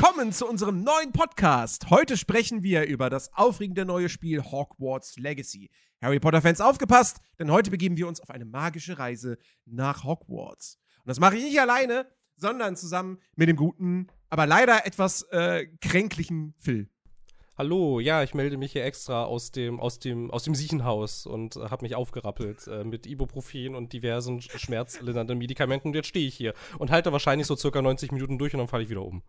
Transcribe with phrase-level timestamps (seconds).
[0.00, 1.90] Willkommen zu unserem neuen Podcast.
[1.90, 5.72] Heute sprechen wir über das aufregende neue Spiel Hogwarts Legacy.
[6.00, 10.78] Harry Potter-Fans aufgepasst, denn heute begeben wir uns auf eine magische Reise nach Hogwarts.
[10.98, 12.06] Und das mache ich nicht alleine,
[12.36, 16.88] sondern zusammen mit dem guten, aber leider etwas äh, kränklichen Phil.
[17.56, 21.56] Hallo, ja, ich melde mich hier extra aus dem, aus dem, aus dem Siechenhaus und
[21.56, 25.88] äh, habe mich aufgerappelt äh, mit Ibuprofen und diversen schmerzlindernden Medikamenten.
[25.88, 28.68] Und jetzt stehe ich hier und halte wahrscheinlich so circa 90 Minuten durch und dann
[28.68, 29.24] falle ich wieder um.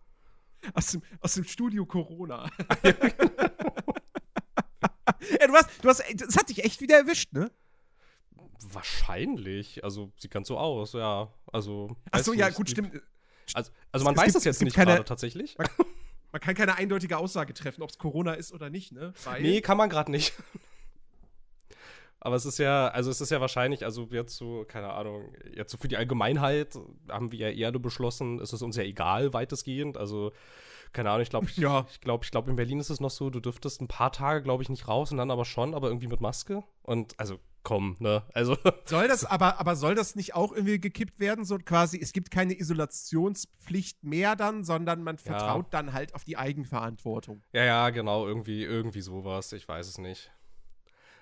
[0.74, 2.50] Aus dem, aus dem Studio Corona.
[2.84, 2.94] ja,
[5.48, 7.52] du hast, du hast, das hat dich echt wieder erwischt, ne?
[8.72, 9.84] Wahrscheinlich.
[9.84, 11.32] Also, sieht ganz so aus, ja.
[11.52, 11.96] Also.
[12.12, 13.02] Ach so, ja, gut, stimmt.
[13.54, 15.58] Also, also man es weiß gibt, das jetzt nicht keine, gerade tatsächlich.
[15.58, 15.68] Man,
[16.32, 19.14] man, kann keine eindeutige Aussage treffen, ob es Corona ist oder nicht, ne?
[19.24, 20.34] Weil nee, kann man gerade nicht.
[22.22, 25.72] Aber es ist ja, also es ist ja wahrscheinlich, also jetzt so, keine Ahnung, jetzt
[25.72, 26.78] so für die Allgemeinheit
[27.10, 29.98] haben wir ja eher nur beschlossen, es ist uns ja egal, weitestgehend.
[29.98, 30.32] Also,
[30.92, 31.86] keine Ahnung, ich glaube, ja.
[31.90, 34.44] ich glaube, ich glaube, in Berlin ist es noch so, du dürftest ein paar Tage,
[34.44, 36.64] glaube ich, nicht raus und dann aber schon, aber irgendwie mit Maske.
[36.82, 38.24] Und also, komm, ne?
[38.34, 38.58] Also.
[38.86, 41.46] Soll das, aber, aber soll das nicht auch irgendwie gekippt werden?
[41.46, 45.70] So quasi, es gibt keine Isolationspflicht mehr dann, sondern man vertraut ja.
[45.70, 47.44] dann halt auf die Eigenverantwortung.
[47.54, 49.54] Ja, ja, genau, irgendwie, irgendwie sowas.
[49.54, 50.32] Ich weiß es nicht.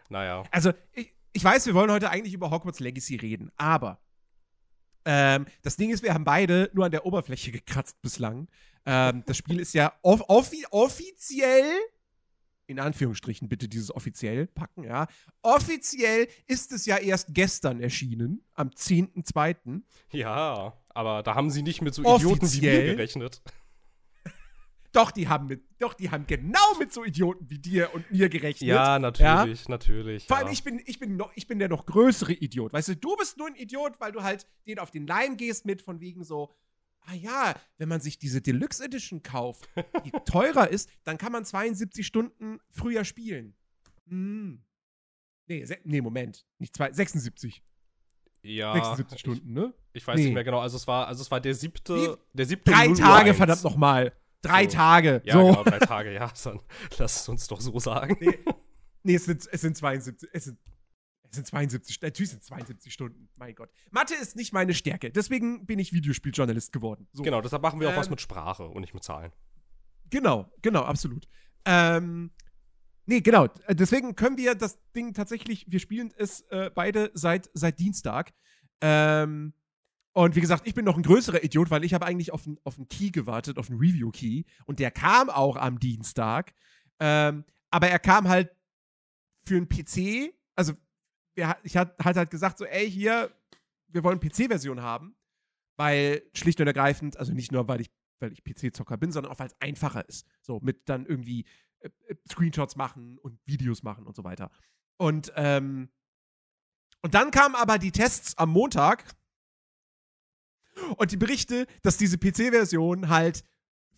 [0.09, 0.43] Naja.
[0.51, 3.99] Also, ich, ich weiß, wir wollen heute eigentlich über Hogwarts Legacy reden, aber
[5.05, 8.49] ähm, das Ding ist, wir haben beide nur an der Oberfläche gekratzt bislang.
[8.85, 11.77] Ähm, das Spiel ist ja off offi offiziell,
[12.67, 15.07] in Anführungsstrichen bitte dieses offiziell packen, ja.
[15.41, 19.81] Offiziell ist es ja erst gestern erschienen, am 10.2.
[20.11, 22.83] Ja, aber da haben sie nicht mit so Idioten offiziell.
[22.83, 23.41] wie mir gerechnet.
[24.91, 28.29] Doch, die haben mit, doch, die haben genau mit so Idioten wie dir und mir
[28.29, 28.69] gerechnet.
[28.69, 29.69] Ja, natürlich, ja?
[29.69, 30.25] natürlich.
[30.25, 30.43] Vor ja.
[30.43, 32.73] allem, ich bin, ich, bin noch, ich bin der noch größere Idiot.
[32.73, 35.65] Weißt du, du bist nur ein Idiot, weil du halt den auf den Leim gehst
[35.65, 36.53] mit von wegen so,
[37.01, 39.67] ah ja, wenn man sich diese Deluxe Edition kauft,
[40.05, 43.55] die teurer ist, dann kann man 72 Stunden früher spielen.
[44.07, 44.63] Hm.
[45.47, 46.45] Nee, nee, Moment.
[46.59, 47.63] Nicht zwei, 76.
[48.43, 48.73] Ja.
[48.73, 49.73] 76 Stunden, ne?
[49.93, 50.25] Ich, ich weiß nee.
[50.25, 50.59] nicht mehr genau.
[50.59, 54.13] Also es war, also es war der siebte, der siebte Drei Tage, verdammt nochmal.
[54.41, 54.69] Drei so.
[54.71, 55.21] Tage.
[55.25, 55.45] Ja, so.
[55.47, 56.31] genau, drei Tage, ja.
[56.43, 56.59] Dann
[56.97, 58.17] lass es uns doch so sagen.
[58.19, 58.39] Nee,
[59.03, 60.29] nee es, sind, es sind 72.
[60.31, 60.59] Es sind,
[61.29, 62.01] es sind 72.
[62.01, 63.29] Natürlich sind es 72 Stunden.
[63.37, 63.69] Mein Gott.
[63.91, 65.11] Mathe ist nicht meine Stärke.
[65.11, 67.07] Deswegen bin ich Videospieljournalist geworden.
[67.13, 67.23] So.
[67.23, 69.31] Genau, deshalb machen wir auch ähm, was mit Sprache und nicht mit Zahlen.
[70.09, 71.27] Genau, genau, absolut.
[71.65, 72.31] Ähm,
[73.05, 73.47] nee, genau.
[73.69, 78.33] Deswegen können wir das Ding tatsächlich, wir spielen es äh, beide seit, seit Dienstag.
[78.79, 79.53] Ähm,
[80.17, 82.57] und wie gesagt, ich bin noch ein größerer Idiot, weil ich habe eigentlich auf einen,
[82.63, 84.45] auf einen Key gewartet, auf einen Review-Key.
[84.65, 86.55] Und der kam auch am Dienstag.
[86.99, 88.49] Ähm, aber er kam halt
[89.45, 90.33] für einen PC.
[90.55, 90.73] Also,
[91.61, 93.31] ich hatte halt, halt gesagt, so, ey, hier,
[93.89, 95.15] wir wollen PC-Version haben.
[95.77, 99.37] Weil schlicht und ergreifend, also nicht nur, weil ich, weil ich PC-Zocker bin, sondern auch,
[99.37, 100.25] weil es einfacher ist.
[100.41, 101.45] So, mit dann irgendwie
[101.81, 104.49] äh, äh, Screenshots machen und Videos machen und so weiter.
[104.97, 105.89] Und, ähm,
[107.03, 109.15] und dann kamen aber die Tests am Montag
[110.95, 113.43] und die Berichte, dass diese PC-Version halt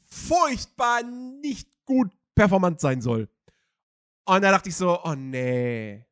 [0.05, 3.29] furchtbar nicht gut performant sein soll.
[4.25, 6.05] Und da dachte ich so, oh nee.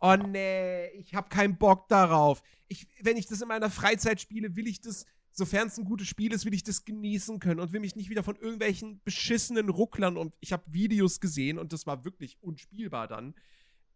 [0.00, 2.42] Oh nee, ich habe keinen Bock darauf.
[2.68, 6.08] Ich, wenn ich das in meiner Freizeit spiele, will ich das, sofern es ein gutes
[6.08, 9.68] Spiel ist, will ich das genießen können und will mich nicht wieder von irgendwelchen beschissenen
[9.68, 13.34] Rucklern und ich habe Videos gesehen und das war wirklich unspielbar dann.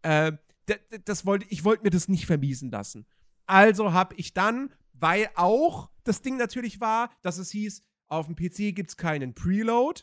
[0.03, 0.33] Äh,
[1.05, 3.07] das wollte, ich wollte mir das nicht vermiesen lassen.
[3.47, 8.37] Also habe ich dann weil auch das Ding natürlich war, dass es hieß, auf dem
[8.37, 10.03] PC gibt es keinen Preload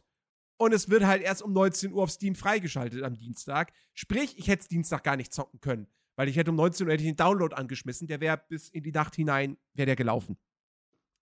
[0.58, 3.74] und es wird halt erst um 19 Uhr auf Steam freigeschaltet am Dienstag.
[3.94, 6.98] Sprich, ich hätte es Dienstag gar nicht zocken können, weil ich hätte um 19 Uhr
[6.98, 10.38] den Download angeschmissen, der wäre bis in die Nacht hinein, wäre der gelaufen.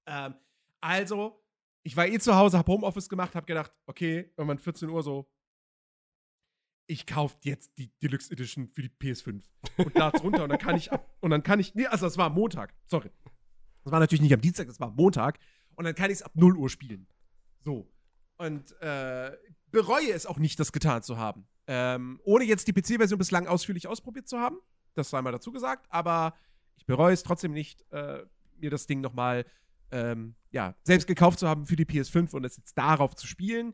[0.05, 0.35] Ähm,
[0.79, 1.43] also,
[1.83, 5.31] ich war eh zu Hause, habe Homeoffice gemacht, habe gedacht, okay, irgendwann 14 Uhr so,
[6.87, 9.43] ich kaufe jetzt die Deluxe Edition für die PS5
[9.77, 10.89] und lad's runter und dann kann ich
[11.21, 13.09] und dann kann ich, nee, also das war Montag, sorry.
[13.83, 15.39] Das war natürlich nicht am Dienstag, das war am Montag.
[15.75, 17.07] Und dann kann ich es ab 0 Uhr spielen.
[17.63, 17.91] So.
[18.37, 19.31] Und äh,
[19.71, 21.47] bereue es auch nicht, das getan zu haben.
[21.67, 24.57] Ähm, ohne jetzt die PC-Version bislang ausführlich ausprobiert zu haben.
[24.93, 25.87] Das sei mal dazu gesagt.
[25.89, 26.33] Aber
[26.77, 28.23] ich bereue es trotzdem nicht, äh,
[28.57, 29.45] mir das Ding nochmal
[29.91, 33.73] ähm, ja, selbst gekauft zu haben für die PS5 und es jetzt darauf zu spielen.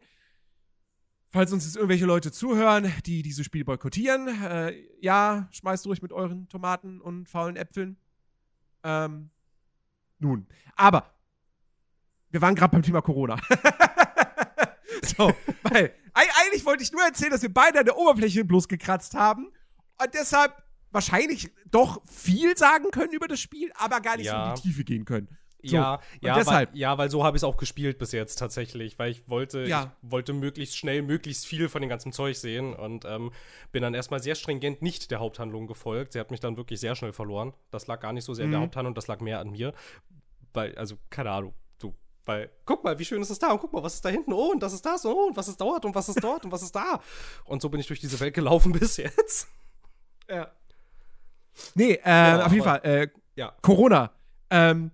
[1.30, 6.14] Falls uns jetzt irgendwelche Leute zuhören, die dieses Spiel boykottieren, äh, ja, schmeißt ruhig mit
[6.14, 7.98] euren Tomaten und faulen Äpfeln.
[8.84, 9.30] Ähm,
[10.20, 11.14] nun, aber
[12.30, 13.38] wir waren gerade beim Thema Corona.
[15.18, 15.34] so,
[15.64, 19.52] weil eigentlich wollte ich nur erzählen, dass wir beide an der Oberfläche bloß gekratzt haben
[20.02, 20.56] und deshalb
[20.92, 24.46] wahrscheinlich doch viel sagen können über das Spiel, aber gar nicht ja.
[24.46, 25.28] so in die Tiefe gehen können.
[25.64, 28.36] So, ja, ja, deshalb- weil, ja, weil so habe ich es auch gespielt bis jetzt
[28.36, 29.92] tatsächlich, weil ich wollte, Ja.
[30.04, 33.32] ich wollte möglichst schnell, möglichst viel von dem ganzen Zeug sehen und ähm,
[33.72, 36.14] bin dann erstmal sehr stringent nicht der Haupthandlung gefolgt.
[36.14, 37.54] Sie hat mich dann wirklich sehr schnell verloren.
[37.72, 38.66] Das lag gar nicht so sehr an der Mhm.
[38.66, 39.74] Haupthandlung, das lag mehr an mir.
[40.54, 41.94] Weil, also, keine Ahnung, du,
[42.26, 44.34] weil, guck mal, wie schön ist es da und guck mal, was ist da hinten,
[44.34, 46.46] oh, und das ist das, und oh, und was ist dort und was ist dort
[46.46, 47.02] und was ist da.
[47.46, 49.48] Und so bin ich durch diese Welt gelaufen bis jetzt.
[50.30, 50.52] Ja.
[51.74, 52.82] Nee, äh, Ja, auf jeden Fall.
[52.84, 53.54] Äh, Ja.
[53.62, 54.12] Corona.
[54.50, 54.92] Ähm,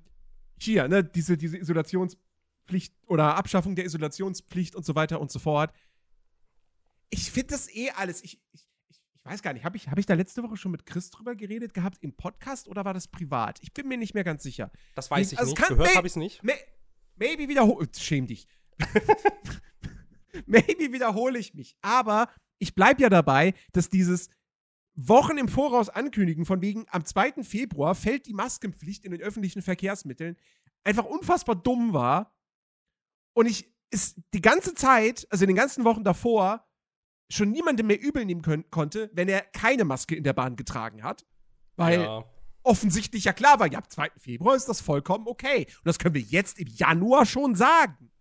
[0.63, 5.73] hier, ne, diese, diese Isolationspflicht oder Abschaffung der Isolationspflicht und so weiter und so fort.
[7.09, 8.23] Ich finde das eh alles.
[8.23, 10.71] Ich, ich, ich ich weiß gar nicht, habe ich, hab ich da letzte Woche schon
[10.71, 13.57] mit Chris drüber geredet gehabt im Podcast oder war das privat?
[13.61, 14.69] Ich bin mir nicht mehr ganz sicher.
[14.95, 15.61] Das weiß ich Also, nicht.
[15.61, 16.43] kann- Gehört habe ich es nicht.
[16.43, 16.55] May,
[17.15, 18.47] maybe wiederhole Schäm dich.
[20.45, 21.75] maybe wiederhole ich mich.
[21.81, 24.29] Aber ich bleibe ja dabei, dass dieses
[24.95, 27.43] Wochen im Voraus ankündigen, von wegen am 2.
[27.43, 30.37] Februar fällt die Maskenpflicht in den öffentlichen Verkehrsmitteln,
[30.83, 32.35] einfach unfassbar dumm war.
[33.33, 36.67] Und ich es die ganze Zeit, also in den ganzen Wochen davor,
[37.31, 41.03] schon niemandem mehr übel nehmen können, konnte, wenn er keine Maske in der Bahn getragen
[41.03, 41.25] hat.
[41.75, 42.23] Weil ja.
[42.63, 44.11] offensichtlich ja klar war, ja, ab 2.
[44.17, 45.65] Februar ist das vollkommen okay.
[45.67, 48.11] Und das können wir jetzt im Januar schon sagen.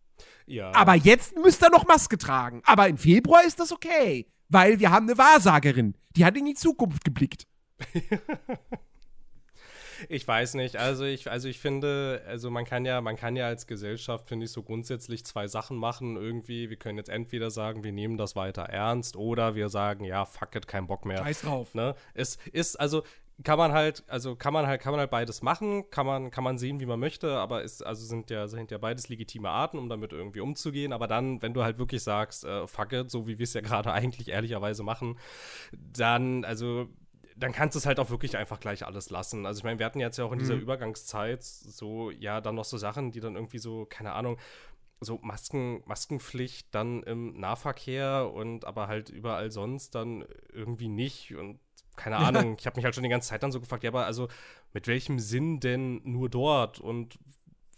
[0.46, 0.72] ja.
[0.74, 2.62] Aber jetzt müsst ihr noch Maske tragen.
[2.64, 4.31] Aber im Februar ist das okay.
[4.52, 5.94] Weil wir haben eine Wahrsagerin.
[6.14, 7.46] Die hat in die Zukunft geblickt.
[10.08, 10.76] Ich weiß nicht.
[10.76, 14.46] Also ich, also ich finde, also man kann ja, man kann ja als Gesellschaft, finde
[14.46, 16.16] ich, so grundsätzlich zwei Sachen machen.
[16.16, 20.24] Irgendwie, wir können jetzt entweder sagen, wir nehmen das weiter ernst, oder wir sagen, ja,
[20.24, 21.18] fuck it, kein Bock mehr.
[21.18, 21.74] Scheiß drauf.
[21.74, 21.94] Ne?
[22.14, 23.04] Es ist, also
[23.44, 26.44] kann man halt, also kann man halt, kann man halt beides machen, kann man, kann
[26.44, 29.78] man sehen, wie man möchte, aber ist, also sind ja, sind ja beides legitime Arten,
[29.78, 30.92] um damit irgendwie umzugehen.
[30.92, 33.60] Aber dann, wenn du halt wirklich sagst, äh, fuck it, so wie wir es ja
[33.62, 35.18] gerade eigentlich ehrlicherweise machen,
[35.72, 36.88] dann, also
[37.36, 39.46] dann kannst du es halt auch wirklich einfach gleich alles lassen.
[39.46, 40.60] Also ich meine, wir hatten jetzt ja auch in dieser Mhm.
[40.60, 44.38] Übergangszeit so, ja, dann noch so Sachen, die dann irgendwie so, keine Ahnung,
[45.00, 51.58] so Masken, Maskenpflicht dann im Nahverkehr und aber halt überall sonst dann irgendwie nicht und
[51.96, 52.16] keine.
[52.16, 54.28] Ahnung, ich habe mich halt schon die ganze Zeit dann so gefragt, ja, aber also
[54.72, 57.18] mit welchem Sinn denn nur dort und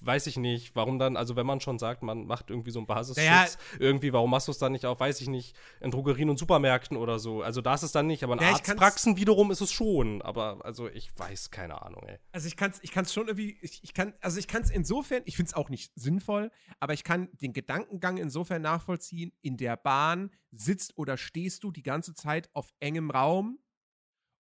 [0.07, 2.87] weiß ich nicht, warum dann, also wenn man schon sagt, man macht irgendwie so einen
[2.87, 3.47] Basisschutz, Naja.
[3.79, 6.99] irgendwie, warum machst du es dann nicht auch, weiß ich nicht, in Drogerien und Supermärkten
[6.99, 7.41] oder so.
[7.41, 9.73] Also da ist es dann nicht, aber in Ja, ich kann's- Arztpraxen wiederum ist es
[9.73, 10.21] schon.
[10.21, 12.19] Aber also ich weiß, keine Ahnung, ey.
[12.33, 14.69] Also ich kann es ich kann's schon irgendwie, ich, ich kann, also ich kann es
[14.71, 16.51] insofern, ich finde es auch nicht sinnvoll,
[16.81, 21.83] aber ich kann den Gedankengang insofern nachvollziehen, in der Bahn sitzt oder stehst du die
[21.83, 23.59] ganze Zeit auf engem Raum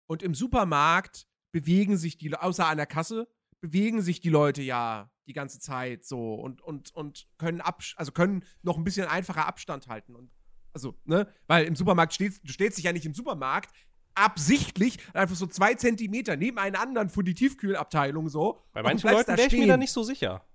[0.07, 3.27] und im Supermarkt bewegen sich die, außer an der Kasse,
[3.61, 8.11] bewegen sich die Leute ja die ganze Zeit so und, und, und können absch also
[8.11, 10.15] können noch ein bisschen einfacher Abstand halten.
[10.15, 10.31] Und
[10.73, 11.27] also, ne?
[11.47, 13.73] Weil im Supermarkt stehst, du stellst dich ja nicht im Supermarkt
[14.15, 18.63] absichtlich einfach so zwei Zentimeter neben einen anderen für die Tiefkühlabteilung so.
[18.73, 20.45] Bei manchen Leuten wäre ich mir da nicht so sicher.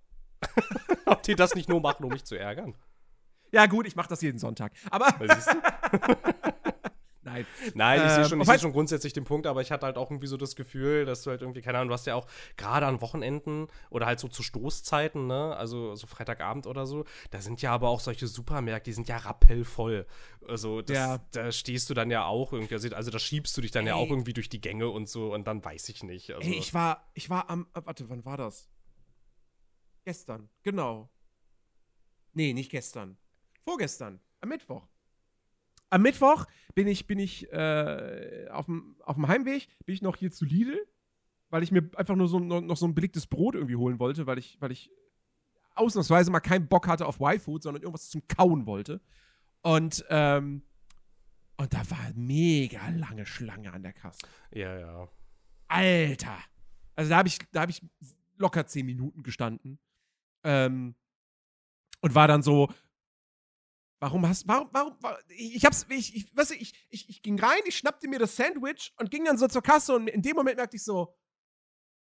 [1.07, 2.75] Ob die das nicht nur machen, um mich zu ärgern.
[3.51, 4.73] Ja, gut, ich mache das jeden Sonntag.
[4.91, 5.09] Aber?
[7.29, 7.47] nein.
[7.75, 9.87] Nein, ich sehe Ähm, schon, ich auf seh schon grundsätzlich den Punkt, aber ich hatte
[9.87, 12.15] halt auch irgendwie so das Gefühl, dass du halt irgendwie, keine Ahnung, du hast ja
[12.15, 12.27] auch
[12.57, 17.41] gerade an Wochenenden oder halt so zu Stoßzeiten, ne, also so Freitagabend oder so, da
[17.41, 20.07] sind ja aber auch solche Supermärkte, die sind ja rappellvoll.
[20.47, 21.19] Also das, Ja.
[21.33, 23.97] da stehst du dann ja auch irgendwie, also, also da schiebst du dich dann ja
[23.97, 24.03] Ey.
[24.05, 26.31] auch irgendwie durch die Gänge und so und dann weiß ich nicht.
[26.35, 28.69] Also, Ey, ich war, ich war am, äh, warte, wann war das?
[30.05, 31.11] Gestern, genau.
[32.33, 33.19] Nee, nicht gestern.
[33.65, 34.87] Vorgestern, am Mittwoch.
[35.91, 40.45] Am Mittwoch bin ich, bin ich äh, auf dem Heimweg, bin ich noch hier zu
[40.45, 40.79] Lidl,
[41.51, 44.27] weil ich mir einfach nur so, noch, noch so ein belegtes Brot irgendwie holen wollte,
[44.27, 44.91] weil ich, weil ich
[45.75, 49.01] ausnahmsweise mal keinen Bock hatte auf Y-Food, sondern irgendwas zum Kauen wollte.
[49.63, 50.63] Und, ähm,
[51.57, 54.21] und da war mega lange Schlange an der Kasse.
[54.53, 55.09] ja, ja.
[55.69, 56.39] Alter.
[56.97, 57.83] Also da habe ich, da habe ich
[58.39, 59.79] locker zehn Minuten gestanden.
[60.45, 60.95] Ähm,
[62.01, 62.69] und war dann so,
[64.01, 67.39] warum hast, warum, warum, wa- ich, hab's, ich, ich, weißt du, ich, ich, ich ging
[67.39, 70.37] rein, ich schnappte mir das Sandwich und ging dann so zur Kasse und in dem
[70.37, 71.15] Moment merkte ich so,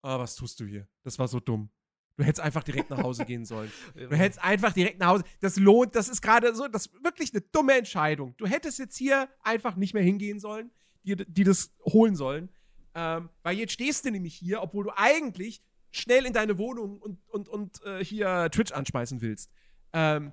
[0.02, 0.88] ah, was tust du hier?
[1.04, 1.70] Das war so dumm.
[2.16, 3.72] Du hättest einfach direkt nach Hause gehen sollen.
[3.94, 5.24] Du hättest einfach direkt nach Hause.
[5.40, 8.36] Das lohnt, das ist gerade so, das ist wirklich eine dumme Entscheidung.
[8.38, 10.72] Du hättest jetzt hier einfach nicht mehr hingehen sollen,
[11.04, 12.50] die, die das holen sollen.
[12.96, 15.62] Ähm, weil jetzt stehst du nämlich hier, obwohl du eigentlich
[15.92, 19.52] schnell in deine Wohnung und, und, und äh, hier Twitch anschmeißen willst.
[19.94, 20.32] Ähm,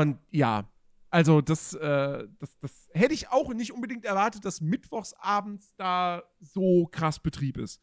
[0.00, 0.64] und ja,
[1.10, 6.86] also das, äh, das, das hätte ich auch nicht unbedingt erwartet, dass mittwochsabends da so
[6.90, 7.82] krass Betrieb ist.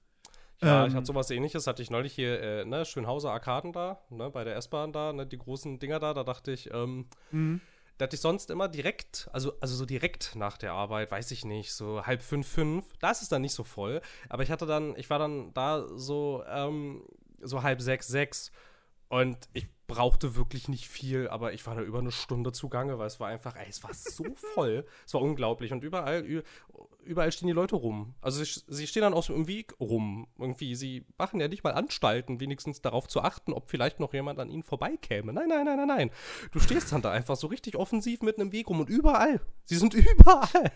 [0.62, 4.02] Ja, Ähm, ich hatte sowas ähnliches, hatte ich neulich hier, äh, ne, Schönhauser Arkaden da,
[4.10, 7.62] ne, bei der S-Bahn da, ne, die großen Dinger da, da dachte ich, ähm, Mhm.
[7.98, 11.46] da hatte ich sonst immer direkt, also, also so direkt nach der Arbeit, weiß ich
[11.46, 14.66] nicht, so halb fünf, fünf, da ist es dann nicht so voll, aber ich hatte
[14.66, 17.04] dann, ich war dann da so, ähm,
[17.42, 18.52] so halb sechs, sechs.
[19.10, 23.08] Und ich brauchte wirklich nicht viel, aber ich war da über eine Stunde zugange, weil
[23.08, 24.24] es war einfach, ey, es war so
[24.54, 24.86] voll.
[25.06, 25.74] es war unglaublich.
[25.74, 26.44] Und überall,
[27.04, 28.14] überall stehen die Leute rum.
[28.22, 30.28] Also sie, sie stehen dann aus dem Weg rum.
[30.38, 34.40] Irgendwie, sie machen ja nicht mal Anstalten, wenigstens darauf zu achten, ob vielleicht noch jemand
[34.40, 35.34] an ihnen vorbeikäme.
[35.34, 36.12] Nein, nein, nein, nein, nein.
[36.52, 39.42] Du stehst dann da einfach so richtig offensiv mitten im Weg rum und überall.
[39.66, 40.72] Sie sind überall.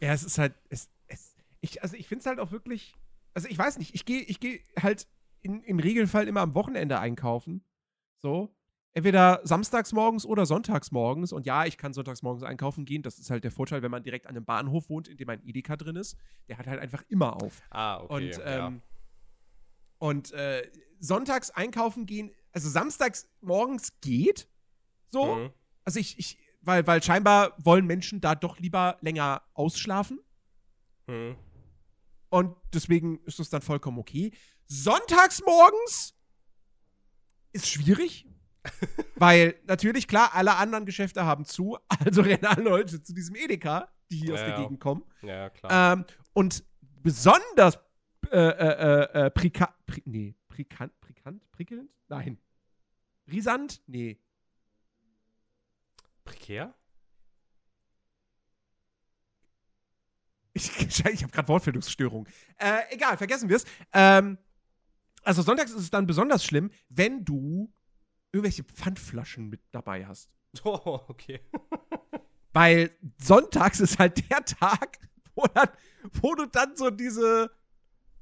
[0.00, 2.94] Ja, es ist halt, es, es, ich, also ich finde es halt auch wirklich,
[3.32, 5.06] also ich weiß nicht, ich gehe ich geh halt
[5.44, 7.62] in, im Regelfall immer am Wochenende einkaufen.
[8.18, 8.56] So.
[8.92, 11.32] Entweder samstags morgens oder sonntags morgens.
[11.32, 13.02] Und ja, ich kann sonntags morgens einkaufen gehen.
[13.02, 15.44] Das ist halt der Vorteil, wenn man direkt an einem Bahnhof wohnt, in dem ein
[15.44, 16.16] Edeka drin ist.
[16.48, 17.60] Der hat halt einfach immer auf.
[17.70, 18.14] Ah, okay.
[18.14, 18.72] Und, ähm, ja.
[19.98, 20.70] und äh,
[21.00, 24.48] sonntags einkaufen gehen, also samstags morgens geht.
[25.10, 25.34] So.
[25.34, 25.50] Mhm.
[25.84, 30.20] Also ich, ich, weil, weil scheinbar wollen Menschen da doch lieber länger ausschlafen.
[31.08, 31.36] Mhm.
[32.30, 34.32] Und deswegen ist das dann vollkommen okay.
[34.66, 36.14] Sonntags morgens
[37.52, 38.26] ist schwierig.
[39.16, 43.92] weil natürlich, klar, alle anderen Geschäfte haben zu, also rennen alle Leute zu diesem Edeka,
[44.10, 45.04] die hier ja, aus der Gegend kommen.
[45.22, 45.92] Ja, klar.
[45.92, 46.64] Ähm, und
[47.02, 47.78] besonders
[48.30, 51.90] äh, äh, äh, prika pri nee, prikant, prikant, prickelnd?
[52.08, 52.38] Nein.
[53.26, 53.82] Brisant?
[53.86, 54.18] Nee.
[56.24, 56.74] Prekär?
[60.52, 62.26] Ich, ich habe gerade Wortfindungsstörung.
[62.56, 63.64] Äh, egal, vergessen wir es.
[63.92, 64.38] Ähm,
[65.24, 67.72] also sonntags ist es dann besonders schlimm, wenn du
[68.32, 70.30] irgendwelche Pfandflaschen mit dabei hast.
[70.62, 71.40] Oh, okay.
[72.52, 75.00] Weil sonntags ist halt der Tag,
[75.34, 75.68] wo, dann,
[76.22, 77.50] wo du dann so diese,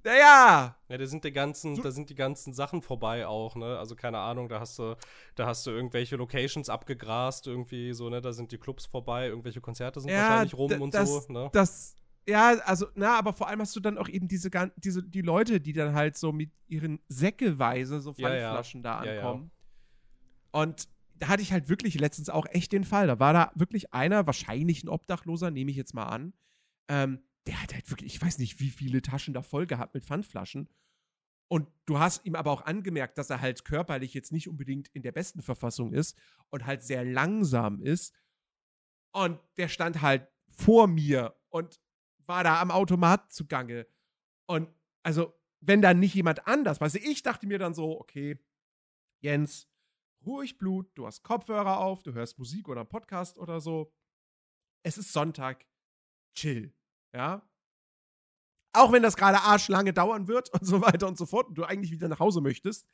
[0.05, 0.77] naja.
[0.89, 3.79] Ja, da sind die ganzen, da sind die ganzen Sachen vorbei auch, ne?
[3.79, 4.97] Also keine Ahnung, da hast du,
[5.35, 8.21] da hast du irgendwelche Locations abgegrast, irgendwie so, ne?
[8.21, 11.51] Da sind die Clubs vorbei, irgendwelche Konzerte sind ja, wahrscheinlich rum und das, so, ne?
[11.53, 11.95] Das,
[12.27, 15.61] ja, also, na, aber vor allem hast du dann auch eben diese, diese die Leute,
[15.61, 19.05] die dann halt so mit ihren Säckeweise so Pfandflaschen ja, ja.
[19.05, 19.51] da ankommen.
[20.55, 23.07] Ja, Und da hatte ich halt wirklich letztens auch echt den Fall.
[23.07, 26.33] Da war da wirklich einer, wahrscheinlich ein Obdachloser, nehme ich jetzt mal an.
[26.89, 30.05] Ähm, der hat halt wirklich, ich weiß nicht, wie viele Taschen da voll gehabt mit
[30.05, 30.69] Pfandflaschen.
[31.49, 35.03] Und du hast ihm aber auch angemerkt, dass er halt körperlich jetzt nicht unbedingt in
[35.03, 36.17] der besten Verfassung ist
[36.51, 38.15] und halt sehr langsam ist.
[39.13, 41.82] Und der stand halt vor mir und
[42.33, 43.87] war da am Automat zugange.
[44.47, 44.69] Und
[45.03, 48.39] also, wenn da nicht jemand anders, weißt du, ich dachte mir dann so, okay,
[49.21, 49.69] Jens,
[50.25, 53.93] ruhig Blut, du hast Kopfhörer auf, du hörst Musik oder Podcast oder so.
[54.83, 55.67] Es ist Sonntag,
[56.35, 56.75] chill,
[57.15, 57.47] ja.
[58.75, 61.65] Auch wenn das gerade arschlange dauern wird und so weiter und so fort und du
[61.65, 62.89] eigentlich wieder nach Hause möchtest.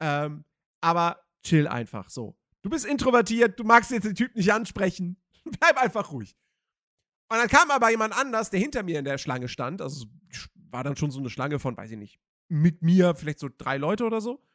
[0.00, 0.44] Ähm,
[0.82, 2.36] aber chill einfach so.
[2.60, 5.16] Du bist introvertiert, du magst jetzt den Typ nicht ansprechen.
[5.44, 6.36] Bleib einfach ruhig.
[7.32, 9.80] Und dann kam aber jemand anders, der hinter mir in der Schlange stand.
[9.80, 10.04] Also
[10.70, 13.78] war dann schon so eine Schlange von, weiß ich nicht, mit mir vielleicht so drei
[13.78, 14.46] Leute oder so.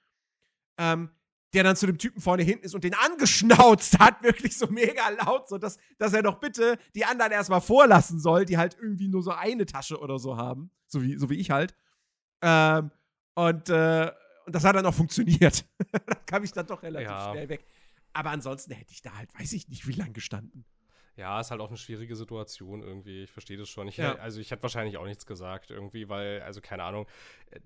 [0.77, 1.09] Ähm,
[1.53, 5.09] der dann zu dem Typen vorne hinten ist und den angeschnauzt hat, wirklich so mega
[5.09, 9.07] laut, so dass, dass er doch bitte die anderen erstmal vorlassen soll, die halt irgendwie
[9.07, 10.69] nur so eine Tasche oder so haben.
[10.85, 11.75] So wie, so wie ich halt.
[12.43, 12.91] Ähm,
[13.33, 14.11] und, äh,
[14.45, 15.65] und das hat dann auch funktioniert.
[16.05, 17.31] da kam ich dann doch relativ ja.
[17.31, 17.65] schnell weg.
[18.13, 20.63] Aber ansonsten hätte ich da halt, weiß ich nicht, wie lange gestanden.
[21.17, 23.23] Ja, ist halt auch eine schwierige Situation irgendwie.
[23.23, 23.87] Ich verstehe das schon.
[23.87, 24.15] Ich, ja.
[24.17, 27.07] Also ich hätte wahrscheinlich auch nichts gesagt irgendwie, weil, also keine Ahnung,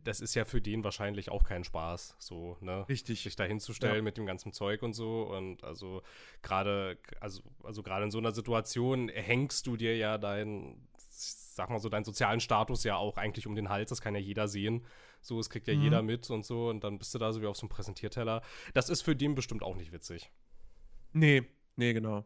[0.05, 2.88] das ist ja für den wahrscheinlich auch kein Spaß, so, ne?
[2.88, 3.22] Richtig.
[3.22, 4.01] Sich da hinzustellen ja.
[4.01, 5.24] mit dem ganzen Zeug und so.
[5.24, 6.01] Und also
[6.41, 11.79] gerade, also, also gerade in so einer Situation hängst du dir ja dein, sag mal
[11.79, 13.89] so, deinen sozialen Status ja auch eigentlich um den Hals.
[13.89, 14.86] Das kann ja jeder sehen.
[15.20, 15.81] So, es kriegt ja mhm.
[15.81, 16.70] jeder mit und so.
[16.70, 18.43] Und dann bist du da so wie auf so einem Präsentierteller.
[18.74, 20.31] Das ist für den bestimmt auch nicht witzig.
[21.12, 21.43] Nee,
[21.75, 22.25] nee, genau.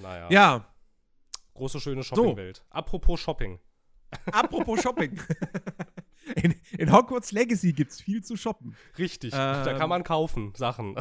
[0.00, 0.28] Naja.
[0.30, 0.64] Ja.
[1.54, 2.56] Große, schöne Shoppingwelt.
[2.56, 2.62] So.
[2.70, 3.60] Apropos Shopping.
[4.32, 5.20] Apropos Shopping.
[6.36, 8.74] In, in, Hogwarts Legacy gibt es viel zu shoppen.
[8.96, 10.96] Richtig, ähm, da kann man kaufen Sachen.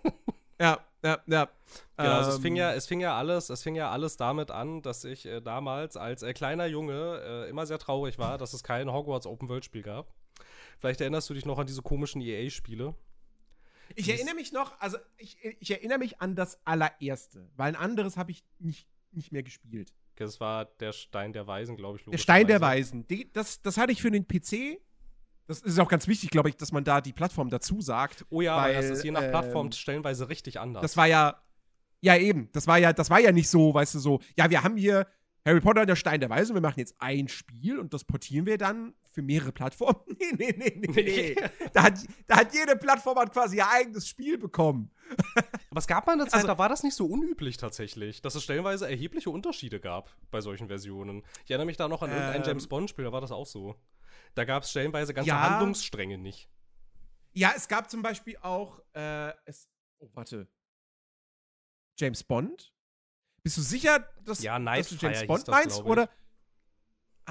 [0.60, 1.48] ja, ja, ja.
[1.96, 2.78] Genau, also es fing ja, ähm.
[2.78, 6.22] es fing ja alles, es fing ja alles damit an, dass ich äh, damals als
[6.22, 9.82] äh, kleiner Junge äh, immer sehr traurig war, dass es kein Hogwarts Open World Spiel
[9.82, 10.14] gab.
[10.78, 12.94] Vielleicht erinnerst du dich noch an diese komischen EA-Spiele.
[13.94, 18.16] Ich erinnere mich noch, also ich, ich, erinnere mich an das allererste, weil ein anderes
[18.16, 19.92] habe ich nicht, nicht mehr gespielt.
[20.16, 22.04] Das war der Stein der Weisen, glaube ich.
[22.04, 23.06] Der Stein der Weisen.
[23.06, 24.80] Die, das, das hatte ich für den PC.
[25.46, 28.26] Das ist auch ganz wichtig, glaube ich, dass man da die Plattform dazu sagt.
[28.28, 30.82] Oh ja, weil das ist je nach ähm, Plattform stellenweise richtig anders.
[30.82, 31.40] Das war ja,
[32.00, 34.62] ja eben, das war ja, das war ja nicht so, weißt du, so, ja, wir
[34.62, 35.06] haben hier
[35.46, 38.58] Harry Potter, der Stein der Weisen, wir machen jetzt ein Spiel und das portieren wir
[38.58, 40.00] dann für mehrere Plattformen.
[40.18, 41.36] Nee, nee, nee, nee, nee.
[41.72, 44.90] da, hat, da hat jede Plattform hat quasi ihr eigenes Spiel bekommen.
[45.70, 48.34] Aber es gab mal eine Zeit, also, da war das nicht so unüblich tatsächlich, dass
[48.34, 51.22] es stellenweise erhebliche Unterschiede gab bei solchen Versionen.
[51.44, 53.76] Ich erinnere mich da noch an ähm, irgendein James Bond-Spiel, da war das auch so.
[54.34, 56.48] Da gab es stellenweise ganze ja, Handlungsstränge nicht.
[57.32, 60.48] Ja, es gab zum Beispiel auch, äh, es, oh, warte.
[61.98, 62.72] James Bond?
[63.42, 65.82] Bist du sicher, dass, Ja, dass du James Bond meinst?
[65.82, 66.08] glaub ich.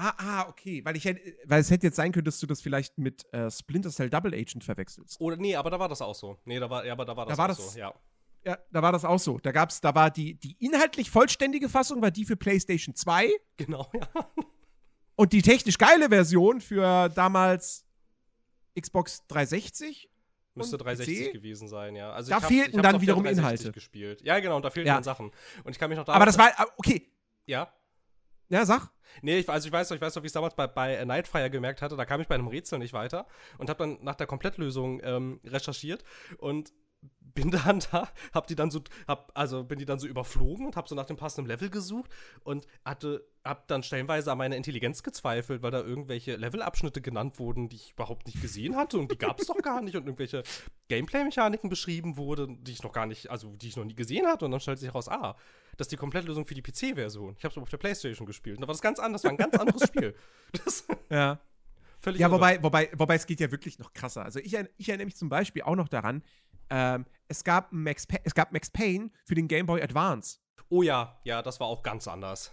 [0.00, 0.84] Ah, ah, okay.
[0.84, 3.50] Weil ich hätte, weil es hätte jetzt sein können, dass du das vielleicht mit äh,
[3.50, 5.20] Splinter Cell Double Agent verwechselst.
[5.20, 6.38] Oder nee, aber da war das auch so.
[6.44, 7.92] Nee, da war, ja, aber da war das war auch das- so, ja.
[8.44, 9.38] Ja, da war das auch so.
[9.40, 13.90] Da gab's, da war die, die inhaltlich vollständige Fassung war die für PlayStation 2 Genau,
[13.92, 14.30] ja.
[15.16, 17.84] und die technisch geile Version für damals
[18.80, 20.08] Xbox 360.
[20.54, 21.32] Müsste Und 360 PC?
[21.32, 22.12] gewesen sein, ja.
[22.12, 23.72] Also Da ich hab, fehlten dann wiederum 360 Inhalte.
[23.72, 24.22] gespielt.
[24.22, 24.94] Ja, genau, und da fehlten Ja.
[24.94, 25.30] dann Sachen.
[25.64, 26.12] Und ich kann mich noch da.
[26.12, 27.10] Aber das war, ah, okay.
[27.46, 27.72] Ja.
[28.48, 28.90] Ja, sag.
[29.22, 31.04] Nee, ich, also ich weiß noch, ich weiß noch, wie ich es damals bei, bei
[31.04, 31.96] Nightfire gemerkt hatte.
[31.96, 33.26] Da kam ich bei einem Rätsel nicht weiter
[33.58, 36.04] und habe dann nach der Komplettlösung ähm, recherchiert
[36.38, 36.72] und
[37.20, 40.76] bin dann da, hab die dann so, hab, also bin die dann so überflogen und
[40.76, 42.10] hab so nach dem passenden Level gesucht
[42.42, 47.68] und hatte, hab dann stellenweise an meine Intelligenz gezweifelt, weil da irgendwelche Levelabschnitte genannt wurden,
[47.68, 50.42] die ich überhaupt nicht gesehen hatte und die gab es doch gar nicht und irgendwelche
[50.88, 54.44] Gameplay-Mechaniken beschrieben wurden, die ich noch gar nicht, also die ich noch nie gesehen hatte
[54.44, 55.36] und dann stellt sich heraus, ah,
[55.76, 57.36] das ist die Komplettlösung für die PC-Version.
[57.38, 59.36] Ich habe es auf der Playstation gespielt und da war das ganz anders, war ein
[59.36, 60.14] ganz anderes Spiel.
[60.64, 61.38] Das Ja.
[62.00, 62.36] völlig Ja, irre.
[62.36, 64.24] wobei, wobei, wobei es geht ja wirklich noch krasser.
[64.24, 66.24] Also ich, ich erinnere mich zum Beispiel auch noch daran,
[66.70, 70.38] ähm, es, gab Max es gab Max Payne für den Game Boy Advance.
[70.68, 72.52] Oh ja, ja, das war auch ganz anders.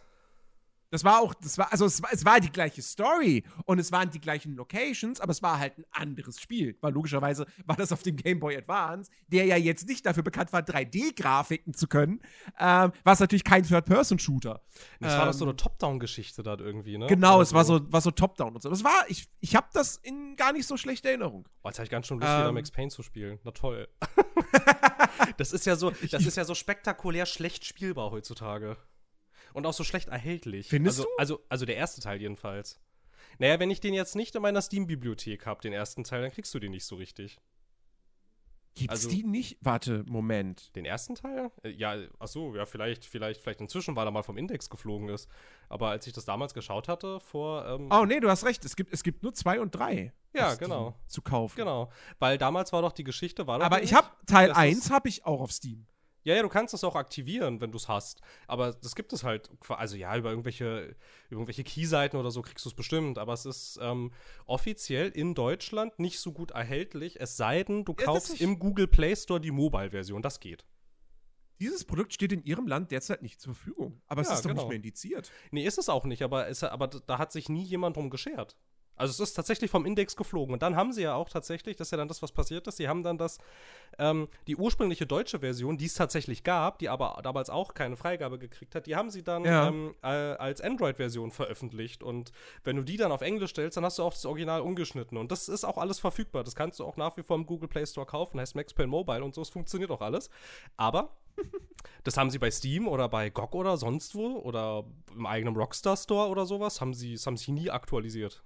[0.96, 3.92] Das war auch, das war, also es war, es war die gleiche Story und es
[3.92, 6.78] waren die gleichen Locations, aber es war halt ein anderes Spiel.
[6.80, 10.54] Weil logischerweise war das auf dem Game Boy Advance, der ja jetzt nicht dafür bekannt
[10.54, 12.22] war, 3D-Grafiken zu können,
[12.60, 14.62] ähm, war es natürlich kein Third-Person-Shooter.
[15.02, 17.08] Das war doch so Ähm, eine Top-Down-Geschichte da irgendwie, ne?
[17.08, 18.70] Genau, Oder es war so, war so Top-Down und so.
[18.70, 21.48] Das war, ich, ich habe das in gar nicht so schlechter Erinnerung.
[21.64, 22.54] Oh, jetzt habe ich ganz schön Lust, wieder Ähm.
[22.56, 23.40] Max Payne zu spielen.
[23.44, 23.88] Na toll.
[25.38, 28.78] das ist ja so, das ist ja so spektakulär schlecht spielbar heutzutage.
[29.56, 30.68] Und auch so schlecht erhältlich.
[30.68, 31.16] Findest also, du?
[31.18, 32.80] Also, also der erste Teil jedenfalls.
[33.40, 36.54] Naja, wenn ich den jetzt nicht in meiner Steam-Bibliothek habe, den ersten Teil, dann kriegst
[36.54, 37.40] du den nicht so richtig.
[38.78, 39.58] Gibt's Also- die nicht?
[39.62, 40.76] Warte, Moment.
[40.76, 41.50] Den ersten Teil?
[41.64, 45.08] Äh, Ja, ach so, ja, vielleicht, vielleicht, vielleicht inzwischen, weil er mal vom Index geflogen
[45.08, 45.30] ist.
[45.70, 48.66] Aber als ich das damals geschaut hatte, vor, ähm, Oh, nee, du hast recht.
[48.66, 50.12] Es gibt, es gibt nur zwei und drei.
[50.34, 50.94] Ja, genau.
[51.08, 51.56] Zu kaufen.
[51.56, 51.90] genau.
[52.20, 54.92] Weil damals war doch die Geschichte, war doch Aber ich habe Teil das 1 ist-
[54.92, 55.88] habe ich auch auf Steam.
[56.26, 58.20] Ja, ja, du kannst das auch aktivieren, wenn du es hast.
[58.48, 60.96] Aber das gibt es halt, also ja, über irgendwelche,
[61.30, 63.20] irgendwelche Key-Seiten oder so kriegst du es bestimmt.
[63.20, 64.12] Aber es ist ähm,
[64.48, 68.88] offiziell in Deutschland nicht so gut erhältlich, es sei denn, du Ja, kaufst im Google
[68.88, 70.24] Play Store die Mobile-Version.
[70.24, 70.66] Das geht.
[71.60, 74.02] Dieses Produkt steht in ihrem Land derzeit nicht zur Verfügung.
[74.08, 74.64] Aber es Ja, ist doch genau.
[74.64, 75.32] nicht mehr indiziert.
[75.52, 78.58] Nee, ist es auch nicht, aber, es, aber da hat sich nie jemand drum geschert.
[78.98, 80.54] Also es ist tatsächlich vom Index geflogen.
[80.54, 82.78] Und dann haben sie ja auch tatsächlich, das ist ja dann das, was passiert ist,
[82.78, 83.40] sie haben dann das,
[84.00, 88.40] ähm, die ursprüngliche deutsche Version, die es tatsächlich gab, die aber damals auch keine Freigabe
[88.40, 89.68] gekriegt hat, die haben sie dann Ja.
[89.68, 92.04] ähm, äh, als Android-Version veröffentlicht.
[92.04, 92.32] Und
[92.64, 95.18] wenn du die dann auf Englisch stellst, dann hast du auch das Original umgeschnitten.
[95.18, 96.44] Und das ist auch alles verfügbar.
[96.44, 98.88] Das kannst du auch nach wie vor im Google Play Store kaufen, heißt Max Payne
[98.90, 100.30] Mobile und so, es funktioniert auch alles.
[100.78, 101.16] Aber
[102.04, 105.98] das haben sie bei Steam oder bei GOG oder sonst wo oder im eigenen Rockstar
[105.98, 108.44] Store oder sowas, haben sie, das haben sie nie aktualisiert.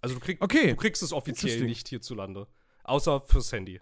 [0.00, 0.70] Also du, krieg, Okay.
[0.70, 2.46] du kriegst es offiziell nicht hierzulande.
[2.84, 3.80] Außer fürs Handy.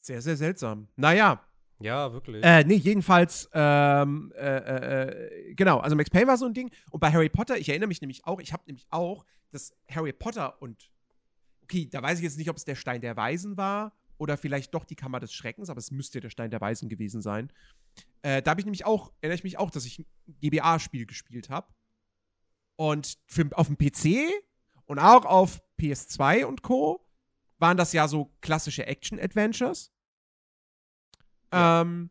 [0.00, 0.88] Sehr, sehr seltsam.
[0.96, 1.44] Naja,
[1.78, 2.44] Ja, wirklich.
[2.44, 6.70] äh, nee, jedenfalls, ähm, äh, äh, äh, genau, also Max Payne war so ein Ding.
[6.90, 10.12] Und bei Harry Potter, ich erinnere mich nämlich auch, ich habe nämlich auch, dass Harry
[10.12, 10.90] Potter und,
[11.62, 14.74] okay, da weiß ich jetzt nicht, ob es der Stein der Weisen war oder vielleicht
[14.74, 17.52] doch die Kammer des Schreckens, aber es müsste der Stein der Weisen gewesen sein.
[18.22, 20.06] Äh, da habe ich nämlich auch, erinnere ich mich auch, dass ich ein
[20.40, 21.68] GBA-Spiel gespielt habe.
[22.80, 24.32] Und für, auf dem PC
[24.86, 27.06] und auch auf PS2 und Co.
[27.58, 29.92] waren das ja so klassische Action-Adventures.
[31.52, 31.82] Ja.
[31.82, 32.08] Ähm,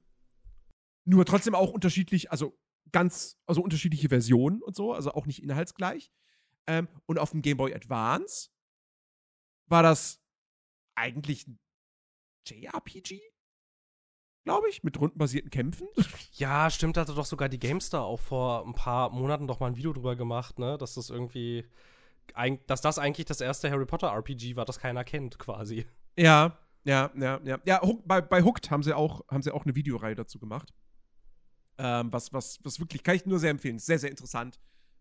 [1.06, 2.56] nur trotzdem auch unterschiedlich, also
[2.92, 6.12] ganz, also unterschiedliche Versionen und so, also auch nicht inhaltsgleich.
[6.68, 8.52] Ähm, und auf dem Game Boy Advance
[9.66, 10.22] war das
[10.94, 11.60] eigentlich ein
[12.46, 13.20] JRPG,
[14.50, 15.88] glaube ich, mit rundenbasierten Kämpfen.
[16.34, 19.68] ja, stimmt, da hatte doch sogar die GameStar auch vor ein paar Monaten doch mal
[19.68, 20.76] ein Video drüber gemacht, ne?
[20.80, 21.66] Dass das irgendwie,
[22.66, 25.86] dass das eigentlich das erste Harry Potter RPG war, das keiner kennt, quasi.
[26.18, 27.60] Ja, ja, ja, ja.
[27.64, 30.74] Ja, bei, bei Hooked haben sie auch, haben sie auch eine Videoreihe dazu gemacht.
[31.78, 33.76] Ähm, was, was, was wirklich, kann ich nur sehr empfehlen.
[33.76, 34.60] Ist sehr, sehr interessant.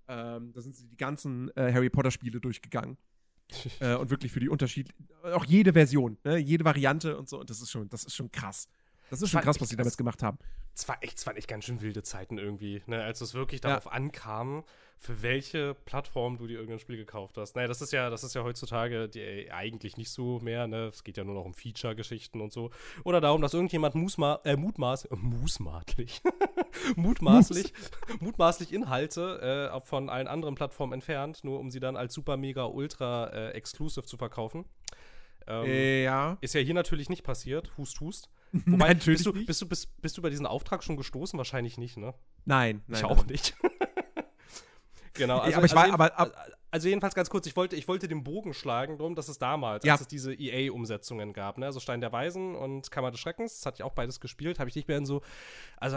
[0.09, 2.99] Ähm, da sind sie die ganzen äh, Harry Potter-Spiele durchgegangen.
[3.81, 7.41] äh, und wirklich für die Unterschied, auch jede Version, ne, jede Variante und so.
[7.41, 8.69] Und das ist schon, das ist schon krass.
[9.11, 10.39] Das ist schon krass, was sie damals gemacht haben.
[10.75, 13.03] Es war echt, es waren echt ganz schön wilde Zeiten irgendwie, ne?
[13.03, 14.65] als es wirklich darauf ankam,
[15.01, 17.55] für welche Plattform du dir irgendein Spiel gekauft hast.
[17.57, 20.87] Naja, das ist ja, das ist ja heutzutage die, äh, eigentlich nicht so mehr, ne?
[20.87, 22.71] Es geht ja nur noch um Feature-Geschichten und so.
[23.05, 26.21] Oder darum, dass irgendjemand musma äh, mutmaß, äh, mutmaßlich,
[26.97, 27.73] mutmaßlich,
[28.21, 32.65] mutmaßlich Inhalte äh, von allen anderen Plattformen entfernt, nur um sie dann als super mega
[32.65, 34.65] ultra äh, exclusive zu verkaufen.
[35.47, 36.39] Ähm, Äh, ja.
[36.41, 37.71] ist ja hier natürlich nicht passiert.
[37.79, 38.31] Hust, hust.
[38.53, 39.45] Wobei, Natürlich bist du.
[39.45, 41.37] Bist, du, bist, bist du bei diesen Auftrag schon gestoßen?
[41.37, 42.15] Wahrscheinlich nicht, ne?
[42.45, 42.97] Nein, nein.
[42.97, 43.05] ich nein.
[43.11, 43.55] auch nicht.
[45.15, 47.89] genau, also, aber ich war- also, aber- jeden- also jedenfalls ganz kurz, ich wollte, ich
[47.89, 49.95] wollte den Bogen schlagen, drum, dass es damals, Ja.
[49.95, 51.67] als es diese EA-Umsetzungen gab, ne?
[51.67, 54.69] Also Stein der Weisen und Kammer des Schreckens, das hatte ich auch beides gespielt, habe
[54.69, 55.23] ich nicht mehr in so,
[55.79, 55.97] also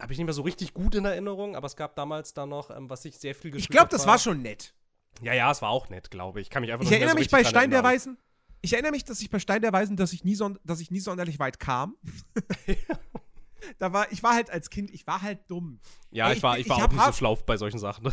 [0.00, 2.70] habe ich nicht mehr so richtig gut in Erinnerung, aber es gab damals da noch,
[2.70, 4.72] ähm, was ich sehr viel gespielt Ich glaube, das war schon nett.
[5.20, 6.46] Ja, ja, es war auch nett, glaube ich.
[6.46, 7.84] Ich kann mich einfach Ich erinnere so mich bei Stein der.
[7.84, 8.16] Weisen.
[8.62, 11.00] Ich erinnere mich, dass ich bei Stein der Weisen, dass ich nie, dass ich nie
[11.00, 11.96] sonderlich weit kam.
[13.78, 15.80] da war, ich war halt als Kind, ich war halt dumm.
[16.10, 17.78] Ja, Ey, ich war, ich- ich war ich auch hab nicht so schlau bei solchen
[17.78, 18.12] Sachen.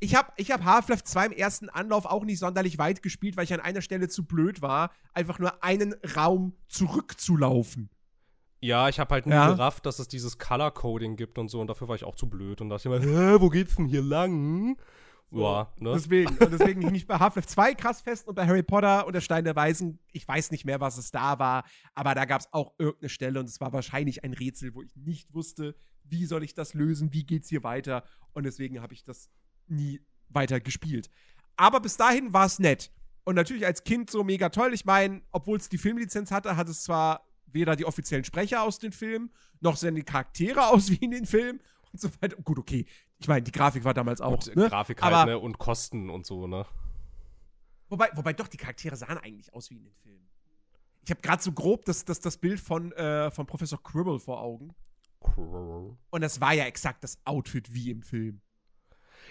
[0.00, 3.44] Ich habe ich hab Half-Life 2 im ersten Anlauf auch nicht sonderlich weit gespielt, weil
[3.44, 7.88] ich an einer Stelle zu blöd war, einfach nur einen Raum zurückzulaufen.
[8.60, 9.48] Ja, ich habe halt nie Ja.
[9.52, 12.60] gerafft, dass es dieses Color-Coding gibt und so und dafür war ich auch zu blöd
[12.60, 14.76] und dachte immer, Hä, wo geht's denn hier lang?
[15.32, 15.92] Ja, ne?
[15.94, 19.14] Deswegen, und deswegen hing ich bei Half-Life 2 krass fest und bei Harry Potter und
[19.14, 21.64] der Stein der Weisen, ich weiß nicht mehr, was es da war,
[21.94, 24.94] aber da gab es auch irgendeine Stelle und es war wahrscheinlich ein Rätsel, wo ich
[24.94, 29.04] nicht wusste, wie soll ich das lösen, wie geht's hier weiter und deswegen habe ich
[29.04, 29.30] das
[29.68, 31.08] nie weiter gespielt.
[31.56, 32.90] Aber bis dahin war es nett.
[33.24, 34.74] Und natürlich als Kind so mega toll.
[34.74, 38.78] Ich meine, obwohl es die Filmlizenz hatte, hat es zwar weder die offiziellen Sprecher aus
[38.78, 41.60] den Filmen, noch sehen die Charaktere aus wie in den Filmen
[41.92, 42.36] und so weiter.
[42.42, 42.86] Gut, okay.
[43.22, 44.44] Ich meine, die Grafik war damals auch.
[44.44, 44.68] Gut, ne?
[44.68, 45.38] Grafik halt, Aber- ne?
[45.38, 46.66] Und Kosten und so, ne?
[47.88, 50.28] Wobei, wobei doch, die Charaktere sahen eigentlich aus wie in den Filmen.
[51.04, 54.40] Ich habe gerade so grob das, das, das Bild von, äh, von Professor Quirrell vor
[54.40, 54.74] Augen.
[56.10, 58.40] Und das war ja exakt das Outfit wie im Film.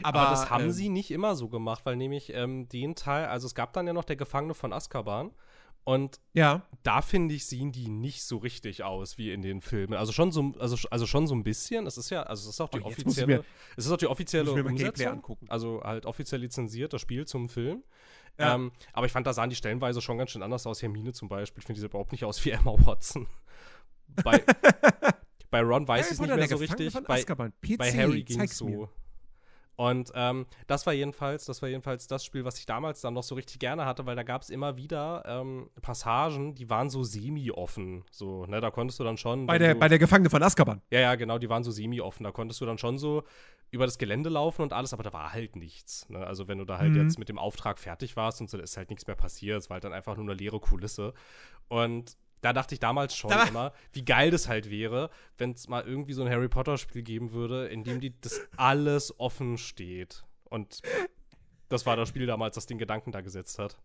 [0.04, 3.26] Aber, Aber, das haben ähm, sie nicht immer so gemacht, weil nämlich ähm, den Teil,
[3.26, 5.32] also es gab dann ja noch der Gefangene von Azkaban
[5.84, 6.66] und Ja.
[6.84, 9.94] da finde ich, sehen die nicht so richtig aus wie in den Filmen.
[9.96, 11.88] Also schon so, also, also schon so ein bisschen.
[11.88, 13.46] Es ist ja, also es ist auch die Oh, offizielle, mir-
[13.78, 15.08] es ist auch die offizielle Umsetzung.
[15.08, 15.46] angucken.
[15.50, 17.84] Also halt offiziell lizenziert das Spiel zum Film.
[18.40, 18.56] Ja.
[18.56, 20.82] Ähm, aber ich fand, da sahen die stellenweise schon ganz schön anders aus.
[20.82, 23.28] Hermine zum Beispiel, ich finde die sieht überhaupt nicht aus wie Emma Watson.
[24.24, 24.42] Bei,
[25.52, 26.94] bei Ron weiß ich es nicht mehr so richtig.
[27.08, 27.24] Bei,
[27.78, 28.68] bei Harry ging es so.
[28.68, 28.90] mir.
[29.82, 33.24] Und ähm, das war jedenfalls, das war jedenfalls das Spiel, was ich damals dann noch
[33.24, 37.04] so richtig gerne hatte, weil da gab es immer wieder ähm, Passagen, die waren so
[37.04, 38.04] semi-offen.
[38.12, 39.48] So, ne, da konntest du dann schon.
[39.48, 40.82] Bei der, du, bei der Gefangene von Azkaban.
[40.92, 42.24] ja, ja, genau, die waren so semi-offen.
[42.24, 43.24] Da konntest du dann schon so
[43.72, 46.08] über das Gelände laufen und alles, aber da war halt nichts.
[46.10, 46.20] Ne?
[46.28, 47.02] Also, wenn du da halt Mhm.
[47.02, 49.58] jetzt mit dem Auftrag fertig warst und so, da ist halt nichts mehr passiert.
[49.62, 51.14] Es war halt dann einfach nur eine leere Kulisse.
[51.70, 55.68] Und da dachte ich damals schon Da immer, wie geil das halt wäre, wenn es
[55.68, 60.24] mal irgendwie so ein Harry Potter-Spiel geben würde, in dem die das alles offen steht.
[60.46, 60.82] Und
[61.70, 63.78] das war das Spiel damals, das den Gedanken da gesetzt hat.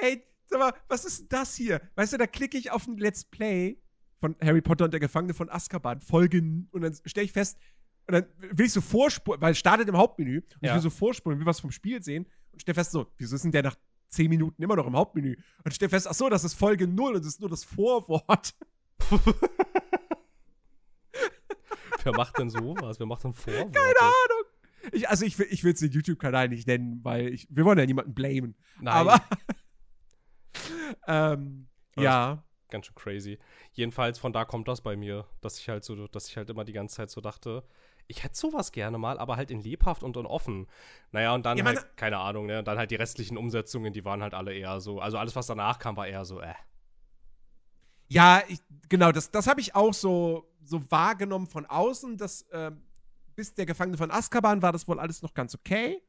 [0.00, 1.80] Ey, sag mal, was ist denn das hier?
[1.94, 3.78] Weißt du, da klicke ich auf ein Let's Play
[4.20, 7.58] von Harry Potter und der Gefangene von Azkaban, Folge, n- und dann stelle ich fest,
[8.08, 10.74] und dann will ich so vorspulen, weil es startet im Hauptmenü, und ich Ja.
[10.74, 13.52] will so vorspulen, will was vom Spiel sehen, und stelle fest, so, wieso ist denn
[13.52, 13.76] der nach
[14.08, 15.36] 10 Minuten immer noch im Hauptmenü?
[15.64, 18.54] Und stelle fest, ach so, das ist Folge 0 und das ist nur das Vorwort.
[22.02, 23.00] Wer macht denn sowas?
[23.00, 23.72] Wer macht denn Vorworte?
[23.72, 24.44] Keine Ahnung.
[24.92, 27.86] Ich, also ich will ich es den YouTube-Kanal nicht nennen, weil ich, wir wollen ja
[27.86, 28.54] niemanden blamen.
[28.80, 29.20] Nein, Aber
[31.08, 31.66] ähm,
[31.96, 32.44] ja.
[32.70, 33.38] ganz schön crazy.
[33.72, 36.64] Jedenfalls von da kommt das bei mir, dass ich halt so, dass ich halt immer
[36.64, 37.64] die ganze Zeit so dachte,
[38.08, 40.66] ich hätte sowas gerne mal, aber halt in lebhaft und in offen.
[41.12, 44.04] Naja, und dann Ja, halt, keine Ahnung, ne, und dann halt die restlichen Umsetzungen, die
[44.04, 46.54] waren halt alle eher so, also alles, was danach kam, war eher so, äh.
[48.08, 52.82] Ja, ich, genau, das, das habe ich auch so, so wahrgenommen von außen, dass ähm,
[53.34, 56.02] bis der Gefangene von Azkaban war das wohl alles noch ganz okay.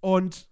[0.00, 0.48] Und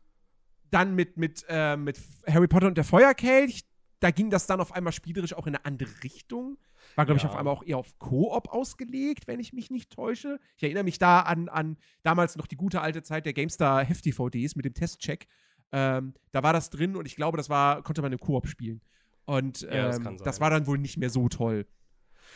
[0.71, 3.65] dann mit, mit, äh, mit Harry Potter und der Feuerkelch,
[4.01, 6.59] da ging das dann auf einmal spielerisch auch in eine andere Richtung.
[6.97, 7.31] War, glaube ich, Ja.
[7.31, 10.39] auf einmal auch eher auf Koop ausgelegt, wenn ich mich nicht täusche.
[10.57, 14.55] Ich erinnere mich da an, an damals noch die gute alte Zeit der GameStar Heft-DVDs
[14.57, 15.27] mit dem Testcheck.
[15.73, 18.81] Ähm, da war das drin und ich glaube, das war, konnte man im Koop spielen.
[19.25, 20.41] Und ähm, Ja, das das, kann sein.
[20.41, 21.67] war dann wohl nicht mehr so toll.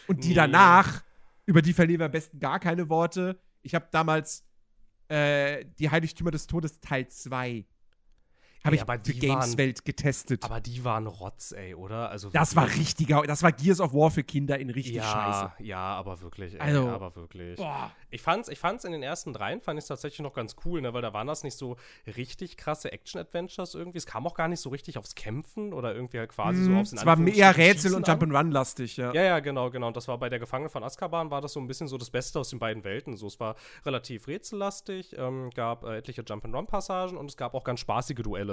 [0.09, 0.35] Und die Nee.
[0.35, 1.05] danach,
[1.47, 3.41] über die verlieren wir am besten gar keine Worte.
[3.63, 4.45] Ich habe damals
[5.09, 7.65] äh, die Heiligtümer des Todes Teil 2.
[8.65, 10.45] Habe ich aber die waren- Gameswelt getestet.
[10.45, 12.11] Aber die waren Rotz, ey, oder?
[12.11, 15.53] Also das war richtiger, das war Gears of War für Kinder in richtig ja, scheiße.
[15.65, 17.57] Ja, aber wirklich, ey, Also- aber wirklich.
[17.57, 17.91] Boah.
[18.11, 20.93] Ich fand's, ich fand's in den ersten dreien, fand ich tatsächlich noch ganz cool, ne,
[20.95, 21.77] weil da waren das nicht so
[22.17, 23.99] richtig krasse Action-Adventures irgendwie.
[23.99, 26.79] Es kam auch gar nicht so richtig aufs Kämpfen oder irgendwie halt quasi so Mhm.
[26.79, 28.19] aufs Es war mehr Rätsel Schießen und an.
[28.19, 29.13] Jump'n'Run-lastig, ja.
[29.13, 29.89] Ja, ja, genau, genau.
[29.89, 32.11] Und das war bei der Gefangene von Azkaban, war das so ein bisschen so das
[32.11, 33.17] Beste aus den beiden Welten.
[33.17, 33.55] So, es war
[33.87, 38.48] relativ rätsellastig, ähm, gab äh, etliche Jump'n'Run-Passagen und es gab auch ganz spaßige Duelle.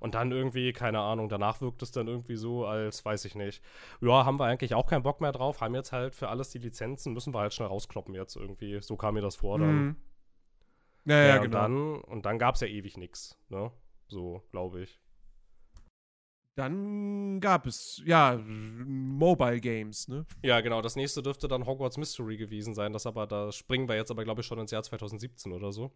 [0.00, 3.62] Und dann irgendwie, keine Ahnung, danach wirkt es dann irgendwie so, als weiß ich nicht.
[4.00, 6.58] Ja, haben wir eigentlich auch keinen Bock mehr drauf, haben jetzt halt für alles die
[6.58, 8.80] Lizenzen, müssen wir halt schnell rauskloppen jetzt irgendwie.
[8.80, 9.76] So kam mir das vor dann.
[9.86, 9.96] Mhm.
[11.06, 11.44] Ja, ja, Ja, genau.
[11.44, 13.70] und dann, und dann gab es ja ewig nichts, ne?
[14.08, 15.00] So, glaube ich.
[16.56, 20.26] Dann gab es, ja, Mobile Games, ne?
[20.42, 20.82] Ja, genau.
[20.82, 22.92] Das nächste dürfte dann Hogwarts Mystery gewesen sein.
[22.92, 25.90] Das aber, da springen wir jetzt aber, glaube ich, schon ins Jahr 2017 oder so.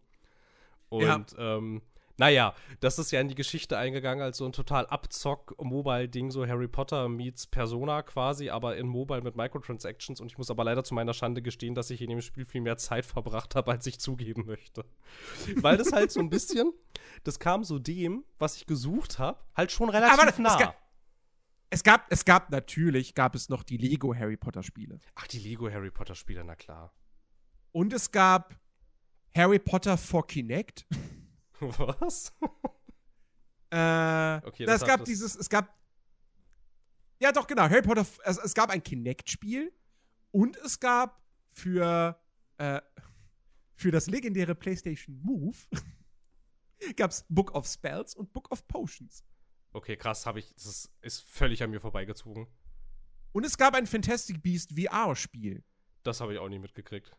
[0.89, 1.25] Und, Ja.
[1.57, 1.83] ähm,
[2.17, 6.69] naja, das ist ja in die Geschichte eingegangen als so ein total Abzock-Mobile-Ding, so Harry
[6.69, 10.21] Potter meets Persona quasi, aber in Mobile mit Microtransactions.
[10.21, 12.61] Und ich muss aber leider zu meiner Schande gestehen, dass ich in dem Spiel viel
[12.61, 14.85] mehr Zeit verbracht habe, als ich zugeben möchte.
[15.57, 16.73] Weil das halt so ein bisschen,
[17.25, 20.57] das kam so dem, was ich gesucht habe, halt schon relativ Aber es nah.
[20.57, 20.75] ga-
[21.71, 25.01] Es gab, es gab natürlich, gab es noch die Lego Harry Potter Spiele.
[25.17, 26.95] Ach, die Lego Harry Potter Spiele, na klar.
[27.73, 28.55] Und es gab
[29.35, 30.87] Harry Potter for Kinect.
[31.61, 32.33] Was?
[33.71, 35.77] Äh, Okay, das das hat gab dieses, es gab.
[37.21, 37.63] Ja, doch, genau.
[37.63, 39.73] Harry Potter, es, es gab ein Kinect-Spiel
[40.31, 42.21] und es gab für,
[42.59, 42.81] äh,
[43.75, 45.57] für das legendäre PlayStation Move
[46.97, 49.25] gab's Book of Spells und Book of Potions.
[49.73, 50.55] Okay, krass, habe ich.
[50.55, 52.47] Das ist, ist völlig an mir vorbeigezogen.
[53.33, 55.65] Und es gab ein Fantastic Beast VR-Spiel.
[56.05, 57.17] Das habe ich auch nie mitgekriegt.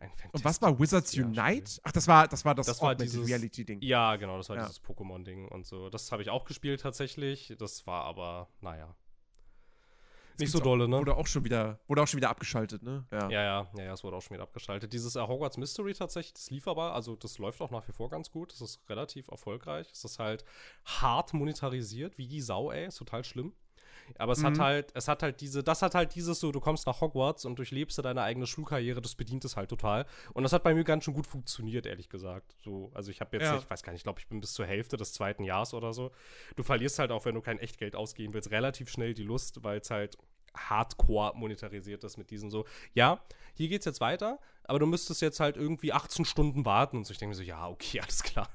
[0.00, 1.12] Ein Und was war Wizards.
[1.16, 1.80] Unite?
[1.82, 3.80] Ach, das war das, war das, Das war dieses- Reality-Ding.
[3.82, 4.62] Ja, genau, das war Ja.
[4.66, 5.90] dieses Pokémon-Ding und so.
[5.90, 7.52] Das habe ich auch gespielt tatsächlich.
[7.58, 8.94] Das war aber, naja.
[10.40, 10.98] Nicht so dolle, ne?
[10.98, 13.04] Wurde auch schon wieder, wurde auch schon wieder abgeschaltet, ne?
[13.10, 13.28] Ja.
[13.28, 14.92] Ja, ja, ja, ja, es wurde auch schon wieder abgeschaltet.
[14.92, 18.08] Dieses äh, Hogwarts Mystery tatsächlich, das lief aber, also das läuft auch nach wie vor
[18.08, 18.52] ganz gut.
[18.52, 19.88] Das ist relativ erfolgreich.
[19.92, 20.44] Es ist halt
[20.84, 22.86] hart monetarisiert, wie die Sau, ey.
[22.86, 23.52] Ist total schlimm.
[24.16, 24.60] Aber es hat Mhm.
[24.62, 27.56] halt, es hat halt diese, das hat halt dieses so, du kommst nach Hogwarts und
[27.58, 30.06] durchlebst deine eigene Schulkarriere, das bedient es halt total.
[30.34, 32.54] Und das hat bei mir ganz schön gut funktioniert, ehrlich gesagt.
[32.62, 33.58] So, also ich habe jetzt, Ja.
[33.58, 35.92] ich weiß gar nicht, ich glaube, ich bin bis zur Hälfte des zweiten Jahres oder
[35.92, 36.10] so.
[36.56, 39.80] Du verlierst halt auch, wenn du kein Echtgeld ausgeben willst, relativ schnell die Lust, weil
[39.80, 40.16] es halt
[40.56, 43.20] hardcore monetarisiert ist mit diesem so, ja,
[43.54, 47.12] hier geht's jetzt weiter, aber du müsstest jetzt halt irgendwie 18 Stunden warten und so.
[47.12, 48.48] Ich denke mir so, ja, okay, alles klar.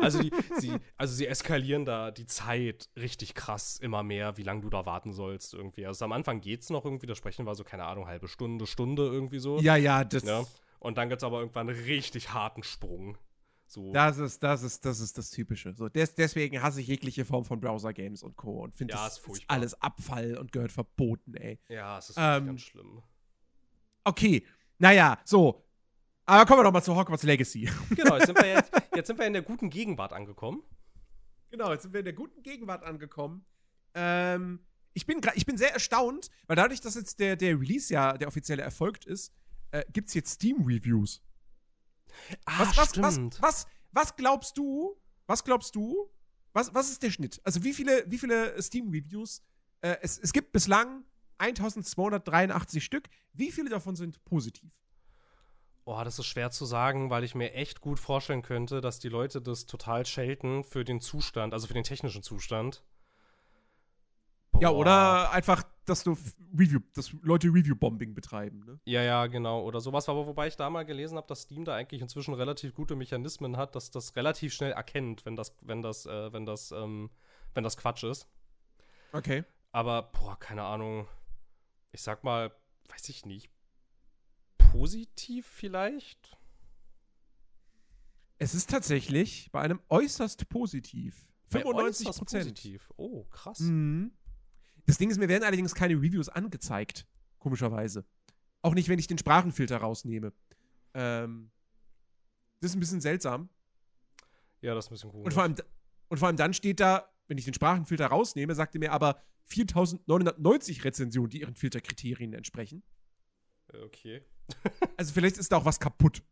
[0.00, 4.62] also, die, sie, also sie eskalieren da die Zeit richtig krass immer mehr, wie lange
[4.62, 5.86] du da warten sollst irgendwie.
[5.86, 9.04] Also am Anfang geht's noch irgendwie, das Sprechen war so, keine Ahnung, halbe Stunde, Stunde
[9.04, 9.58] irgendwie so.
[9.58, 10.44] Ja, ja, das, Ja.
[10.80, 13.16] Und dann gibt's aber irgendwann einen richtig harten Sprung.
[13.66, 13.92] So.
[13.92, 15.74] das ist, das ist, das ist das Typische.
[15.74, 18.62] So, des, deswegen hasse ich jegliche Form von Browser-Games und Co.
[18.62, 21.58] und finde, Ja, das ist alles Abfall und gehört verboten, ey.
[21.68, 23.02] ja, es ist Ähm, ganz schlimm.
[24.04, 24.46] Okay,
[24.78, 25.64] naja, so.
[26.26, 27.68] Aber kommen wir doch mal zu Hogwarts Legacy.
[27.96, 30.62] Genau, jetzt sind, wir jetzt, jetzt sind wir in der guten Gegenwart angekommen.
[31.50, 33.44] Genau, jetzt sind wir in der guten Gegenwart angekommen.
[33.94, 34.60] Ähm,
[34.92, 38.28] ich bin, ich bin sehr erstaunt, weil dadurch, dass jetzt der, der Release ja der
[38.28, 39.32] offizielle erfolgt ist,
[39.70, 41.22] äh, gibt es jetzt Steam-Reviews.
[42.44, 44.96] Ah, Was, was, was, was, was glaubst du?
[45.26, 46.10] Was glaubst du?
[46.52, 47.40] Was, was ist der Schnitt?
[47.44, 49.42] Also wie viele, wie viele Steam-Reviews?
[49.80, 51.04] Äh, es, es gibt bislang
[51.38, 53.08] 1283 Stück.
[53.32, 54.72] Wie viele davon sind positiv?
[55.86, 59.10] Oh, das ist schwer zu sagen, weil ich mir echt gut vorstellen könnte, dass die
[59.10, 62.82] Leute das total schelten für den Zustand, also für den technischen Zustand.
[64.60, 64.78] Ja, Boah.
[64.78, 66.16] oder einfach, dass du
[66.56, 68.80] Review, dass Leute Review-Bombing betreiben, ne?
[68.84, 69.62] Ja, ja, genau.
[69.64, 70.08] Oder sowas.
[70.08, 73.56] Aber wobei ich da mal gelesen habe, dass Steam da eigentlich inzwischen relativ gute Mechanismen
[73.56, 77.10] hat, dass das relativ schnell erkennt, wenn das, wenn das, äh, wenn das, ähm,
[77.54, 78.28] wenn das Quatsch ist.
[79.12, 79.44] Okay.
[79.72, 81.08] Aber, boah, keine Ahnung.
[81.92, 82.52] Ich sag mal,
[82.88, 83.50] weiß ich nicht.
[84.58, 86.36] Positiv vielleicht?
[88.38, 91.26] Es ist tatsächlich bei einem äußerst positiv.
[91.50, 92.42] Bei 95 äußerst Prozent.
[92.44, 92.92] positiv.
[92.96, 93.60] Oh, krass.
[93.60, 94.12] Mhm.
[94.86, 97.06] Das Ding ist, mir werden allerdings keine Reviews angezeigt.
[97.38, 98.04] Komischerweise.
[98.62, 100.32] Auch nicht, wenn ich den Sprachenfilter rausnehme.
[100.94, 101.50] Ähm,
[102.60, 103.48] das ist ein bisschen seltsam.
[104.60, 105.24] Ja, das ist ein bisschen cool.
[105.24, 105.54] Und vor, allem,
[106.08, 109.22] und vor allem dann steht da, wenn ich den Sprachenfilter rausnehme, sagt er mir aber
[109.46, 112.82] 4990 Rezensionen, die ihren Filterkriterien entsprechen.
[113.72, 114.22] Okay.
[114.96, 116.22] Also vielleicht ist da auch was kaputt.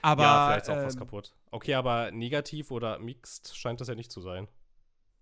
[0.00, 1.36] Aber, ja, vielleicht ist auch was ähm, kaputt.
[1.50, 4.48] Okay, aber negativ oder mixed scheint das ja nicht zu sein.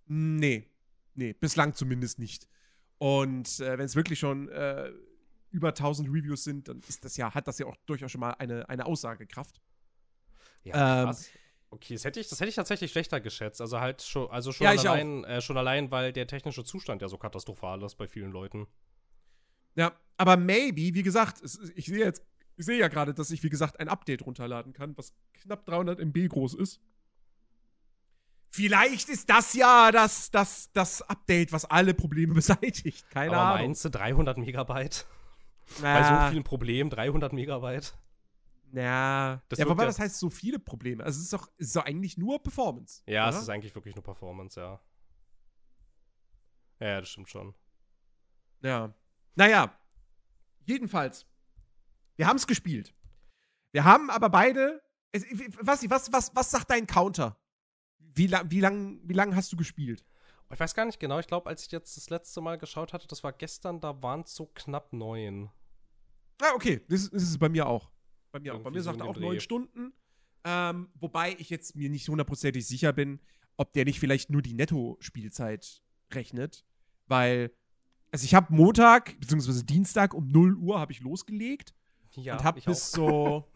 [0.06, 0.70] Nee.
[1.14, 2.48] Nee, bislang zumindest nicht.
[2.98, 4.90] Und äh, wenn es wirklich schon äh,
[5.50, 8.32] über 1000 Reviews sind, dann ist das ja, hat das ja auch durchaus schon mal
[8.32, 9.60] eine, eine Aussagekraft.
[10.64, 11.28] Ja, Ähm, krass.
[11.68, 13.60] Okay, das hätte ich, das hätte ich tatsächlich schlechter geschätzt.
[13.60, 17.08] Also halt schon, also schon Ja, allein, äh, schon allein, weil der technische Zustand ja
[17.08, 18.66] so katastrophal ist bei vielen Leuten.
[19.74, 22.22] Ja, aber maybe, wie gesagt, es, ich sehe jetzt,
[22.56, 26.00] ich sehe ja gerade, dass ich, wie gesagt, ein Update runterladen kann, was knapp 300
[26.00, 26.80] MB groß ist.
[28.56, 33.08] Vielleicht ist das ja das, das, das Update, was alle Probleme beseitigt.
[33.10, 33.66] Keine Aber Ahnung.
[33.68, 35.06] meinst du 300 Megabyte?
[35.82, 37.98] Bei Na, so vielen Problemen 300 Megabyte?
[38.72, 41.04] Ja, Das ja wobei, ja- das heißt so viele Probleme.
[41.04, 43.02] Also es ist doch, es ist doch eigentlich nur Performance.
[43.06, 43.36] Ja, oder?
[43.36, 44.80] es ist eigentlich wirklich nur Performance, ja.
[46.80, 47.54] Ja, das stimmt schon.
[48.62, 48.94] Ja.
[49.34, 49.78] Naja,
[50.66, 51.26] jedenfalls,
[52.16, 52.94] wir haben es gespielt.
[53.72, 54.82] Wir haben aber beide.
[55.60, 57.38] Was, was, was, was sagt dein Counter?
[58.16, 60.04] Wie, lang, wie, lang, wie lang hast du gespielt?
[60.50, 63.06] Ich weiß gar nicht genau, ich glaube, als ich jetzt das letzte Mal geschaut hatte,
[63.06, 65.50] das war gestern, da waren es so knapp neun.
[66.40, 67.90] Ah, okay, das, das ist bei mir auch.
[68.32, 68.60] Bei mir auch.
[68.60, 69.92] Bei mir so sagt er auch neun Stunden.
[70.44, 73.20] Ähm, wobei ich jetzt mir nicht hundertprozentig sicher bin,
[73.56, 76.64] ob der nicht vielleicht nur die Netto-Spielzeit rechnet.
[77.08, 77.50] Weil,
[78.12, 81.74] also ich habe Montag, beziehungsweise Dienstag um 0 Uhr habe ich losgelegt.
[82.12, 82.96] Ja, und hab ich bis auch.
[82.96, 83.48] so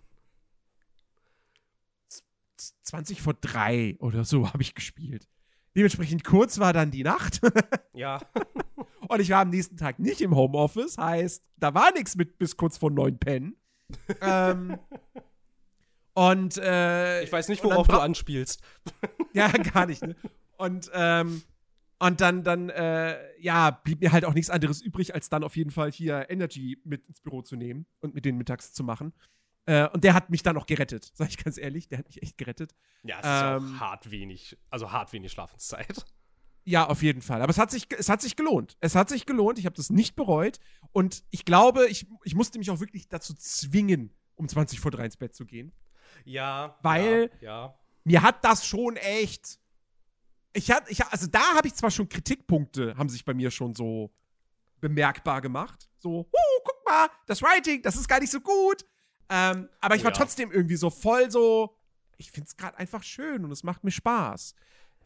[2.82, 5.28] 20 vor 3 oder so habe ich gespielt.
[5.76, 7.40] Dementsprechend kurz war dann die Nacht
[7.94, 8.20] Ja,
[9.08, 12.56] und ich war am nächsten Tag nicht im Homeoffice, heißt, da war nichts mit bis
[12.56, 13.56] kurz vor 9 pennen.
[14.20, 14.78] ähm,
[16.14, 18.62] und äh, ich weiß nicht, worauf du anspielst.
[19.32, 20.14] ja, gar nicht, ne?
[20.56, 21.42] Und, ähm,
[21.98, 25.56] und dann, dann, äh, ja, blieb mir halt auch nichts anderes übrig, als dann auf
[25.56, 29.12] jeden Fall hier Energy mit ins Büro zu nehmen und mit denen mittags zu machen.
[29.66, 31.88] Äh, und der hat mich dann auch gerettet, sag ich ganz ehrlich.
[31.88, 32.74] Der hat mich echt gerettet.
[33.02, 36.04] Ja, es ist Ähm, auch hart wenig, also hart wenig Schlafenszeit.
[36.64, 37.40] Ja, auf jeden Fall.
[37.42, 38.76] Aber es hat sich, es hat sich gelohnt.
[38.80, 39.58] Es hat sich gelohnt.
[39.58, 40.58] Ich habe das nicht bereut.
[40.92, 45.06] Und ich glaube, ich, ich musste mich auch wirklich dazu zwingen, um 20 vor 3
[45.06, 45.72] ins Bett zu gehen.
[46.24, 47.74] Ja, Weil- ja, ja.
[48.04, 49.58] mir hat das schon echt.
[50.52, 53.74] Ich hatte, ich, also da habe ich zwar schon Kritikpunkte, haben sich bei mir schon
[53.74, 54.12] so
[54.80, 55.88] bemerkbar gemacht.
[55.98, 58.84] So, uh, guck mal, das Writing, das ist gar nicht so gut.
[59.30, 60.16] Ähm, aber ich war Ja.
[60.16, 61.76] trotzdem irgendwie so voll so,
[62.18, 64.54] ich finde es gerade einfach schön und es macht mir Spaß.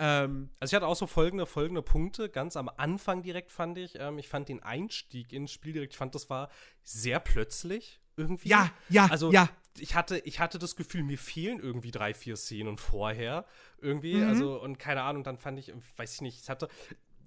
[0.00, 2.28] Ähm, Also ich hatte auch so folgende, folgende Punkte.
[2.28, 5.98] Ganz am Anfang direkt fand ich, ähm, ich fand den Einstieg ins Spiel direkt, ich
[5.98, 6.48] fand, das war
[6.82, 8.48] sehr plötzlich irgendwie.
[8.48, 9.48] ja, ja, Also ja.
[9.78, 13.44] ich hatte, ich hatte das Gefühl, mir fehlen irgendwie drei, vier Szenen vorher.
[13.78, 14.16] Irgendwie.
[14.16, 14.28] Mhm.
[14.28, 16.68] Also, und keine Ahnung, dann fand ich, weiß ich nicht, es hatte.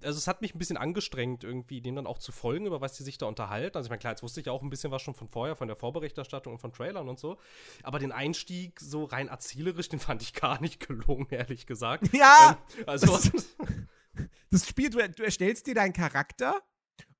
[0.02, 2.94] Also es hat mich ein bisschen angestrengt, irgendwie dem dann auch zu folgen, über was
[2.94, 3.76] die sich da unterhalten.
[3.76, 5.56] Also ich meine, klar, jetzt wusste ich ja auch ein bisschen was schon von vorher,
[5.56, 7.38] von der Vorberichterstattung und von Trailern und so.
[7.82, 12.08] Aber den Einstieg so rein erzählerisch, den fand ich gar nicht gelungen, ehrlich gesagt.
[12.12, 13.32] Ja, Ähm, also, das-
[14.50, 16.60] das Spiel, du, du erstellst dir deinen Charakter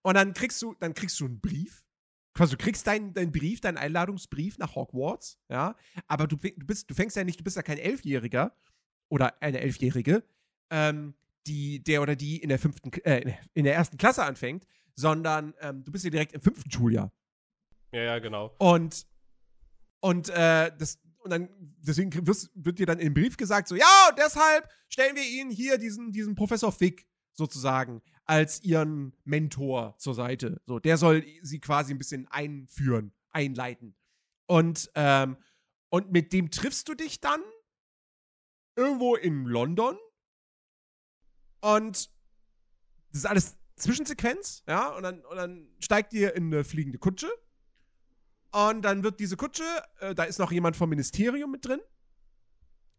[0.02, 1.84] und dann kriegst du, dann kriegst du einen Brief.
[2.34, 5.74] Quasi, du kriegst deinen, deinen Brief, deinen Einladungsbrief nach Hogwarts, ja.
[6.06, 8.54] Aber du, du, bist, du fängst ja nicht, du bist ja kein Elfjähriger
[9.08, 10.22] oder eine Elfjährige,
[10.70, 11.14] ähm,
[11.48, 15.84] die, der oder die in der fünften, äh, in der ersten Klasse anfängt, sondern ähm,
[15.84, 17.12] du bist ja direkt im fünften Schuljahr.
[17.92, 18.54] ja, ja, genau.
[18.58, 19.06] Und,
[20.00, 24.68] und, äh, das, und dann, deswegen wird dir dann im Brief gesagt, so, ja, deshalb
[24.88, 30.60] stellen wir Ihnen hier diesen, diesen Professor Fick sozusagen als Ihren Mentor zur Seite.
[30.66, 33.96] So, der soll sie quasi ein bisschen einführen, einleiten.
[34.46, 35.36] Und, ähm,
[35.90, 37.40] und mit dem triffst du dich dann
[38.76, 39.96] irgendwo in London.
[41.60, 42.10] Und
[43.10, 47.30] das ist alles Zwischensequenz, ja, und dann, und dann steigt ihr in eine fliegende Kutsche.
[48.50, 49.64] Und dann wird diese Kutsche,
[50.00, 51.80] äh, da ist noch jemand vom Ministerium mit drin.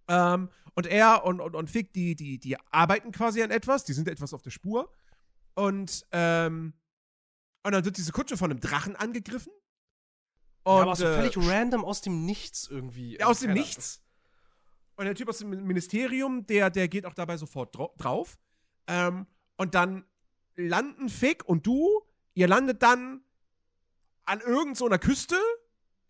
[0.07, 3.93] Ähm, und er und, und, und Fick, die, die, die arbeiten quasi an etwas, die
[3.93, 4.93] sind etwas auf der Spur.
[5.55, 6.73] Und, ähm,
[7.63, 9.51] und dann wird diese Kutsche von einem Drachen angegriffen.
[10.63, 13.17] Und, ja, aber so äh, völlig random aus dem Nichts irgendwie.
[13.17, 14.01] ja, aus dem Nichts.
[14.95, 18.37] Und der Typ aus dem Ministerium, der, der geht auch dabei sofort drau- drauf.
[18.89, 20.03] Ähm, und dann
[20.55, 22.01] landen Fick und du,
[22.33, 23.21] ihr landet dann
[24.25, 25.37] an irgend so Küste,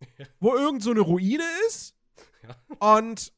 [0.40, 1.96] wo irgend so eine Ruine ist.
[2.42, 2.96] Ja.
[2.96, 3.34] Und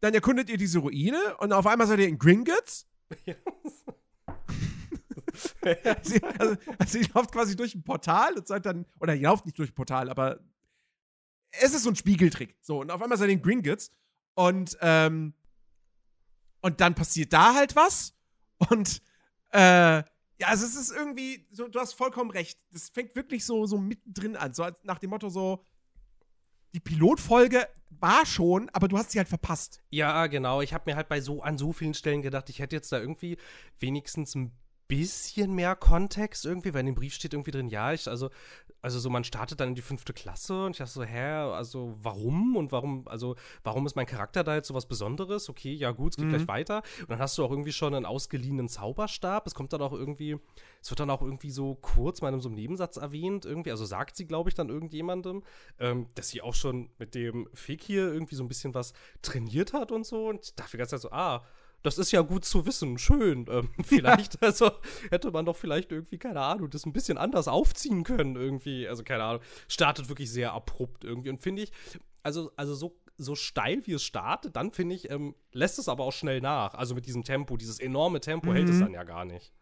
[0.00, 2.86] dann erkundet ihr diese Ruine und auf einmal seid ihr in Gringotts.
[3.26, 3.34] Ja.
[6.02, 9.46] Sie, also, also ihr lauft quasi durch ein Portal und seid dann, oder ihr lauft
[9.46, 10.38] nicht durch ein Portal, aber
[11.50, 12.56] es ist so ein Spiegeltrick.
[12.60, 13.90] So, und auf einmal seid ihr in Gringotts
[14.34, 15.34] und, ähm,
[16.60, 18.13] und dann passiert da halt was
[18.70, 19.02] und,
[19.52, 20.02] äh,
[20.38, 22.58] ja, also es ist irgendwie, so, du hast vollkommen recht.
[22.72, 24.52] Das fängt wirklich so, so mittendrin an.
[24.52, 25.64] So nach dem Motto so,
[26.74, 29.80] die Pilotfolge war schon, aber du hast sie halt verpasst.
[29.90, 30.60] Ja, genau.
[30.60, 32.98] Ich habe mir halt bei so an so vielen Stellen gedacht, ich hätte jetzt da
[32.98, 33.38] irgendwie
[33.78, 34.52] wenigstens ein
[34.98, 38.30] bisschen mehr Kontext irgendwie, weil in dem Brief steht irgendwie drin, ja, ich, also,
[38.80, 41.20] also so, man startet dann in die fünfte Klasse und ich dachte so, hä,
[41.52, 45.48] also warum und warum, also warum ist mein Charakter da jetzt so was Besonderes?
[45.48, 46.30] Okay, ja gut, es geht Mhm.
[46.30, 46.82] gleich weiter.
[47.00, 49.46] Und dann hast du auch irgendwie schon einen ausgeliehenen Zauberstab.
[49.46, 50.36] Es kommt dann auch irgendwie,
[50.82, 53.84] es wird dann auch irgendwie so kurz mal in so einem Nebensatz erwähnt, irgendwie, also
[53.86, 55.42] sagt sie, glaube ich, dann irgendjemandem,
[55.78, 58.92] ähm, dass sie auch schon mit dem Fekir irgendwie so ein bisschen was
[59.22, 60.28] trainiert hat und so.
[60.28, 61.42] Und ich dachte die ganze Zeit so, ah,
[61.84, 63.46] das ist ja gut zu wissen, schön.
[63.54, 64.72] Ähm, vielleicht, also
[65.10, 68.88] hätte man doch vielleicht irgendwie, keine Ahnung, das ein bisschen anders aufziehen können, irgendwie.
[68.88, 69.42] Also, keine Ahnung.
[69.68, 71.30] Startet wirklich sehr abrupt irgendwie.
[71.30, 71.70] Und finde ich,
[72.24, 76.02] also, also so, so steil wie es startet, dann finde ich, ähm, lässt es aber
[76.04, 76.74] auch schnell nach.
[76.74, 78.80] Also mit diesem Tempo, dieses enorme Tempo hält es Mhm.
[78.80, 79.52] dann ja gar nicht.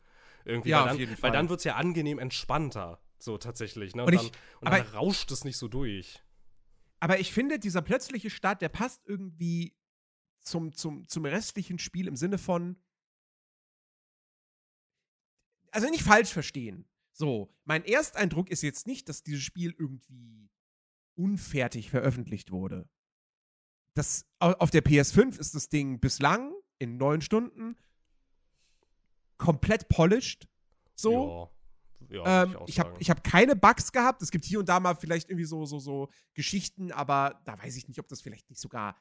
[0.44, 1.32] Irgendwie, Ja, weil auf dann, jeden Weil Fall.
[1.32, 3.94] dann wird es ja angenehm entspannter, so tatsächlich.
[3.94, 4.04] Ne?
[4.04, 6.22] Und Und, ich- dann, und aber- dann rauscht es nicht so durch.
[7.00, 9.74] Aber ich finde, dieser plötzliche Start, der passt irgendwie
[10.42, 12.76] zum, zum, zum restlichen Spiel im Sinne von.
[15.70, 16.86] Also nicht falsch verstehen.
[17.12, 20.50] So, mein Ersteindruck ist jetzt nicht, dass dieses Spiel irgendwie
[21.14, 22.88] unfertig veröffentlicht wurde.
[23.94, 27.76] Das, au- auf der PS5 ist das Ding bislang in neun Stunden
[29.36, 30.48] komplett polished.
[30.94, 31.50] So.
[32.08, 34.22] Ja, ja Ähm, ich habe ich hab keine Bugs gehabt.
[34.22, 37.76] Es gibt hier und da mal vielleicht irgendwie so, so, so Geschichten, aber da weiß
[37.76, 38.96] ich nicht, ob das vielleicht nicht sogar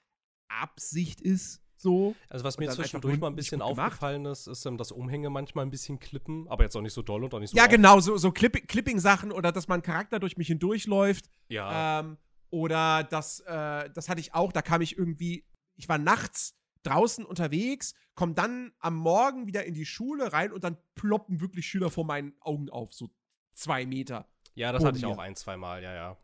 [0.62, 1.62] Absicht ist.
[1.78, 2.16] So.
[2.30, 5.72] Also was mir zwischendurch mal ein bisschen aufgefallen ist, ist, ähm, dass Umhänge manchmal ein
[5.72, 7.72] bisschen klippen, aber jetzt auch nicht so doll und auch nicht so Ja, oft.
[7.72, 11.26] genau, so, so Clip Clipping-Sachen oder dass mein Charakter durch mich hindurchläuft.
[11.48, 12.18] Ja, Ähm,
[12.52, 15.44] oder das, äh, das hatte ich auch, da kam ich irgendwie,
[15.76, 20.64] ich war nachts draußen unterwegs, komm dann am Morgen wieder in die Schule rein und
[20.64, 23.10] dann ploppen wirklich Schüler vor meinen Augen auf, so
[23.54, 24.28] zwei Meter.
[24.54, 25.10] ja, das hatte ich mir.
[25.10, 26.18] auch ein, zwei Mal, ja, ja.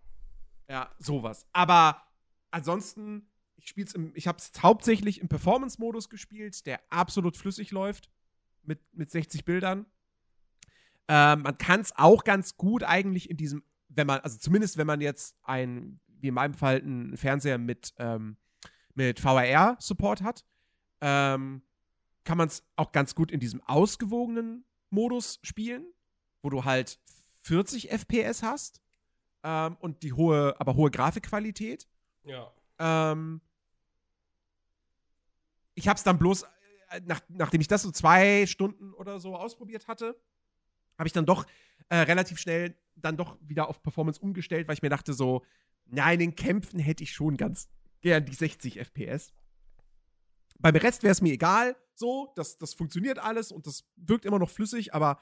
[0.69, 1.47] Ja, sowas.
[1.53, 2.03] Aber
[2.51, 8.09] ansonsten, ich spiel's im, ich habe es hauptsächlich im Performance-Modus gespielt, der absolut flüssig läuft
[8.63, 9.85] mit, mit 60 Bildern.
[11.07, 14.87] Ähm, man kann es auch ganz gut eigentlich in diesem, wenn man, also zumindest wenn
[14.87, 18.37] man jetzt ein, wie in meinem Fall, einen Fernseher mit, ähm,
[18.93, 20.45] mit VRR-Support hat,
[21.01, 21.61] ähm,
[22.23, 25.85] kann man es auch ganz gut in diesem ausgewogenen Modus spielen,
[26.41, 26.99] wo du halt
[27.43, 28.81] 40 FPS hast
[29.43, 31.87] ähm, und die hohe, aber hohe Grafikqualität.
[32.23, 32.51] Ja.
[32.79, 33.41] Ähm,
[35.77, 36.43] ich habe es dann bloß,
[36.89, 40.19] äh, nach, nachdem ich das so zwei Stunden oder so ausprobiert hatte,
[40.97, 41.45] habe ich dann doch
[41.89, 45.45] äh, relativ schnell dann doch wieder auf Performance umgestellt, weil ich mir dachte so,
[45.85, 47.69] nein, in Kämpfen hätte ich schon ganz
[48.01, 49.33] gern die 60 FPS.
[50.57, 54.39] Beim Rest wäre es mir egal, so, das, das funktioniert alles und das wirkt immer
[54.39, 55.21] noch flüssig, aber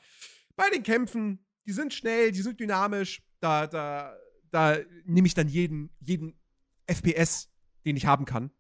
[0.55, 4.15] bei den Kämpfen, die sind schnell, die sind dynamisch, da, da,
[4.51, 6.39] da nehme ich dann jeden, jeden
[6.87, 7.49] FPS,
[7.83, 8.51] den ich haben kann.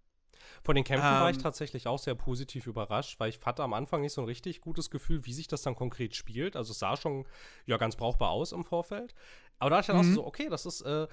[0.65, 1.43] Von den Kämpfen war ich Ähm.
[1.43, 4.89] tatsächlich auch sehr positiv überrascht, weil ich hatte am Anfang nicht so ein richtig gutes
[4.89, 6.55] Gefühl, wie sich das dann konkret spielt.
[6.55, 7.25] Also es sah schon
[7.67, 9.13] ja ganz brauchbar aus im Vorfeld.
[9.59, 10.11] Aber da dachte ich dann Mhm.
[10.11, 11.07] auch so, okay, das ist äh,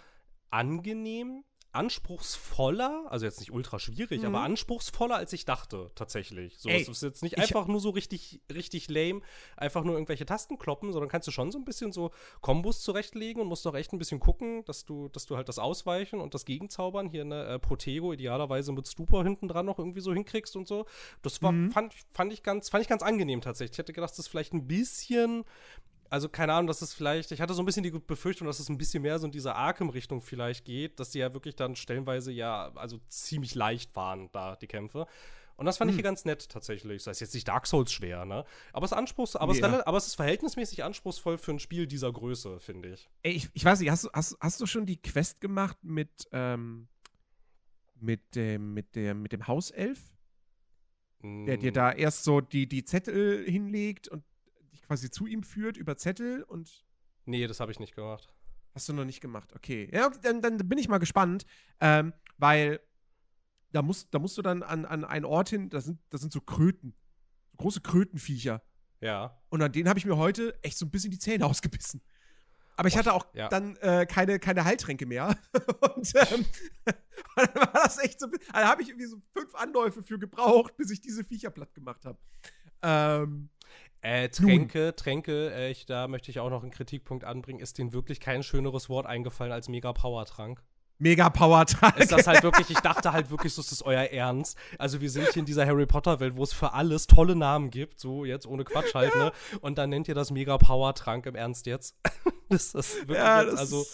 [0.51, 4.27] angenehm, anspruchsvoller, also jetzt nicht ultra schwierig, Mhm.
[4.29, 6.59] aber anspruchsvoller, als ich dachte, tatsächlich.
[6.59, 9.21] So, Ey, es ist jetzt nicht ich- einfach nur so richtig, richtig lame,
[9.57, 12.11] einfach nur irgendwelche Tasten kloppen, sondern kannst du schon so ein bisschen so
[12.41, 15.59] Kombos zurechtlegen und musst doch echt ein bisschen gucken, dass du, dass du halt das
[15.59, 20.01] Ausweichen und das Gegenzaubern hier eine äh, Protego idealerweise mit Stupor hinten dran noch irgendwie
[20.01, 20.87] so hinkriegst und so.
[21.23, 21.71] Das war, Mhm.
[21.73, 23.73] fand, fand ich ganz, fand ich ganz angenehm tatsächlich.
[23.75, 25.45] Ich hätte gedacht, das ist vielleicht ein bisschen
[26.13, 28.69] also keine Ahnung, dass es vielleicht, ich hatte so ein bisschen die Befürchtung, dass es
[28.69, 32.31] ein bisschen mehr so in diese Arkham-Richtung vielleicht geht, dass die ja wirklich dann stellenweise
[32.31, 35.07] ja, also ziemlich leicht waren da, die Kämpfe.
[35.57, 35.99] Und das fand ich Hm.
[35.99, 37.05] hier ganz nett tatsächlich.
[37.05, 38.45] Das ist jetzt nicht Dark Souls schwer, ne?
[38.73, 39.69] Aber es ist anspruchs, aber, es, ja.
[39.69, 43.09] rela- aber es ist verhältnismäßig anspruchsvoll für ein Spiel dieser Größe, finde ich.
[43.23, 46.29] Ey, ich, ich weiß nicht, hast, du- hast, hast du schon die Quest gemacht mit,
[46.33, 46.89] ähm,
[47.95, 49.99] mit dem, mit dem, mit dem Hauself?
[51.23, 54.25] Der dir Mm, da erst so die, die Zettel hinlegt und
[54.93, 56.85] quasi zu ihm führt über Zettel und
[57.25, 58.35] Nee, das habe ich nicht gemacht.
[58.75, 59.55] hast du noch nicht gemacht.
[59.55, 59.89] Okay.
[59.91, 61.47] Ja, okay, dann, dann bin ich mal gespannt,
[61.81, 62.79] ähm, weil
[63.71, 66.31] da musst, da musst du dann an, an einen Ort hin, das sind, das sind
[66.31, 66.95] so Kröten.
[67.57, 68.63] Große Krötenviecher.
[69.01, 69.41] Ja.
[69.49, 72.03] Und an denen habe ich mir heute echt so ein bisschen die Zähne ausgebissen.
[72.77, 73.49] Aber ich hatte auch ja.
[73.49, 75.39] dann äh, keine, keine Heiltränke mehr.
[75.95, 76.45] und ähm,
[77.37, 78.27] dann war das echt so.
[78.53, 82.05] Da habe ich irgendwie so fünf Anläufe für gebraucht, bis ich diese Viecher platt gemacht
[82.05, 82.19] habe.
[82.83, 83.49] Ähm,
[84.03, 87.61] Äh, Tränke, Tränke, äh, ich, da möchte ich auch noch einen Kritikpunkt anbringen.
[87.61, 90.63] Ist denen wirklich kein schöneres Wort eingefallen als Mega-Power-Trank?
[90.99, 91.97] Mega Power Trank.
[91.99, 94.57] ist das halt wirklich, ich dachte halt wirklich, so ist das euer Ernst.
[94.79, 97.71] Also wir sind hier in dieser Harry Potter Welt, wo es für alles tolle Namen
[97.71, 99.33] gibt, so jetzt ohne Quatsch halt, ne?
[99.63, 101.97] Und dann nennt ihr das Mega Power Trank im Ernst jetzt.
[102.49, 103.85] das ist wirklich ja, jetzt, also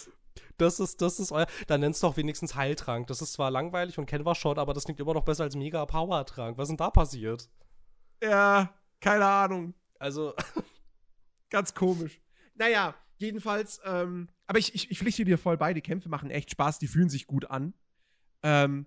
[0.59, 3.07] das ist, das ist euer, dann nenn's doch wenigstens Heiltrank.
[3.07, 5.55] Das ist zwar langweilig und kennen wir schon, aber das klingt immer noch besser als
[5.55, 6.59] Mega Power Trank.
[6.59, 7.49] Was ist denn da passiert?
[8.21, 9.73] ja, keine Ahnung.
[9.99, 10.33] Also,
[11.49, 12.21] Ganz komisch.
[12.55, 16.51] Naja, jedenfalls, ähm, aber ich, ich, ich pflichte dir voll bei, die Kämpfe machen echt
[16.51, 17.73] Spaß, die fühlen sich gut an.
[18.43, 18.85] Ähm,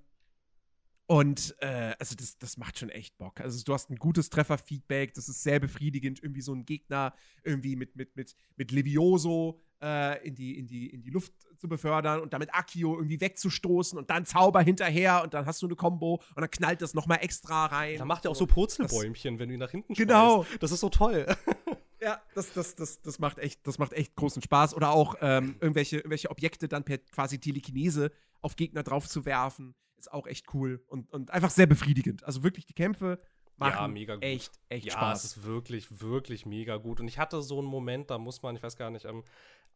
[1.13, 3.39] und äh, also das, das macht schon echt Bock.
[3.43, 7.13] Also du hast ein gutes Trefferfeedback, das ist sehr befriedigend, irgendwie so einen Gegner
[7.45, 11.69] irgendwie mit, mit, mit, mit Levioso äh, in, die, in, die, in die Luft zu
[11.69, 15.77] befördern und damit Akio irgendwie wegzustoßen und dann Zauber hinterher und dann hast du eine
[15.77, 17.99] Combo und dann knallt das nochmal extra rein.
[17.99, 20.45] Da macht er auch so Purzelbäumchen, wenn du ihn nach hinten Genau.
[20.45, 20.63] Schmeißt.
[20.63, 21.27] Das ist so toll.
[22.03, 24.75] Ja, das, das, das, das, macht echt, das macht echt großen Spaß.
[24.75, 29.75] Oder auch ähm, irgendwelche, irgendwelche Objekte dann per quasi Telekinese auf Gegner drauf zu werfen,
[29.99, 32.25] ist auch echt cool und, und einfach sehr befriedigend.
[32.25, 33.21] Also wirklich die Kämpfe
[33.57, 34.25] machen Ja, mega gut.
[34.25, 35.25] echt, echt ja, Spaß.
[35.25, 36.99] es ist wirklich, wirklich mega gut.
[36.99, 39.23] Und ich hatte so einen Moment, da muss man, ich weiß gar nicht, ähm,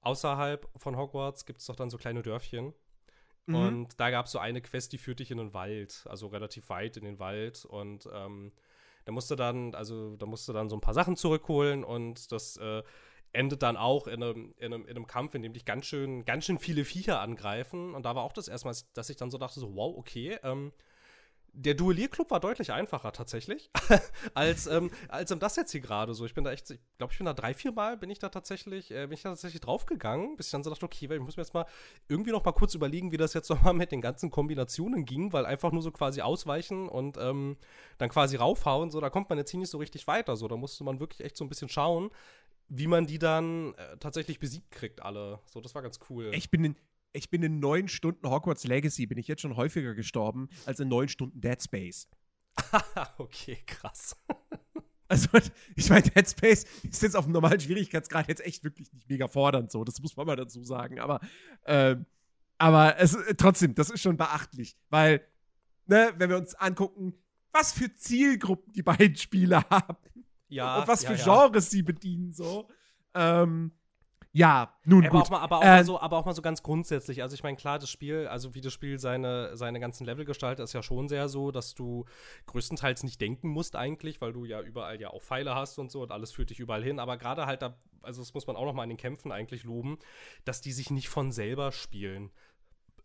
[0.01, 2.74] außerhalb von Hogwarts gibt es doch dann so kleine Dörfchen.
[3.47, 3.55] Mhm.
[3.55, 6.68] Und da gab es so eine Quest, die führt dich in den Wald, also relativ
[6.70, 7.64] weit in den Wald.
[7.64, 8.51] Und ähm,
[9.07, 12.83] da musste dann, also da musste dann so ein paar Sachen zurückholen und das äh,
[13.33, 16.25] endet dann auch in einem, in, einem, in einem Kampf, in dem dich ganz schön,
[16.25, 17.95] ganz schön viele Viecher angreifen.
[17.95, 20.39] Und da war auch das erste Mal, dass ich dann so dachte: so, wow, okay,
[20.43, 20.73] ähm,
[21.59, 23.71] der Duellierclub war deutlich einfacher tatsächlich,
[24.35, 26.27] als, ähm, als das jetzt hier gerade so.
[26.27, 28.29] Ich bin da echt, ich glaube, ich bin da drei, vier Mal bin ich da
[28.29, 31.37] tatsächlich, äh, bin ich da tatsächlich draufgegangen, bis ich dann so dachte, okay, ich muss
[31.37, 31.65] mir jetzt mal
[32.09, 35.47] irgendwie noch mal kurz überlegen, wie das jetzt nochmal mit den ganzen Kombinationen ging, weil
[35.47, 37.57] einfach nur so quasi ausweichen und ähm,
[37.97, 40.37] dann quasi raufhauen, so, da kommt man jetzt hier nicht so richtig weiter.
[40.37, 42.11] So, da musste man wirklich echt so ein bisschen schauen,
[42.69, 45.41] wie man die dann äh, tatsächlich besiegt kriegt, alle.
[45.47, 46.33] So, das war ganz cool.
[46.35, 46.77] ich bin in,
[47.17, 50.89] ich bin in neun Stunden Hogwarts Legacy, bin ich jetzt schon häufiger gestorben als in
[50.89, 52.09] neun Stunden Dead Space.
[53.19, 54.17] okay, krass.
[55.09, 55.29] Also,
[55.77, 59.29] ich meine, Dead Space ist jetzt auf dem normalen Schwierigkeitsgrad jetzt echt wirklich nicht mega
[59.29, 59.85] fordernd, so.
[59.85, 60.99] Das muss man mal dazu sagen.
[60.99, 61.21] Aber,
[61.64, 62.07] ähm,
[62.59, 64.77] aber es, äh, trotzdem, das ist schon beachtlich.
[64.91, 65.25] Weil,
[65.87, 67.14] ne, wenn wir uns angucken,
[67.53, 69.97] was für Zielgruppen die beiden Spiele haben
[70.49, 71.25] Ja, und was ja, für ja.
[71.25, 72.69] Genres sie bedienen, so.
[73.14, 73.71] Ähm,
[74.37, 75.22] ja, nun Aber gut.
[75.22, 77.22] auch, mal, aber, auch Äh, mal so, aber auch mal so ganz grundsätzlich.
[77.22, 80.62] Also ich meine, klar, das Spiel, also wie das Spiel seine, seine ganzen Level gestaltet,
[80.64, 82.05] ist ja schon sehr so, dass du
[82.45, 86.03] größtenteils nicht denken musst eigentlich, weil du ja überall ja auch Pfeile hast und so
[86.03, 86.99] und alles führt dich überall hin.
[86.99, 89.64] Aber gerade halt da, also das muss man auch noch mal in den Kämpfen eigentlich
[89.64, 89.99] loben,
[90.45, 92.30] dass die sich nicht von selber spielen.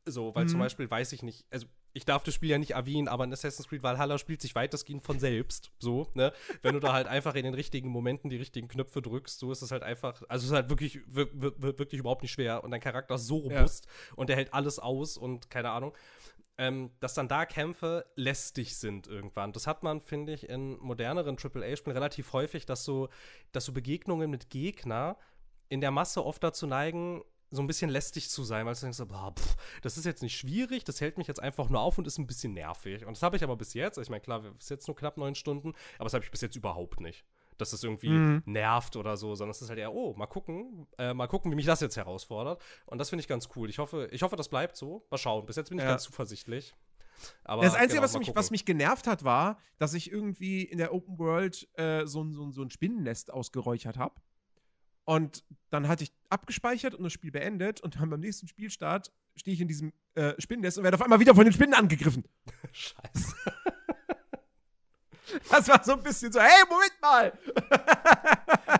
[0.05, 0.49] So, weil Mhm.
[0.49, 3.33] zum Beispiel weiß ich nicht, also ich darf das Spiel ja nicht erwähnen, aber in
[3.33, 5.71] Assassin's Creed Valhalla spielt sich weitestgehend von selbst.
[5.79, 6.31] So, ne?
[6.61, 9.61] Wenn du da halt einfach in den richtigen Momenten die richtigen Knöpfe drückst, so ist
[9.61, 12.71] es halt einfach, also es ist halt wirklich, wir- wir- wirklich überhaupt nicht schwer und
[12.71, 13.57] dein Charakter ist so Ja.
[13.57, 15.95] robust und der hält alles aus und keine Ahnung.
[16.57, 19.51] Ähm, dass dann da Kämpfe lästig sind irgendwann.
[19.51, 23.09] Das hat man, finde ich, in moderneren AAA-Spielen relativ häufig, dass so,
[23.51, 25.17] dass so Begegnungen mit Gegner
[25.69, 28.99] in der Masse oft dazu neigen, so ein bisschen lästig zu sein, weil du denkst,
[29.07, 32.07] boah, pff, das ist jetzt nicht schwierig, das hält mich jetzt einfach nur auf und
[32.07, 33.05] ist ein bisschen nervig.
[33.05, 35.17] Und das habe ich aber bis jetzt, ich meine, klar, es ist jetzt nur knapp
[35.17, 37.25] neun Stunden, aber das habe ich bis jetzt überhaupt nicht.
[37.57, 38.41] Dass das irgendwie Mhm.
[38.45, 41.55] nervt oder so, sondern es ist halt eher, oh, mal gucken, äh, mal gucken, wie
[41.55, 42.59] mich das jetzt herausfordert.
[42.87, 43.69] Und das finde ich ganz cool.
[43.69, 45.05] Ich hoffe, ich hoffe, das bleibt so.
[45.11, 45.45] Mal schauen.
[45.45, 45.91] Bis jetzt bin ich Ja.
[45.91, 46.73] ganz zuversichtlich.
[47.43, 50.79] Aber das Einzige, genau, was, mich, was mich genervt hat, war, dass ich irgendwie in
[50.79, 54.15] der Open World äh, so, so, so ein Spinnennest ausgeräuchert habe.
[55.05, 59.55] Und dann hatte ich abgespeichert und das Spiel beendet und dann beim nächsten Spielstart stehe
[59.55, 62.23] ich in diesem äh, Spinnennest und werde auf einmal wieder von den Spinnen angegriffen.
[62.71, 63.35] Scheiße.
[65.49, 67.33] Das war so ein bisschen so, hey, Moment mal!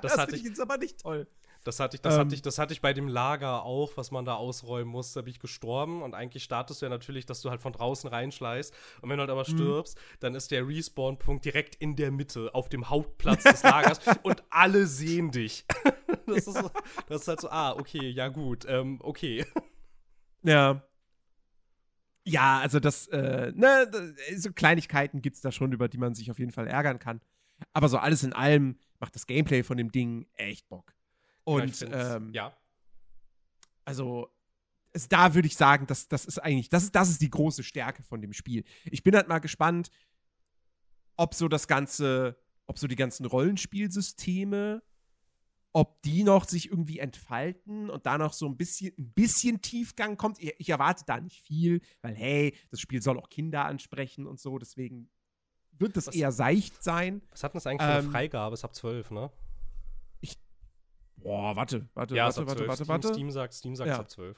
[0.02, 1.28] das hatte finde ich jetzt aber nicht toll.
[1.64, 2.22] Das hatte ich, das Ähm.
[2.22, 5.20] hatte ich, das hatte ich bei dem Lager auch, was man da ausräumen musste.
[5.20, 8.10] Da bin ich gestorben und eigentlich startest du ja natürlich, dass du halt von draußen
[8.10, 8.74] reinschleißt.
[9.02, 9.54] Und wenn du halt aber Mhm.
[9.54, 14.44] stirbst, dann ist der Respawn-Punkt direkt in der Mitte, auf dem Hauptplatz des Lagers und
[14.50, 15.66] alle sehen dich.
[16.28, 16.70] Das ist, so,
[17.08, 19.46] das ist halt so, ah, okay, ja gut, ähm, okay.
[20.44, 20.82] Ja.
[22.26, 23.92] Ja, also das, äh, ne,
[24.38, 27.22] so Kleinigkeiten gibt es da schon, über die man sich auf jeden Fall ärgern kann.
[27.74, 30.94] Aber so alles in allem macht das Gameplay von dem Ding echt Bock.
[31.54, 32.56] Und ähm, ja,
[33.86, 34.30] also
[34.94, 37.64] es, da würde ich sagen, das, das ist eigentlich, das ist, das ist die große
[37.64, 38.64] Stärke von dem Spiel.
[38.86, 39.90] Ich bin halt mal gespannt,
[41.18, 42.38] ob so das Ganze,
[42.68, 44.82] ob so die ganzen Rollenspielsysteme,
[45.74, 50.18] ob die noch sich irgendwie entfalten und da noch so ein bisschen, ein bisschen Tiefgang
[50.18, 50.40] kommt.
[50.40, 54.40] Ich, ich erwarte da nicht viel, weil hey, das Spiel soll auch Kinder ansprechen und
[54.40, 55.10] so, deswegen
[55.72, 57.22] wird das Was- eher seicht sein.
[57.32, 58.54] was hat denn das eigentlich für eine ähm, Freigabe?
[58.54, 59.32] Ist ab 12, ne?
[61.24, 62.68] Boah, warte, warte, Ja, warte, warte, 12.
[62.68, 63.08] warte, Steam, warte.
[63.14, 64.00] Steam sagt, Steam sagt Ja.
[64.00, 64.38] ab 12.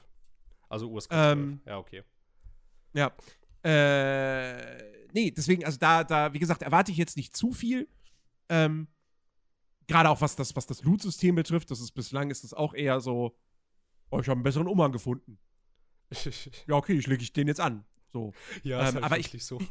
[0.68, 1.66] Also USK Ähm, 12.
[1.66, 2.02] Ja, okay.
[2.94, 3.12] Ja.
[3.62, 7.88] Äh, nee, deswegen, also da, da, wie gesagt, erwarte ich jetzt nicht zu viel.
[8.48, 8.88] Ähm,
[9.86, 13.00] Gerade auch was das, was das Loot-System betrifft, das ist bislang ist das auch eher
[13.00, 13.36] so,
[14.10, 15.38] oh, ich habe einen besseren Umhang gefunden.
[16.66, 17.84] Ja, okay, ich lege ich den jetzt an.
[18.12, 18.32] So.
[18.62, 19.58] ja, Ähm, ist halt aber ich- so.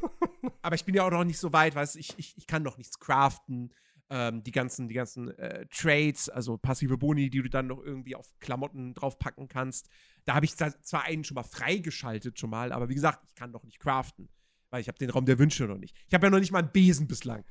[0.60, 2.62] Aber ich bin ja auch noch nicht so weit, weißt du, ich, ich, ich kann
[2.62, 3.72] noch nichts craften.
[4.10, 8.16] Ähm, die ganzen, die ganzen äh, Trades, also passive Boni, die du dann noch irgendwie
[8.16, 9.88] auf Klamotten draufpacken kannst.
[10.24, 13.50] Da habe ich zwar einen schon mal freigeschaltet, schon mal, aber wie gesagt, ich kann
[13.50, 14.28] noch nicht craften,
[14.70, 15.96] weil ich habe den Raum der Wünsche noch nicht.
[16.08, 17.44] Ich habe ja noch nicht mal einen Besen bislang.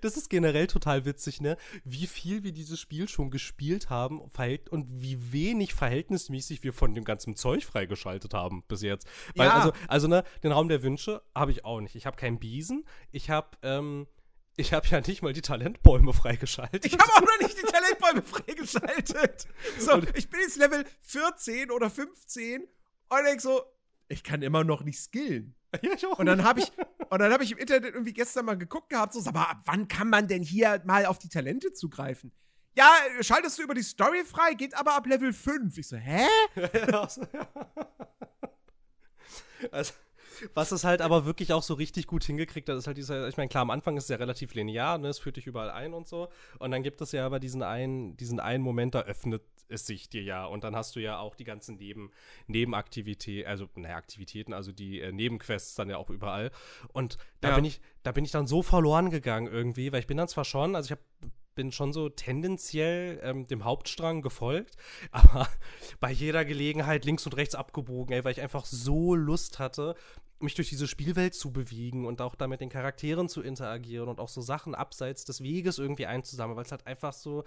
[0.00, 1.56] Das ist generell total witzig, ne?
[1.84, 7.04] Wie viel wir dieses Spiel schon gespielt haben und wie wenig verhältnismäßig wir von dem
[7.04, 9.06] ganzen Zeug freigeschaltet haben bis jetzt.
[9.36, 9.54] Weil, ja.
[9.54, 11.94] also, also, ne, den Raum der Wünsche habe ich auch nicht.
[11.94, 12.84] Ich habe keinen Besen.
[13.12, 14.06] Ich habe, ähm,
[14.58, 16.84] ich habe ja nicht mal die Talentbäume freigeschaltet.
[16.84, 19.46] Ich habe auch noch nicht die Talentbäume freigeschaltet.
[19.78, 22.66] So, ich bin jetzt Level 14 oder 15
[23.08, 23.62] und denk so,
[24.08, 25.54] ich kann immer noch nicht skillen.
[25.82, 26.72] Ja, ich auch und dann habe ich
[27.10, 29.86] und dann habe ich im Internet irgendwie gestern mal geguckt gehabt, so, aber ab wann
[29.86, 32.32] kann man denn hier mal auf die Talente zugreifen?
[32.74, 32.90] Ja,
[33.20, 35.76] schaltest du über die Story frei, geht aber ab Level 5.
[35.76, 36.26] Ich so, hä?
[39.70, 39.92] also,
[40.54, 43.36] was es halt aber wirklich auch so richtig gut hingekriegt hat, ist halt dieser, ich
[43.36, 45.94] meine, klar, am Anfang ist es ja relativ linear, ne, es führt dich überall ein
[45.94, 46.28] und so.
[46.58, 50.08] Und dann gibt es ja aber diesen einen, diesen einen Moment, da öffnet es sich
[50.08, 50.46] dir ja.
[50.46, 52.10] Und dann hast du ja auch die ganzen Neben,
[52.46, 56.50] Nebenaktivitäten, also, naja, Aktivitäten, also die äh, Nebenquests dann ja auch überall.
[56.92, 57.54] Und da ja.
[57.56, 60.44] bin ich, da bin ich dann so verloren gegangen irgendwie, weil ich bin dann zwar
[60.44, 61.02] schon, also ich habe
[61.58, 64.76] bin schon so tendenziell ähm, dem Hauptstrang gefolgt,
[65.10, 65.48] aber
[65.98, 69.96] bei jeder Gelegenheit links und rechts abgebogen, ey, weil ich einfach so Lust hatte,
[70.38, 74.20] mich durch diese Spielwelt zu bewegen und auch da mit den Charakteren zu interagieren und
[74.20, 77.42] auch so Sachen abseits des Weges irgendwie einzusammeln, weil es halt einfach so,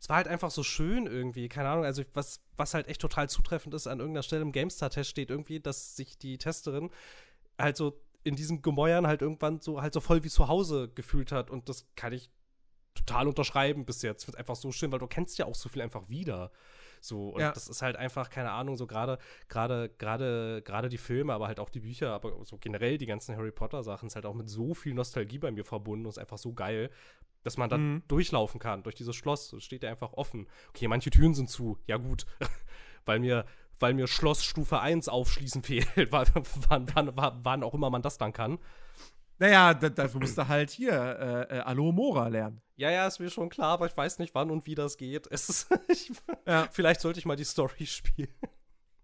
[0.00, 3.28] es war halt einfach so schön irgendwie, keine Ahnung, also was, was halt echt total
[3.28, 6.90] zutreffend ist, an irgendeiner Stelle im GameStar-Test steht irgendwie, dass sich die Testerin
[7.60, 11.30] halt so in diesen Gemäuern halt irgendwann so halt so voll wie zu Hause gefühlt
[11.30, 12.28] hat und das kann ich
[12.94, 14.22] total unterschreiben bis jetzt.
[14.22, 16.50] Ich finde einfach so schön, weil du kennst ja auch so viel einfach wieder.
[17.00, 17.50] So, und ja.
[17.50, 19.18] das ist halt einfach, keine Ahnung, so gerade,
[19.48, 23.36] gerade, gerade, gerade die Filme, aber halt auch die Bücher, aber so generell die ganzen
[23.36, 26.38] Harry Potter-Sachen ist halt auch mit so viel Nostalgie bei mir verbunden und ist einfach
[26.38, 26.90] so geil,
[27.42, 28.02] dass man da mhm.
[28.06, 29.50] durchlaufen kann, durch dieses Schloss.
[29.50, 30.46] Das steht ja einfach offen.
[30.68, 32.24] Okay, manche Türen sind zu, ja gut.
[33.04, 33.46] weil mir,
[33.80, 36.28] weil mir Schloss Stufe 1 aufschließen fehlt, wann,
[36.68, 38.58] wann, wann, wann auch immer man das dann kann.
[39.42, 42.60] Naja, dafür musst du halt hier äh, äh, Aloe Mora lernen.
[42.76, 45.26] Ja, ja, ist mir schon klar, aber ich weiß nicht, wann und wie das geht.
[45.32, 46.12] Es ist, ich,
[46.46, 46.68] ja.
[46.70, 48.32] Vielleicht sollte ich mal die Story spielen.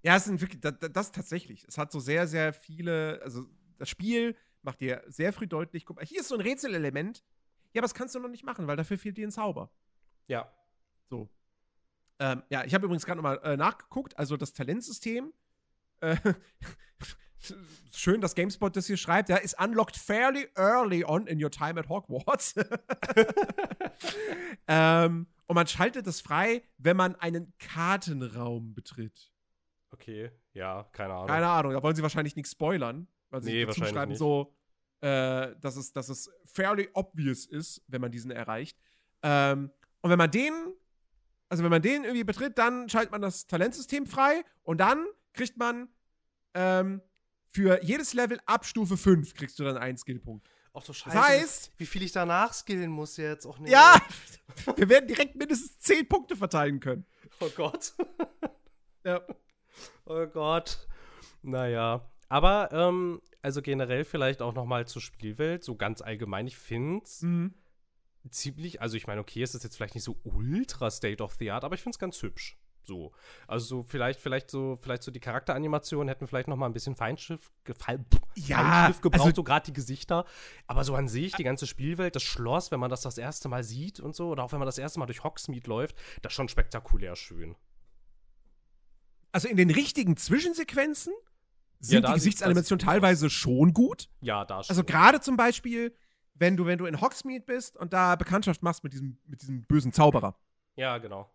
[0.05, 1.65] Ja, es sind wirklich, das, das tatsächlich.
[1.67, 3.47] Es hat so sehr, sehr viele, also
[3.79, 7.25] das Spiel macht dir sehr früh deutlich, guck mal, hier ist so ein Rätselelement.
[7.73, 9.73] Ja, aber das kannst du noch nicht machen, weil dafür fehlt dir ein Zauber.
[10.29, 10.53] Ja.
[11.11, 11.29] So.
[12.21, 14.17] Ähm, ja, ich habe übrigens gerade nochmal äh, nachgeguckt.
[14.17, 15.33] Also das Talentsystem
[15.99, 16.17] äh,
[17.93, 21.79] schön, dass GameSpot das hier schreibt, ja, ist unlocked fairly early on in your time
[21.79, 22.55] at Hogwarts.
[24.69, 29.33] ähm, und man schaltet das frei, wenn man einen Kartenraum betritt.
[29.91, 31.27] Okay, ja, keine Ahnung.
[31.27, 34.19] Keine Ahnung, da wollen sie wahrscheinlich nichts spoilern, weil sie nee, dazu schreiben nicht.
[34.19, 34.55] so,
[35.01, 38.79] äh, dass, es, dass es fairly obvious ist, wenn man diesen erreicht.
[39.23, 39.71] Ähm,
[40.03, 40.53] und wenn man den,
[41.49, 45.57] also wenn man den irgendwie betritt, dann schaltet man das Talentsystem frei und dann kriegt
[45.57, 45.89] man
[46.55, 47.01] ähm,
[47.51, 50.49] für jedes Level ab Stufe 5 kriegst du dann einen Skillpunkt.
[50.75, 51.17] Ach so scheiße.
[51.17, 53.73] Das heißt, wie viel ich danach skillen muss jetzt auch nicht.
[53.73, 54.01] Ja,
[54.77, 57.07] wir werden direkt mindestens 10 Punkte verteilen können.
[57.41, 57.95] Oh Gott.
[59.05, 59.23] ja.
[60.05, 60.87] Oh Gott.
[61.43, 62.09] Naja.
[62.29, 67.05] Aber, ähm, also generell vielleicht auch noch mal zur Spielwelt, so ganz allgemein, ich finde
[67.05, 67.55] es mhm.
[68.29, 71.51] ziemlich, also ich meine, okay, es ist jetzt vielleicht nicht so ultra State of the
[71.51, 72.59] Art, aber ich finde es ganz hübsch.
[72.89, 73.13] So.
[73.47, 76.97] Also so vielleicht, vielleicht so, vielleicht so die Charakteranimationen hätten vielleicht noch mal ein bisschen
[76.97, 80.25] Feinschrift, Fein, ja, Feinschrift gebraucht, also, so gerade die Gesichter.
[80.67, 83.63] Aber so an sich, die ganze Spielwelt, das Schloss, wenn man das das erste Mal
[83.63, 86.37] sieht und so, oder auch wenn man das erste Mal durch Hogsmeade läuft, das ist
[86.37, 87.55] schon spektakulär schön.
[89.33, 91.13] Also in den richtigen Zwischensequenzen
[91.81, 94.09] sind ja, die Gesichtsanimationen teilweise schon gut.
[94.23, 94.71] Ja, da schon.
[94.71, 95.95] Also gerade zum Beispiel,
[96.35, 99.65] wenn du, wenn du in Hogsmeade bist und da Bekanntschaft machst mit diesem, mit diesem
[99.65, 100.39] bösen Zauberer.
[100.77, 101.31] Ja, genau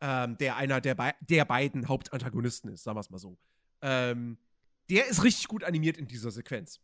[0.00, 3.38] ähm, der einer der, Be der beiden Hauptantagonisten ist, sagen wir es mal so.
[3.82, 4.38] Ähm,
[4.90, 6.80] der ist richtig gut animiert in dieser Sequenz.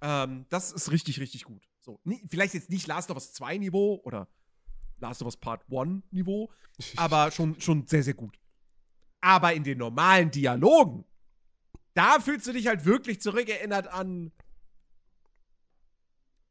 [0.00, 1.68] Ähm, das ist richtig, richtig gut.
[1.80, 4.28] So, vielleicht jetzt nicht Last of Us 2 Niveau oder
[4.98, 6.50] Last of Us Part 1 Niveau,
[6.96, 8.38] aber schon, schon sehr, sehr gut.
[9.20, 11.04] Aber in den normalen Dialogen,
[11.94, 14.32] da fühlst du dich halt wirklich zurückerinnert an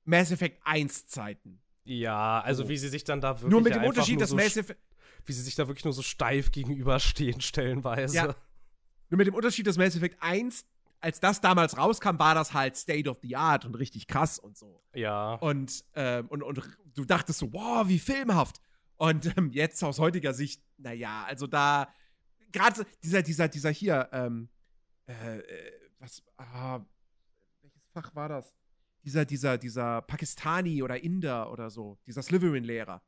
[0.04, 1.62] Mass Effect 1 Zeiten.
[1.84, 2.70] Ja, also oh.
[2.70, 3.52] wie sie sich dann da wirklich.
[3.52, 4.80] Nur mit dem Unterschied, dass so Mass Effect
[5.26, 8.16] wie sie sich da wirklich nur so steif gegenüberstehen, stellenweise.
[8.16, 8.36] Ja.
[9.10, 10.66] Nur mit dem Unterschied, dass Mass Effect 1,
[11.00, 14.58] als das damals rauskam, war das halt State of the Art und richtig krass und
[14.58, 14.82] so.
[14.94, 15.36] Ja.
[15.36, 16.62] Und, ähm, und, und
[16.96, 18.60] du dachtest so, wow, wie filmhaft.
[18.98, 21.88] Und ähm, jetzt aus heutiger Sicht, naja, also da,
[22.52, 24.50] gerade dieser, dieser, dieser hier, ähm,
[25.08, 26.80] äh, äh, was, ah,
[27.62, 28.54] welches Fach war das?
[29.06, 33.02] dieser, dieser, dieser Pakistani oder Inder oder so, dieser Slytherin-Lehrer.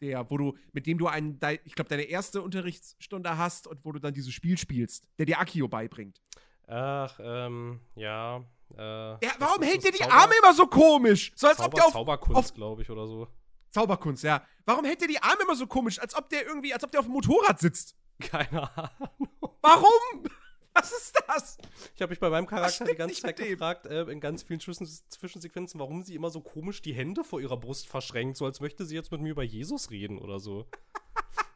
[0.00, 3.92] Der, wo du, mit dem du einen, ich glaube, deine erste Unterrichtsstunde hast und wo
[3.92, 6.20] du dann dieses Spiel spielst, der dir Akio beibringt.
[6.68, 8.44] Ach, ähm, ja.
[8.76, 11.32] Äh, Ja, warum hält der die Zauber- Arme immer so komisch?
[11.36, 13.28] So als ob Zauber, der auf Zauberkunst, glaube ich, oder so.
[13.70, 14.42] Zauberkunst, ja.
[14.64, 15.98] Warum hält der die Arme immer so komisch?
[15.98, 17.96] Als ob der irgendwie, als ob der auf dem Motorrad sitzt.
[18.20, 19.28] Keine Ahnung.
[19.62, 20.24] Warum?
[20.76, 21.58] Was ist das?
[21.94, 24.86] Ich habe mich bei meinem Charakter die ganze Zeit gefragt, äh, in ganz vielen Zwischen
[24.86, 28.84] Zwischensequenzen, warum sie immer so komisch die Hände vor ihrer Brust verschränkt, so als möchte
[28.84, 30.66] sie jetzt mit mir über Jesus reden oder so.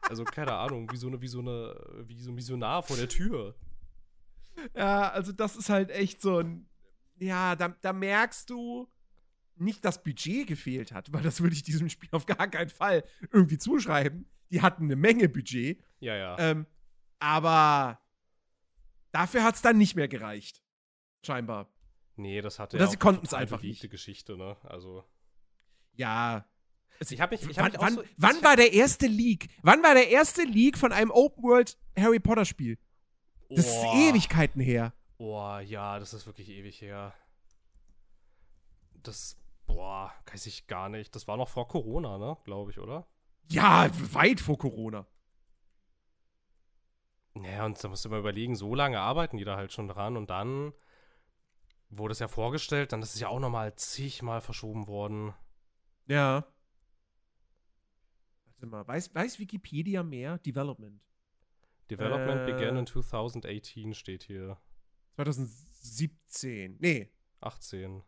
[0.09, 1.73] Also, keine Ahnung, wie so eine, wie so eine,
[2.05, 3.55] wie so ein Missionar vor der Tür.
[4.75, 6.67] Ja, also das ist halt echt so ein.
[7.17, 8.89] Ja, da, da merkst du
[9.55, 13.05] nicht, dass Budget gefehlt hat, weil das würde ich diesem Spiel auf gar keinen Fall
[13.31, 14.25] irgendwie zuschreiben.
[14.49, 15.81] Die hatten eine Menge Budget.
[16.01, 16.37] Ja, ja.
[16.39, 16.65] Ähm,
[17.19, 18.00] aber
[19.11, 20.61] dafür hat es dann nicht mehr gereicht.
[21.25, 21.71] Scheinbar.
[22.15, 23.81] nee, das hatte oder ja sie konnten's total einfach nicht.
[23.81, 24.57] Also, Geschichte, ne?
[24.63, 25.03] Also,
[25.93, 26.45] Ja.
[26.99, 29.49] ich habe mich, ich hab Wann, mich wann, so, wann war der erste Leak?
[29.63, 32.77] Wann war der erste Leak von einem Open World Harry Potter Spiel?
[33.49, 33.93] Das ist Oh.
[34.09, 34.93] Ewigkeiten her.
[35.17, 37.13] Boah, ja, das ist wirklich ewig her.
[39.03, 39.35] Das,
[39.65, 41.15] boah, weiß ich gar nicht.
[41.15, 42.37] Das war noch vor Corona, ne?
[42.45, 43.07] Glaube ich, oder?
[43.49, 45.05] Ja, weit vor Corona.
[47.33, 50.17] Naja, und da musst du mal überlegen, so lange arbeiten die da halt schon dran
[50.17, 50.73] und dann
[51.89, 55.33] wurde es ja vorgestellt, dann ist es ja auch nochmal zigmal verschoben worden.
[56.07, 56.45] Ja.
[58.45, 60.37] Warte mal, weiß, weiß Wikipedia mehr?
[60.39, 61.01] Development.
[61.89, 62.53] Development Äh.
[62.53, 64.57] began in 2018 steht hier.
[65.15, 66.77] 2017.
[66.79, 67.09] Nee,
[67.41, 68.03] 18.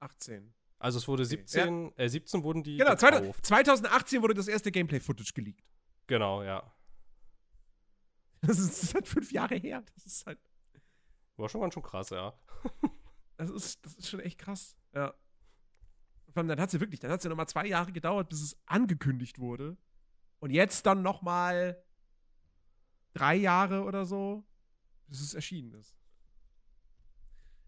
[0.00, 0.52] 18.
[0.78, 3.46] Also es wurde Okay, 17, äh, 17 wurden die Genau, gekauft.
[3.46, 5.64] 2018 wurde das erste Gameplay-Footage geleakt.
[6.06, 6.70] Genau, ja.
[8.42, 9.82] Das ist, das ist halt fünf Jahre her.
[9.94, 10.38] Das ist halt,
[11.36, 12.38] War schon ganz schön krass, ja.
[13.36, 14.76] das ist, das ist schon echt krass.
[14.94, 15.14] Ja.
[16.28, 18.28] Vor allem, dann hat es ja wirklich, dann hat es ja nochmal zwei Jahre gedauert,
[18.28, 19.76] bis es angekündigt wurde.
[20.38, 21.82] Und jetzt dann nochmal
[23.14, 24.44] drei Jahre oder so,
[25.08, 25.96] bis es erschienen ist.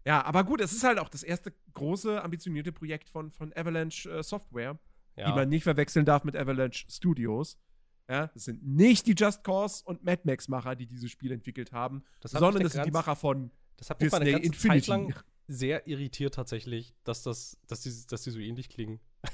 [0.05, 4.09] Ja, aber gut, es ist halt auch das erste große, ambitionierte Projekt von, von Avalanche
[4.09, 4.79] äh, Software.
[5.15, 5.29] ja.
[5.29, 7.57] die man nicht verwechseln darf mit Avalanche Studios.
[8.09, 12.03] Ja, das sind nicht die Just Cause und Mad Max-Macher, die dieses Spiel entwickelt haben,
[12.21, 14.79] das sondern das sind die Macher von Das hat mich mal eine Disney ganze Infinity.
[14.81, 15.13] Zeit lang
[15.47, 18.99] sehr irritiert tatsächlich, dass das, dass die, dass die so ähnlich klingen.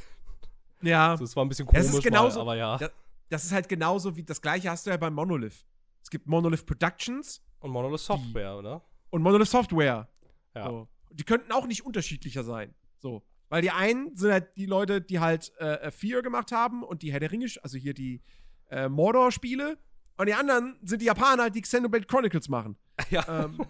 [0.82, 2.78] Ja, Also, es war ein bisschen Das komisch, ist genauso- mal, aber ja.
[2.80, 2.89] Ja.
[3.30, 5.65] das ist halt genauso wie das gleiche hast du ja bei Monolith.
[6.03, 8.86] Es gibt Monolith Productions Und Monolith Software, oder?
[9.09, 10.07] und Monolith Software.
[10.53, 10.69] Ja.
[10.69, 10.88] So.
[11.11, 12.76] Die könnten auch nicht unterschiedlicher sein.
[12.99, 13.23] So.
[13.49, 17.11] Weil die einen sind halt die Leute, die halt äh, Fear gemacht haben und die
[17.11, 18.21] Herr der Ringe, also hier die
[18.70, 19.78] äh, Mordor-Spiele.
[20.18, 22.78] Und die anderen sind die Japaner, die Xenoblade Chronicles machen.
[23.09, 23.26] Ja.
[23.45, 23.66] Ähm,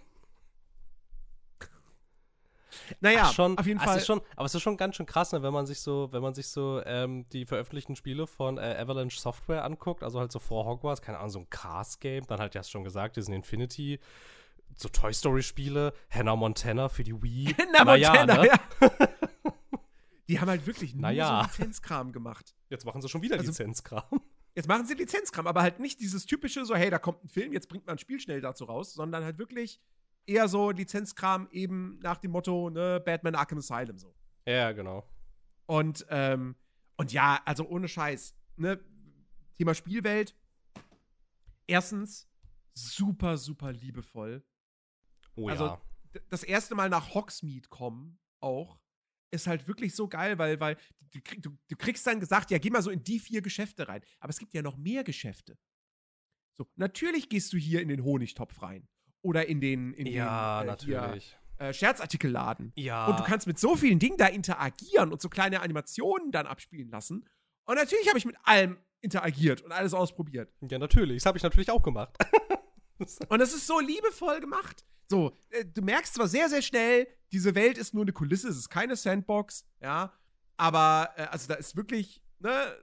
[2.99, 3.97] naja, Ach, schon, auf jeden Fall.
[3.97, 6.21] Ist schon, aber es ist schon ganz schön krass, ne, wenn man sich so, wenn
[6.21, 10.37] man sich so ähm, die veröffentlichten Spiele von äh, Avalanche Software anguckt, also halt so
[10.39, 13.99] vor Hogwarts, keine Ahnung, so ein Cars-Game, dann halt, ja schon gesagt, diesen Infinity,
[14.75, 17.55] so Toy Story-Spiele, Hannah Montana für die Wii.
[17.73, 18.47] Na, Naja, Montana, ne?
[18.47, 18.59] ja.
[20.27, 21.41] Die haben halt wirklich nur Naja.
[21.51, 22.55] so Lizenzkram gemacht.
[22.69, 24.03] Jetzt machen sie schon wieder Also- Lizenzkram.
[24.55, 27.51] Jetzt machen sie Lizenzkram, aber halt nicht dieses typische, so, hey, da kommt ein Film,
[27.51, 29.81] jetzt bringt man ein Spiel schnell dazu raus, sondern halt wirklich
[30.25, 34.15] eher so Lizenzkram eben nach dem Motto, ne, Batman Arkham Asylum so.
[34.47, 35.07] Ja, genau.
[35.65, 36.55] Und, ähm,
[36.97, 38.79] und ja, also ohne Scheiß, ne,
[39.57, 40.35] Thema Spielwelt.
[41.67, 42.29] Erstens,
[42.73, 44.43] super, super liebevoll.
[45.35, 45.81] Oh Also, ja.
[46.13, 48.79] D- Das erste Mal nach Hogsmeade kommen, auch,
[49.35, 50.77] ist halt wirklich so geil, weil, weil
[51.11, 54.01] du, du, du kriegst dann gesagt, ja, geh mal so in die vier Geschäfte rein.
[54.19, 55.57] Aber es gibt ja noch mehr Geschäfte.
[56.57, 58.87] So, natürlich gehst du hier in den Honigtopf rein.
[59.21, 61.21] Oder in den, in Ja, den äh, hier,
[61.57, 62.71] äh, Scherzartikelladen.
[62.75, 63.07] Ja.
[63.07, 66.89] Und du kannst mit so vielen Dingen da interagieren und so kleine Animationen dann abspielen
[66.89, 67.27] lassen.
[67.65, 70.53] Und natürlich habe ich mit allem interagiert und alles ausprobiert.
[70.61, 71.23] ja, natürlich.
[71.23, 72.17] Das habe ich natürlich auch gemacht.
[73.27, 74.85] Und es ist so liebevoll gemacht.
[75.07, 78.57] So, äh, du merkst zwar sehr, sehr schnell, diese Welt ist nur eine Kulisse, es
[78.57, 80.13] ist keine Sandbox, ja.
[80.57, 82.75] Aber, äh, also da ist wirklich, ne.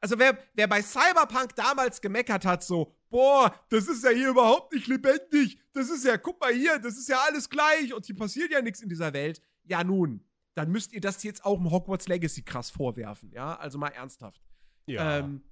[0.00, 4.72] Also, wer, wer bei Cyberpunk damals gemeckert hat, so, boah, das ist ja hier überhaupt
[4.72, 8.16] nicht lebendig, das ist ja, guck mal hier, das ist ja alles gleich und hier
[8.16, 9.40] passiert ja nichts in dieser Welt.
[9.64, 13.56] Ja, nun, dann müsst ihr das jetzt auch im Hogwarts Legacy krass vorwerfen, ja.
[13.56, 14.40] Also mal ernsthaft.
[14.86, 15.18] ja.
[15.18, 15.42] Ähm,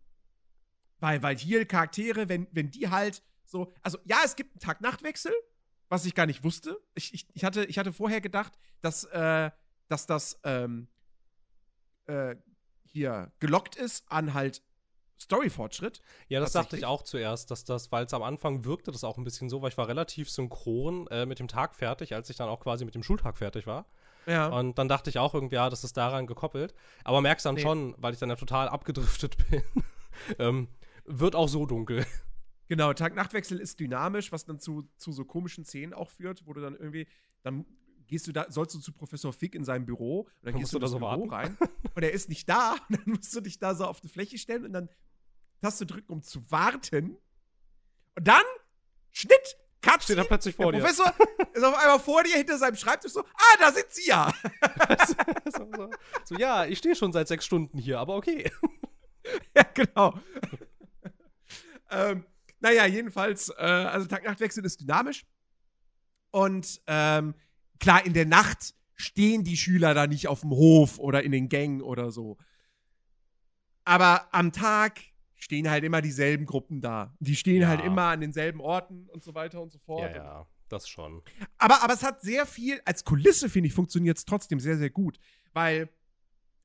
[1.00, 5.32] weil, weil hier Charaktere, wenn, wenn die halt so, also ja, es gibt einen Tag-Nacht-Wechsel,
[5.88, 6.80] was ich gar nicht wusste.
[6.94, 9.50] Ich, ich, ich, hatte, ich hatte vorher gedacht, dass, äh,
[9.88, 10.88] dass das ähm,
[12.06, 12.36] äh,
[12.84, 14.62] hier gelockt ist an halt
[15.20, 16.00] Story-Fortschritt.
[16.28, 19.16] Ja, das dachte ich auch zuerst, dass das, weil es am Anfang wirkte das auch
[19.16, 22.36] ein bisschen so, weil ich war relativ synchron äh, mit dem Tag fertig, als ich
[22.36, 23.86] dann auch quasi mit dem Schultag fertig war.
[24.26, 24.48] Ja.
[24.48, 26.74] Und dann dachte ich auch irgendwie, ja, das ist daran gekoppelt.
[27.04, 27.62] Aber merkst dann Nee.
[27.62, 29.62] schon, weil ich dann ja total abgedriftet bin,
[30.38, 30.68] ähm,
[31.04, 32.06] wird auch so dunkel.
[32.68, 36.60] Genau, Tag-Nacht-Wechsel ist dynamisch, was dann zu, zu so komischen Szenen auch führt, wo du
[36.60, 37.06] dann irgendwie,
[37.42, 37.66] dann
[38.06, 40.72] gehst du da, sollst du zu Professor Fick in seinem Büro und dann Dann gehst
[40.72, 41.30] du da so Büro warten.
[41.30, 41.58] rein
[41.94, 44.38] und er ist nicht da und dann musst du dich da so auf die Fläche
[44.38, 44.88] stellen und dann
[45.60, 47.16] Taste drücken, um zu warten.
[48.16, 48.42] Und dann,
[49.10, 50.86] Schnitt, Cutscene, Steht er plötzlich vor der dir.
[50.86, 51.14] Professor
[51.52, 54.32] ist auf einmal vor dir hinter seinem Schreibtisch so, ah, da sind sie ja.
[55.54, 55.90] so, so,
[56.24, 58.50] so, ja, ich stehe schon seit sechs Stunden hier, aber okay.
[59.56, 60.18] ja, genau.
[61.90, 62.26] ähm,
[62.64, 65.24] naja, jedenfalls, äh, also Tag-Nacht-Wechsel ist dynamisch.
[66.30, 67.34] Und ähm,
[67.78, 71.48] klar, in der Nacht stehen die Schüler da nicht auf dem Hof oder in den
[71.50, 72.38] Gängen oder so.
[73.84, 75.00] Aber am Tag
[75.36, 77.14] stehen halt immer dieselben Gruppen da.
[77.20, 77.68] Die stehen Ja.
[77.68, 80.10] halt immer an denselben Orten und so weiter und so fort.
[80.10, 81.22] Ja, ja, das schon.
[81.58, 84.90] Aber, aber es hat sehr viel, als Kulisse, finde ich, funktioniert es trotzdem sehr, sehr
[84.90, 85.18] gut.
[85.52, 85.90] Weil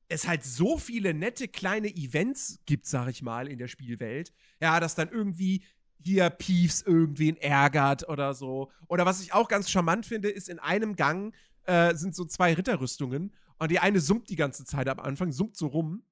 [0.08, 4.32] es halt so viele nette kleine Events gibt, sag ich mal, in der Spielwelt.
[4.60, 5.62] Ja, dass dann irgendwie
[6.02, 8.70] hier Peeves irgendwen ärgert oder so.
[8.88, 11.34] Oder was ich auch ganz charmant finde, ist in einem Gang
[11.64, 15.56] äh, sind so zwei Ritterrüstungen und die eine summt die ganze Zeit am Anfang, summt
[15.56, 16.02] so rum.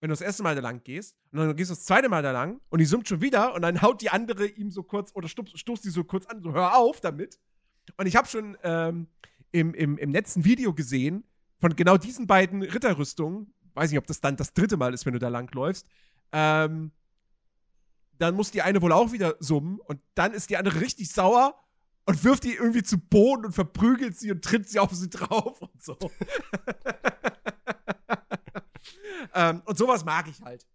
[0.00, 2.22] Wenn du das erste Mal da lang gehst und dann gehst du das zweite Mal
[2.22, 5.14] da lang und die summt schon wieder und dann haut die andere ihm so kurz
[5.14, 7.38] oder stoß, stoßt die so kurz an, so hör auf damit.
[7.96, 9.06] Und ich habe schon ähm,
[9.52, 11.24] im, im, im letzten Video gesehen,
[11.60, 15.14] von genau diesen beiden Ritterrüstungen, weiß nicht, ob das dann das dritte Mal ist, wenn
[15.14, 15.88] du da lang läufst,
[16.32, 16.92] ähm,
[18.18, 21.58] dann muss die eine wohl auch wieder summen und dann ist die andere richtig sauer
[22.06, 25.60] und wirft die irgendwie zu Boden und verprügelt sie und tritt sie auf sie drauf
[25.60, 25.96] und so.
[29.34, 30.66] ähm, und sowas mag ich halt.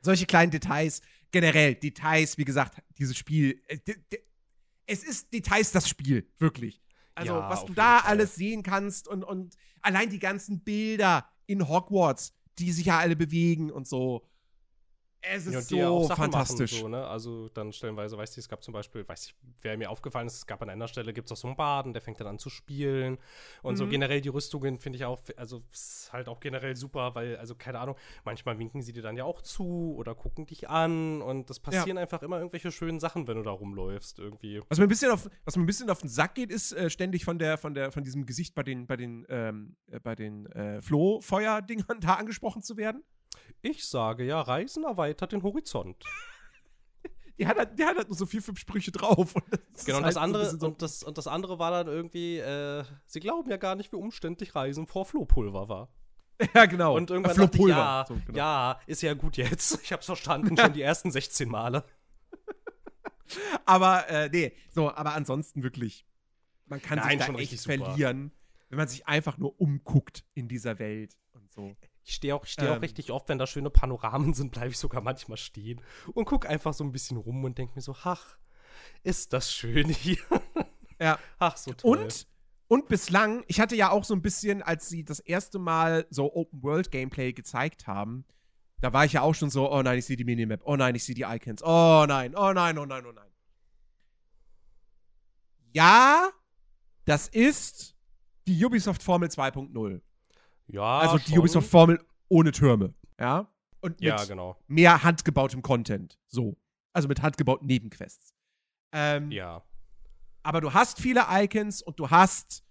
[0.00, 1.00] Solche kleinen Details,
[1.30, 3.78] generell Details, wie gesagt, dieses Spiel, äh,
[4.86, 6.82] es ist Details das Spiel, wirklich.
[7.14, 8.10] Also, Ja, was du da Fall.
[8.10, 13.16] alles sehen kannst und, und allein die ganzen Bilder in Hogwarts, die sich ja alle
[13.16, 14.26] bewegen und so.
[15.32, 16.72] Es ist Ja, ja so fantastisch.
[16.72, 17.06] Machen, so, ne?
[17.06, 20.36] Also dann stellenweise, weißt du, es gab zum Beispiel, weiß ich, wer mir aufgefallen ist,
[20.36, 22.38] es gab an einer Stelle, gibt es auch so einen Baden, der fängt dann an
[22.38, 23.18] zu spielen.
[23.62, 23.90] Und so Mhm.
[23.90, 27.78] generell die Rüstungen finde ich auch, also ist halt auch generell super, weil, also keine
[27.78, 31.60] Ahnung, manchmal winken sie dir dann ja auch zu oder gucken dich an und das
[31.60, 34.60] passieren einfach immer irgendwelche schönen Sachen, wenn du da rumläufst, irgendwie.
[34.68, 36.90] Was mir ein bisschen auf, was mir ein bisschen auf den Sack geht, ist äh,
[36.90, 40.14] ständig von der, von der, von diesem Gesicht bei den, bei den, ähm, äh, bei
[40.14, 43.02] den äh, Flohfeuer-Dingern da angesprochen zu werden.
[43.62, 46.02] Ich sage ja, Reisen erweitert den Horizont.
[47.36, 49.34] Die hat, halt- die hat halt nur so vier, fünf Sprüche drauf.
[49.34, 51.72] Und das Genau, und halt das ein andere, so- und, das, und das andere war
[51.72, 55.88] dann irgendwie, äh, sie glauben ja gar nicht, wie umständlich Reisen vor Flohpulver war.
[56.54, 56.94] ja, genau.
[56.96, 58.38] Und irgendwann Äh, dachte ich, ja, So, genau.
[58.38, 59.80] ja, ist ja gut jetzt.
[59.82, 61.84] Ich hab's verstanden, schon die ersten 16 Male.
[63.64, 66.06] Aber, äh, nee, so, aber ansonsten wirklich,
[66.66, 68.32] man kann Nein, sich da schon echt verlieren,
[68.68, 71.74] wenn man sich einfach nur umguckt in dieser Welt und so.
[72.04, 72.72] Ich stehe auch, ich steh Ähm.
[72.72, 75.80] auch richtig oft, wenn da schöne Panoramen sind, bleibe ich sogar manchmal stehen
[76.12, 78.36] und guck einfach so ein bisschen rum und denke mir so, ach,
[79.02, 80.18] ist das schön hier.
[81.00, 81.18] Ja.
[81.38, 81.98] Ach, so toll.
[81.98, 82.26] Und,
[82.68, 86.34] und bislang, ich hatte ja auch so ein bisschen, als sie das erste Mal so
[86.34, 88.24] Open-World-Gameplay gezeigt haben,
[88.80, 90.94] da war ich ja auch schon so, oh nein, ich sehe die Minimap, oh nein,
[90.94, 93.30] ich sehe die Icons, oh nein, oh nein, oh nein, oh nein.
[95.72, 96.30] Ja,
[97.06, 97.96] das ist
[98.46, 100.00] die Ubisoft-Formel 2.0.
[100.68, 101.38] ja, also die.
[101.38, 101.98] Ubisoft-Formel
[102.28, 103.48] ohne Türme, ja?
[103.80, 104.56] Und mit Ja, genau.
[104.66, 106.56] mehr handgebautem Content, so.
[106.92, 108.32] Also mit handgebauten Nebenquests.
[108.92, 109.62] Ähm, Ja.
[110.42, 112.64] aber du hast viele Icons und du hast,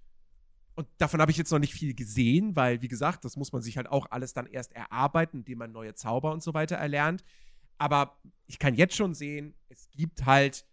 [0.76, 3.62] und davon habe ich jetzt noch nicht viel gesehen, weil, wie gesagt, das muss man
[3.62, 7.24] sich halt auch alles dann erst erarbeiten, indem man neue Zauber und so weiter erlernt.
[7.78, 8.18] Aber
[8.48, 10.66] ich kann jetzt schon sehen, es gibt halt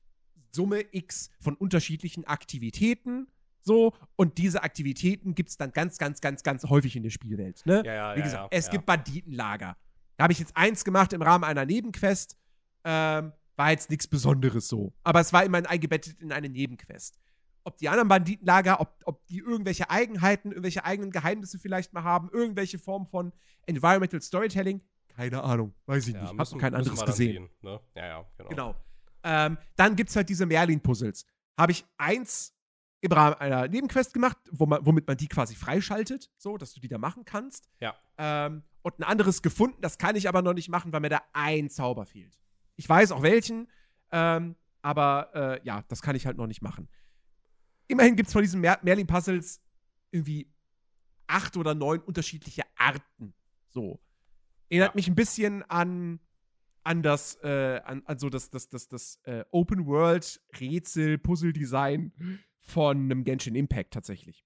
[0.53, 3.27] Summe X von unterschiedlichen Aktivitäten.
[3.62, 7.64] So, und diese Aktivitäten gibt es dann ganz, ganz, ganz, ganz häufig in der Spielwelt.
[7.66, 7.82] Ne?
[7.84, 9.76] Ja, ja, Wie ja, gesagt, es gibt Banditenlager.
[10.16, 12.36] Da habe ich jetzt eins gemacht im Rahmen einer Nebenquest.
[12.84, 14.92] Ähm, war jetzt nichts Besonderes so.
[15.02, 17.18] Aber es war immerhin eingebettet in eine Nebenquest.
[17.64, 22.30] Ob die anderen Banditenlager, ob, ob die irgendwelche Eigenheiten, irgendwelche eigenen Geheimnisse vielleicht mal haben,
[22.32, 23.32] irgendwelche Form von
[23.66, 25.74] Environmental Storytelling, keine Ahnung.
[25.84, 26.24] Weiß ich nicht.
[26.24, 27.32] Hab müssen- noch kein anderes gesehen.
[27.32, 27.80] sehen, ne?
[27.94, 28.48] Ja, ja, genau.
[28.48, 28.74] Genau.
[29.22, 31.26] Ähm, dann gibt es halt diese Merlin-Puzzles.
[31.58, 32.54] Habe ich eins
[33.01, 36.80] im Rahmen einer Nebenquest gemacht, wo man, womit man die quasi freischaltet, so, dass du
[36.80, 37.68] die da machen kannst.
[37.80, 37.94] Ja.
[38.18, 41.22] Ähm, und ein anderes gefunden, das kann ich aber noch nicht machen, weil mir da
[41.32, 42.38] ein Zauber fehlt.
[42.76, 43.68] Ich weiß auch welchen,
[44.12, 46.88] ähm, aber äh, ja, das kann ich halt noch nicht machen.
[47.88, 49.61] Immerhin gibt es von diesen Mer Merlin-Puzzles
[50.11, 50.51] irgendwie
[51.26, 53.34] acht oder neun unterschiedliche Arten.
[53.68, 54.01] So.
[54.68, 54.94] Erinnert Ja.
[54.96, 56.20] mich ein bisschen an
[56.82, 62.12] an das, äh, an, an so das, das, das, das äh, Open World Rätsel, Puzzle-Design
[62.61, 64.44] von einem Genshin Impact tatsächlich.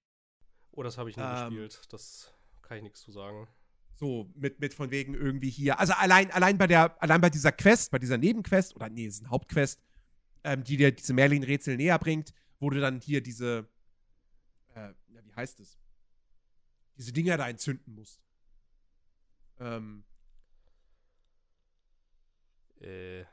[0.71, 1.49] Oh, das habe ich nie Ähm.
[1.49, 1.81] gespielt.
[1.93, 3.47] Das kann ich nichts zu sagen.
[3.93, 5.79] So, mit, mit von wegen irgendwie hier.
[5.79, 9.15] Also allein, allein bei der, allein bei dieser Quest, bei dieser Nebenquest, oder nee, es
[9.15, 9.81] ist eine Hauptquest,
[10.43, 13.69] ähm, die dir diese Merlin-Rätsel näher bringt, wo du dann hier diese,
[14.73, 15.77] äh, na, wie heißt es?
[16.97, 18.21] Diese Dinger da entzünden musst.
[19.59, 20.03] Ähm,
[22.81, 23.23] Äh,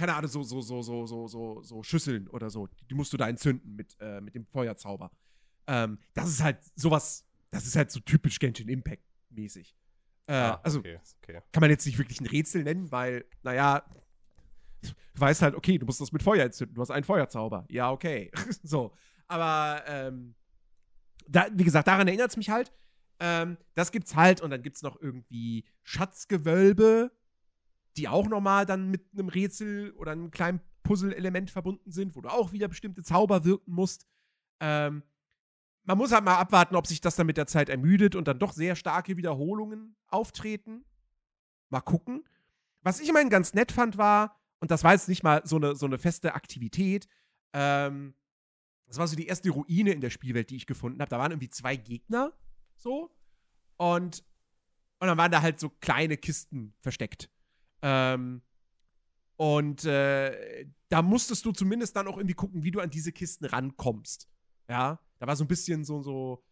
[0.00, 2.68] keine Ahnung, so, so, so, so, so, so, so Schüsseln oder so.
[2.88, 5.10] Die musst du da entzünden mit, äh, mit dem Feuerzauber.
[5.66, 9.76] Ähm, das ist halt sowas, das ist halt so typisch Genshin Impact mäßig.
[10.26, 11.40] Äh, ah, also okay, okay.
[11.52, 13.84] kann man jetzt nicht wirklich ein Rätsel nennen, weil, naja,
[14.80, 17.66] du weißt halt, okay, du musst das mit Feuer entzünden, du hast einen Feuerzauber.
[17.68, 18.30] Ja, okay.
[18.62, 18.94] so.
[19.28, 20.34] Aber, ähm,
[21.28, 22.72] da, wie gesagt, daran erinnert es mich halt.
[23.18, 27.12] Ähm, das gibt's halt und dann gibt's noch irgendwie Schatzgewölbe,
[27.96, 32.28] die auch nochmal dann mit einem Rätsel oder einem kleinen Puzzle-Element verbunden sind, wo du
[32.28, 34.06] auch wieder bestimmte Zauber wirken musst.
[34.60, 35.02] Ähm,
[35.84, 38.38] man muss halt mal abwarten, ob sich das dann mit der Zeit ermüdet und dann
[38.38, 40.84] doch sehr starke Wiederholungen auftreten.
[41.68, 42.24] Mal gucken.
[42.82, 45.74] Was ich immerhin ganz nett fand, war, und das war jetzt nicht mal so eine,
[45.74, 47.08] so eine feste Aktivität,
[47.52, 48.14] ähm,
[48.86, 51.10] das war so die erste Ruine in der Spielwelt, die ich gefunden habe.
[51.10, 52.32] Da waren irgendwie zwei Gegner,
[52.74, 53.14] so.
[53.76, 54.24] Und,
[54.98, 57.30] und dann waren da halt so kleine Kisten versteckt.
[57.82, 58.42] Ähm,
[59.36, 63.46] und äh, da musstest du zumindest dann auch irgendwie gucken, wie du an diese Kisten
[63.46, 64.28] rankommst.
[64.68, 66.44] Ja, da war so ein bisschen so, so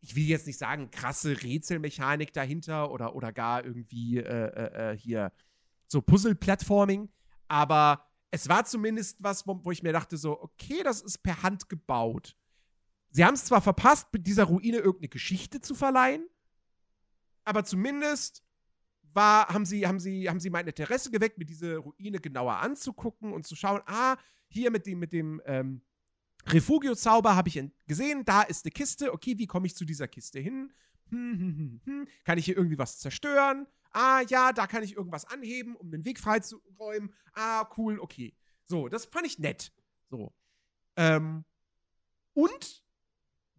[0.00, 4.96] ich will jetzt nicht sagen, krasse Rätselmechanik dahinter oder, oder gar irgendwie äh, äh, äh,
[4.96, 5.32] hier
[5.86, 7.10] so Puzzle-Plattforming,
[7.48, 11.42] aber es war zumindest was, wo, wo ich mir dachte, so, okay, das ist per
[11.42, 12.36] Hand gebaut.
[13.10, 16.26] Sie haben es zwar verpasst, mit dieser Ruine irgendeine Geschichte zu verleihen,
[17.44, 18.44] aber zumindest
[19.12, 23.32] war, haben sie, haben sie, haben sie mein Interesse geweckt, mir diese Ruine genauer anzugucken
[23.32, 24.16] und zu schauen, ah,
[24.48, 25.82] hier mit dem, mit dem ähm,
[26.46, 30.40] Refugio-Zauber habe ich gesehen, da ist eine Kiste, okay, wie komme ich zu dieser Kiste
[30.40, 30.72] hin?
[31.10, 32.08] Hm, hm, hm, hm.
[32.24, 33.66] Kann ich hier irgendwie was zerstören?
[33.92, 37.12] Ah, ja, da kann ich irgendwas anheben, um den Weg freizuräumen.
[37.34, 38.34] Ah, cool, okay.
[38.66, 39.72] So, das fand ich nett.
[40.08, 40.32] So.
[40.96, 41.44] Ähm,
[42.32, 42.84] und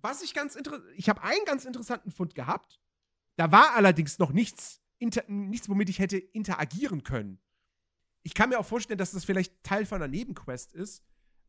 [0.01, 2.79] was ich ganz interessant, ich habe einen ganz interessanten Fund gehabt.
[3.35, 7.39] Da war allerdings noch nichts, inter nichts, womit ich hätte interagieren können.
[8.23, 11.03] Ich kann mir auch vorstellen, dass das vielleicht Teil von einer Nebenquest ist,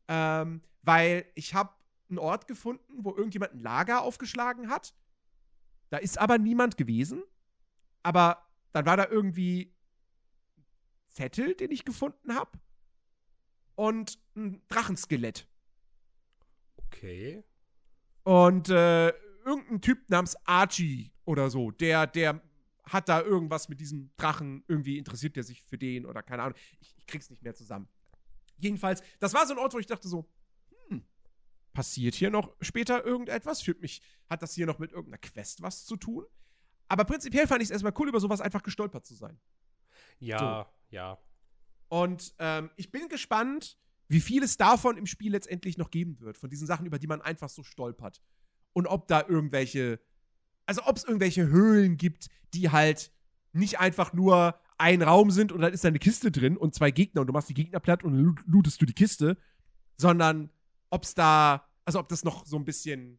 [0.09, 1.75] ähm, weil ich habe
[2.09, 4.95] einen Ort gefunden, wo irgendjemand ein Lager aufgeschlagen hat.
[5.91, 7.23] Da ist aber niemand gewesen.
[8.03, 9.75] Aber dann war da irgendwie
[10.57, 10.65] ein
[11.09, 12.59] Zettel, den ich gefunden habe.
[13.75, 15.47] Und ein Drachenskelett.
[16.77, 17.45] Okay.
[18.25, 19.09] Und äh,
[19.45, 22.41] irgendein Typ namens Archie oder so, der, der
[22.85, 26.59] hat da irgendwas mit diesem Drachen, irgendwie interessiert der sich für den oder keine Ahnung.
[26.81, 27.89] Ich, ich krieg's nicht mehr zusammen.
[28.59, 30.29] Jedenfalls, das war so ein Ort, wo ich dachte so,
[30.89, 31.05] hm,
[31.73, 33.63] passiert hier noch später irgendetwas?
[33.63, 36.25] Fühlt mich, hat das hier noch mit irgendeiner Quest was zu tun?
[36.89, 39.41] Aber prinzipiell fand ich es erstmal cool, über sowas einfach gestolpert zu sein.
[40.19, 41.19] Ja, ja.
[41.89, 43.79] Und ähm, ich bin gespannt,
[44.09, 47.07] wie viel es davon im Spiel letztendlich noch geben wird, von diesen Sachen, über die
[47.07, 48.21] man einfach so stolpert.
[48.73, 50.01] Und ob da irgendwelche,
[50.67, 53.13] also ob es irgendwelche Höhlen gibt, die halt
[53.53, 56.91] nicht einfach nur ein Raum sind und dann ist da eine Kiste drin und zwei
[56.91, 59.37] Gegner und du machst die Gegner platt und lootest du die Kiste,
[59.97, 60.51] sondern
[60.91, 63.19] ob es da, also ob das noch so ein bisschen,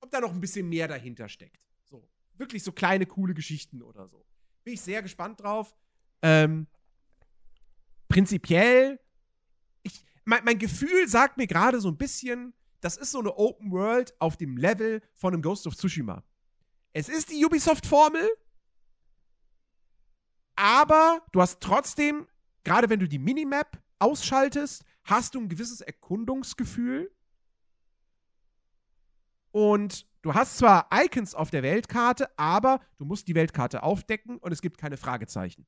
[0.00, 1.66] ob da noch ein bisschen mehr dahinter steckt.
[1.84, 4.24] So, wirklich so kleine, coole Geschichten oder so.
[4.62, 5.74] Bin ich sehr gespannt drauf.
[6.22, 6.66] Ähm,
[8.08, 9.00] prinzipiell,
[9.82, 13.70] ich, mein, mein Gefühl sagt mir gerade so ein bisschen, das ist so eine Open
[13.70, 16.22] World auf dem Level von einem Ghost of Tsushima.
[16.92, 18.28] Es ist die Ubisoft-Formel,
[20.56, 22.26] aber du hast trotzdem,
[22.64, 27.10] gerade wenn du die Minimap ausschaltest, hast du ein gewisses Erkundungsgefühl.
[29.50, 34.52] Und du hast zwar Icons auf der Weltkarte, aber du musst die Weltkarte aufdecken und
[34.52, 35.66] es gibt keine Fragezeichen.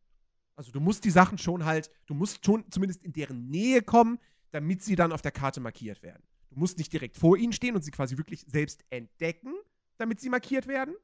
[0.57, 4.19] Also du musst die Sachen schon halt, du musst schon zumindest in deren Nähe kommen,
[4.51, 6.23] damit sie dann auf der Karte markiert werden.
[6.51, 9.55] Du musst nicht direkt vor ihnen stehen und sie quasi wirklich selbst entdecken,
[9.99, 10.95] damit sie markiert werden.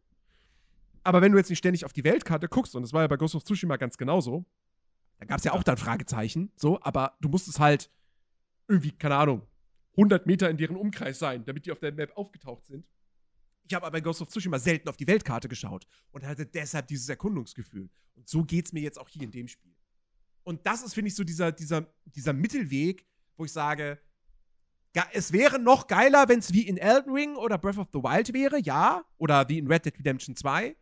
[1.05, 3.16] Aber wenn du jetzt nicht ständig auf die Weltkarte guckst, und das war ja bei
[3.16, 4.44] Ghost of Tsushima ganz genauso,
[5.18, 7.90] da gab es ja auch dann Fragezeichen, so, aber du musstest halt
[8.68, 9.42] irgendwie, keine Ahnung,
[9.92, 12.84] 100 Meter in deren Umkreis sein, damit die auf der Map aufgetaucht sind.
[13.68, 16.86] Ich habe aber bei Ghost of Tsushima selten auf die Weltkarte geschaut und hatte deshalb
[16.88, 17.88] dieses Erkundungsgefühl.
[18.14, 19.74] Und so geht es mir jetzt auch hier in dem Spiel.
[20.44, 23.99] Und das ist, finde ich, so dieser, dieser, dieser Mittelweg, wo ich sage,
[25.12, 28.32] es wäre noch geiler, wenn es wie in Elden Ring oder Breath of the Wild
[28.32, 29.05] wäre, ja.
[29.18, 30.76] Oder wie in Red Dead Redemption 2.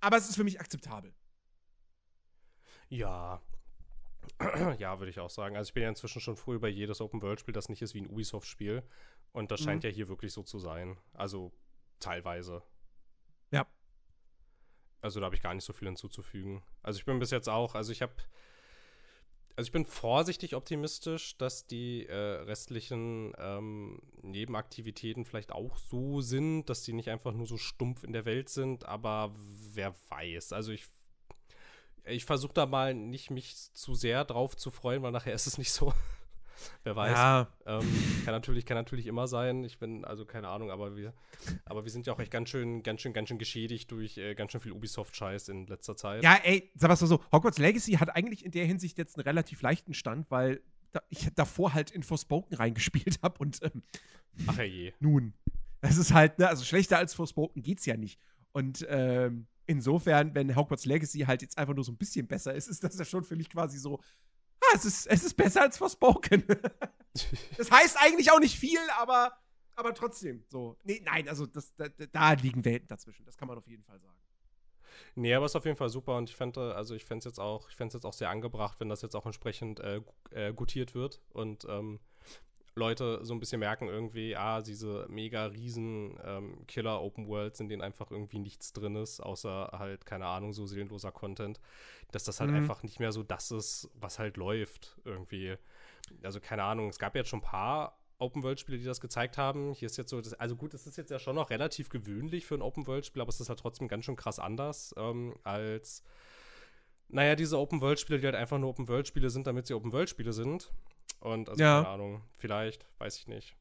[0.00, 1.12] Aber es ist für mich akzeptabel.
[2.88, 3.40] Ja.
[4.78, 5.56] ja, würde ich auch sagen.
[5.56, 8.08] Also ich bin ja inzwischen schon froh über jedes Open-World-Spiel, das nicht ist wie ein
[8.08, 8.82] Ubisoft-Spiel.
[9.32, 9.90] Und das scheint Mhm.
[9.90, 10.96] ja hier wirklich so zu sein.
[11.12, 11.52] Also
[12.00, 12.62] teilweise.
[13.50, 13.66] Ja.
[15.02, 16.62] Also da habe ich gar nicht so viel hinzuzufügen.
[16.82, 18.12] Also ich bin bis jetzt auch, also ich habe,
[19.60, 26.64] also ich bin vorsichtig optimistisch, dass die äh, restlichen ähm, Nebenaktivitäten vielleicht auch so sind,
[26.70, 29.34] dass die nicht einfach nur so stumpf in der Welt sind, aber
[29.74, 30.54] wer weiß.
[30.54, 30.86] Also ich
[32.06, 35.58] ich versuche da mal nicht mich zu sehr drauf zu freuen, weil nachher ist es
[35.58, 35.92] nicht so.
[36.84, 37.12] Wer weiß.
[37.12, 37.86] Ja, Ähm,
[38.24, 39.64] kann natürlich, kann natürlich immer sein.
[39.64, 41.12] Ich bin, also keine Ahnung, aber wir,
[41.64, 44.34] aber wir sind ja auch echt ganz schön, ganz schön, ganz schön geschädigt durch äh,
[44.34, 46.22] ganz schön viel Ubisoft-Scheiß in letzter Zeit.
[46.22, 49.62] ja, ey, sag mal so, Hogwarts Legacy hat eigentlich in der Hinsicht jetzt einen relativ
[49.62, 50.60] leichten Stand, weil
[50.92, 53.82] da, ich davor halt in Forspoken reingespielt habe und ähm,
[54.46, 54.92] Ach je.
[55.00, 55.34] nun,
[55.80, 58.18] das ist halt, ne, also schlechter als Forspoken geht's ja nicht.
[58.52, 62.68] Und ähm, insofern, wenn Hogwarts Legacy halt jetzt einfach nur so ein bisschen besser ist,
[62.68, 64.00] ist das ja schon für mich quasi so,
[64.74, 66.44] es ist, es ist besser als Forspoken.
[67.56, 69.32] das heißt eigentlich auch nicht viel, aber,
[69.76, 70.76] aber trotzdem, so.
[70.84, 73.98] Nee, nein, also das, da, da liegen Welten dazwischen, das kann man auf jeden Fall
[74.00, 74.16] sagen.
[75.14, 77.40] Nee, aber ist auf jeden Fall super und ich fände, also ich fände es jetzt
[77.40, 80.00] auch, ich fände es jetzt auch sehr angebracht, wenn das jetzt auch entsprechend äh,
[80.30, 82.00] äh, gutiert wird und ähm,
[82.76, 87.68] Leute so ein bisschen merken irgendwie, ah, diese mega riesen ähm, Killer Open Worlds, in
[87.68, 91.60] denen einfach irgendwie nichts drin ist, außer halt, keine Ahnung, so seelenloser Content,
[92.12, 92.56] dass das halt Mhm.
[92.56, 95.56] einfach nicht mehr so das ist, was halt läuft irgendwie.
[96.22, 99.72] Also keine Ahnung, es gab jetzt schon ein paar Open-World-Spiele, die das gezeigt haben.
[99.72, 102.46] Hier ist jetzt so, das, also gut, es ist jetzt ja schon noch relativ gewöhnlich
[102.46, 106.04] für ein Open-World-Spiel, aber es ist halt trotzdem ganz schön krass anders ähm, als,
[107.08, 110.70] naja, diese Open-World-Spiele, die halt einfach nur Open-World-Spiele sind, damit sie Open-World-Spiele sind.
[111.18, 111.82] Und also, Ja.
[111.82, 113.56] keine Ahnung, vielleicht, weiß ich nicht.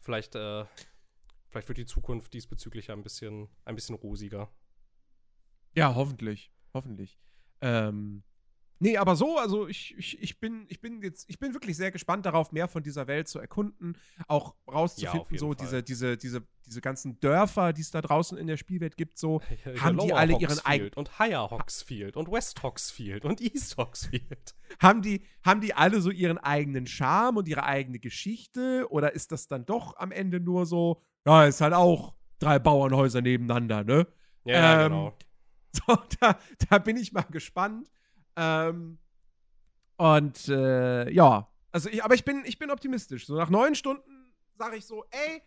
[0.00, 0.64] Vielleicht, äh,
[1.48, 4.50] vielleicht wird die Zukunft diesbezüglich ja ein bisschen, ein bisschen rosiger.
[5.74, 6.50] Ja, hoffentlich.
[6.74, 7.18] Hoffentlich.
[7.60, 8.22] Ähm,
[8.78, 11.90] nee, aber so, also ich, ich, ich, bin, ich bin jetzt, ich bin wirklich sehr
[11.90, 13.96] gespannt darauf, mehr von dieser Welt zu erkunden,
[14.28, 15.56] auch Ja, rauszufinden, jeden so Fall.
[15.56, 19.40] diese, diese, diese, diese ganzen Dörfer, die es da draußen in der Spielwelt gibt, so.
[19.64, 24.54] Hier Haben die alle ihren eigenen- Und Higher Hogsfield und West Hogsfield und East Hogsfield.
[24.82, 28.86] Haben die, haben die alle so ihren eigenen Charme und ihre eigene Geschichte?
[28.90, 33.20] Oder ist das dann doch am Ende nur so, ja, ist halt auch drei Bauernhäuser
[33.20, 34.06] nebeneinander, ne?
[34.44, 35.18] Ja, Ähm, genau.
[35.86, 36.38] So, da,
[36.70, 37.90] da bin ich mal gespannt.
[38.36, 38.98] Ähm,
[39.96, 43.26] und äh, ja, also ich, aber ich bin, ich bin optimistisch.
[43.26, 45.42] So nach neun Stunden sage ich so, ey,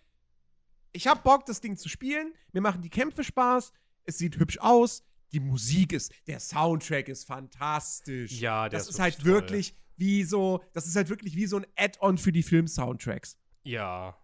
[0.93, 2.33] ich hab Bock, das Ding zu spielen.
[2.53, 3.71] Mir machen die Kämpfe Spaß.
[4.03, 5.03] Es sieht hübsch aus.
[5.33, 8.39] Die Musik ist, der Soundtrack ist fantastisch.
[8.39, 9.75] Ja, der das ist ist, halt wirklich toll.
[9.75, 13.37] wirklich wie so, das ist halt wirklich wie so ein Add-on für die Film-Soundtracks.
[13.63, 14.17] Ja.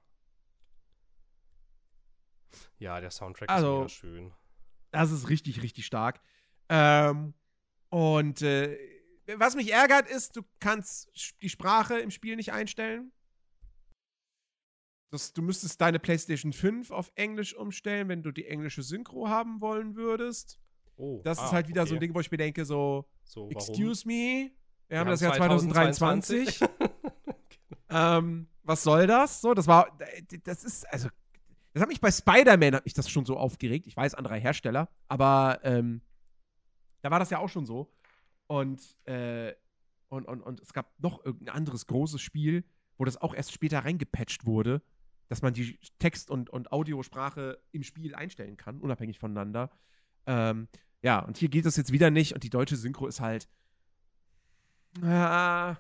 [2.78, 4.34] Ja, der Soundtrack Also- ist mega schön.
[4.92, 6.22] Das ist richtig, richtig stark.
[6.70, 7.34] Ähm,
[7.94, 8.76] und äh,
[9.38, 11.12] was mich ärgert, ist, du kannst
[11.44, 13.12] die Sprache im Spiel nicht einstellen.
[15.12, 19.62] Das, du müsstest deine PlayStation 5 auf Englisch umstellen, wenn du die englische Synchro haben
[19.62, 20.60] wollen würdest.
[20.96, 22.08] Oh, Das ah, ist halt wieder so ein okay.
[22.08, 24.50] Ding, wo ich mir denke, so, So, excuse me,
[24.88, 26.58] wir haben Wir das Jahr 2023.
[26.58, 26.70] 2022.
[27.92, 29.40] ähm, was soll das?
[29.40, 29.96] So, das war,
[30.44, 31.10] das ist, also,
[31.74, 33.86] das hat mich bei Spider-Man, hat mich das schon so aufgeregt.
[33.86, 36.02] Ich weiß, anderer Hersteller, aber ähm,
[37.04, 37.94] da war das ja auch schon so.
[38.48, 39.54] Und, äh,
[40.10, 42.64] und, und, und es gab noch irgendein anderes großes Spiel,
[42.98, 44.82] wo das auch erst später reingepatcht wurde,
[45.28, 49.70] dass man die Text- und, und Audiosprache im Spiel einstellen kann, unabhängig voneinander.
[50.26, 50.68] Ähm,
[51.02, 53.50] ja, und hier geht das jetzt wieder nicht und die deutsche Synchro ist halt.
[55.02, 55.76] Ah,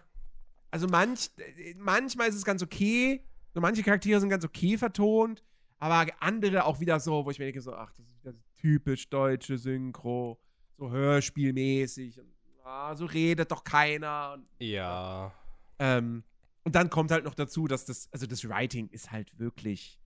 [0.71, 3.23] also manch, äh, manchmal ist es ganz okay.
[3.53, 5.43] So manche Charaktere sind ganz okay vertont,
[5.77, 9.09] aber andere auch wieder so, wo ich mir denke, so, ach, das ist wieder typisch
[9.09, 10.42] deutsche Synchro,
[10.77, 12.19] so hörspielmäßig.
[12.19, 14.33] Und, ah, so redet doch keiner.
[14.33, 15.33] Und, Ja.
[15.79, 16.23] ähm,
[16.63, 19.99] und dann kommt halt noch dazu, dass das, also das Writing ist halt wirklich.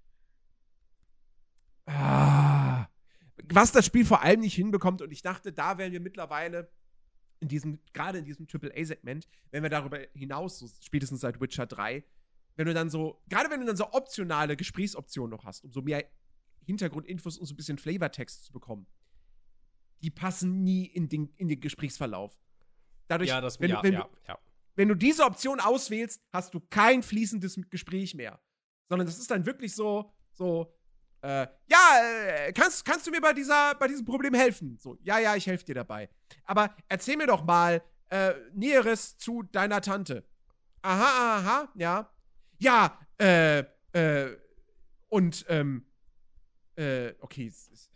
[1.86, 2.88] Ah,
[3.50, 6.70] was das Spiel vor allem nicht hinbekommt, und ich dachte, da wären wir mittlerweile
[7.40, 12.04] in diesem, gerade in diesem AAA-Segment, wenn wir darüber hinaus, so spätestens seit Witcher 3,
[12.56, 15.82] wenn du dann so, gerade wenn du dann so optionale Gesprächsoptionen noch hast, um so
[15.82, 16.04] mehr
[16.66, 18.88] Hintergrundinfos und so ein bisschen Flavortext zu bekommen,
[20.02, 22.40] die passen nie in den, in den Gesprächsverlauf.
[23.08, 24.38] Dadurch, ja, das, wenn, ja, du, wenn, ja, ja.
[24.76, 28.40] wenn du diese Option auswählst, hast du kein fließendes Gespräch mehr.
[28.90, 30.74] Sondern das ist dann wirklich so, so,
[31.22, 34.78] äh, ja, äh, kannst, kannst du mir bei, dieser, bei diesem Problem helfen?
[34.78, 36.10] So, ja, ja, ich helfe dir dabei.
[36.44, 40.26] Aber erzähl mir doch mal äh, Näheres zu deiner Tante.
[40.82, 42.14] Aha, aha, ja.
[42.60, 43.60] Ja, äh,
[43.94, 44.38] äh,
[45.10, 45.86] und, ähm,
[46.76, 47.92] äh, okay, es ist,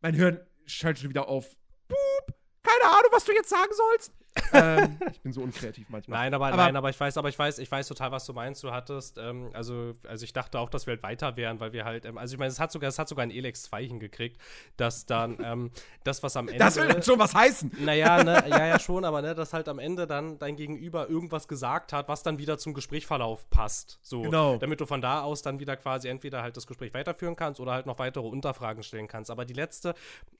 [0.00, 1.56] mein Hirn schaltet schon wieder auf.
[1.88, 4.12] Boop, keine Ahnung, was du jetzt sagen sollst.
[4.52, 6.18] Ähm, ich bin so unkreativ manchmal.
[6.18, 8.32] Nein, aber, aber, nein, aber ich weiß, aber ich weiß, ich weiß total, was du
[8.32, 8.62] meinst.
[8.62, 11.84] Du hattest, ähm, also, also ich dachte auch, dass wir halt weiter wären, weil wir
[11.84, 14.40] halt, ähm, also ich meine, es hat sogar, es hat sogar ein Elex 2 hingekriegt,
[14.76, 15.70] dass dann ähm,
[16.04, 16.58] das, was am Ende.
[16.68, 17.72] Das will dann schon was heißen.
[17.80, 21.48] Naja, ne, ja, ja, schon, aber ne, dass halt am Ende dann dein Gegenüber irgendwas
[21.48, 23.98] gesagt hat, was dann wieder zum Gesprächverlauf passt.
[24.02, 24.56] So, Genau.
[24.58, 27.72] damit du von da aus dann wieder quasi entweder halt das Gespräch weiterführen kannst oder
[27.72, 29.30] halt noch weitere Unterfragen stellen kannst.
[29.30, 29.94] Aber die letzte,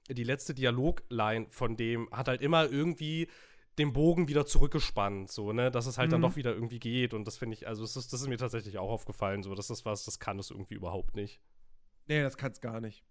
[0.09, 3.29] die letzte Dialogline von dem hat halt immer irgendwie
[3.79, 6.23] den Bogen wieder zurückgespannt, so, ne, dass es halt dann Mhm.
[6.23, 7.15] doch wieder irgendwie geht.
[7.15, 9.71] Und das finde ich, also das ist, das ist mir tatsächlich auch aufgefallen, so, das
[9.71, 11.41] ist was, das kann es irgendwie überhaupt nicht.
[12.07, 13.05] Nee, das kann's gar nicht.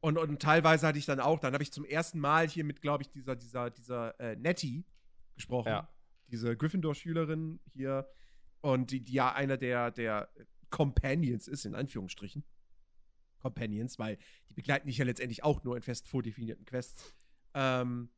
[0.00, 2.82] Und, und teilweise hatte ich dann auch, dann habe ich zum ersten Mal hier mit,
[2.82, 4.84] glaube ich, dieser, dieser, dieser äh, Nettie
[5.34, 5.68] gesprochen.
[5.68, 5.88] Ja.
[6.28, 8.06] Diese Gryffindor-Schülerin hier.
[8.60, 10.28] Und die, die ja einer der, der
[10.70, 12.44] Companions ist, in Anführungsstrichen.
[13.38, 14.18] Companions, weil
[14.50, 17.14] die begleiten dich ja letztendlich auch nur in fest vordefinierten Quests.
[17.54, 18.10] Ähm,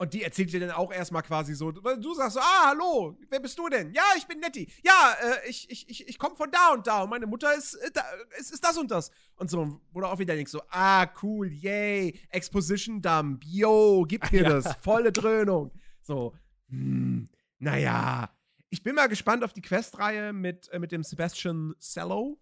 [0.00, 3.38] und die erzählt dir dann auch erstmal quasi so, du sagst so, ah, hallo, wer
[3.38, 3.92] bist du denn?
[3.92, 4.66] Ja, ich bin Nettie.
[4.82, 7.74] Ja, äh, ich, ich, ich, ich komme von da und da und meine Mutter ist,
[7.74, 8.02] äh, da,
[8.38, 9.10] ist, ist das und das.
[9.36, 14.32] Und so, wo du auch wieder denkst so, ah, cool, yay, Exposition Dump, yo, gib
[14.32, 14.48] mir Ja.
[14.48, 15.70] das, volle Dröhnung.
[16.00, 16.34] So,
[16.70, 17.28] hm,
[17.58, 18.34] naja.
[18.70, 22.40] Ich bin mal gespannt auf die Questreihe mit, äh, mit dem Sebastian Cello,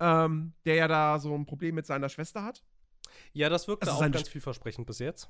[0.00, 2.64] ähm, der ja da so ein Problem mit seiner Schwester hat.
[3.34, 5.28] Ja, das wirkte Also auch ganz vielversprechend bis jetzt.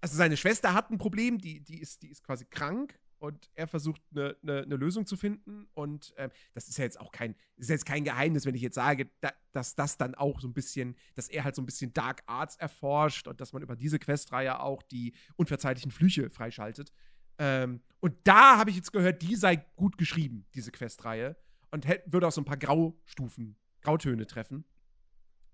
[0.00, 3.66] Also seine Schwester hat ein Problem, die, die, ist, die ist quasi krank und er
[3.66, 5.66] versucht eine ne, ne Lösung zu finden.
[5.74, 8.76] Und ähm, das ist ja jetzt auch kein, ist jetzt kein Geheimnis, wenn ich jetzt
[8.76, 11.92] sage, da, dass das dann auch so ein bisschen, dass er halt so ein bisschen
[11.92, 16.92] Dark Arts erforscht und dass man über diese Questreihe auch die unverzeihlichen Flüche freischaltet.
[17.38, 21.36] Ähm, und da habe ich jetzt gehört, die sei gut geschrieben, diese Questreihe.
[21.70, 24.64] Und hätt, würde auch so ein paar Graustufen, Grautöne treffen.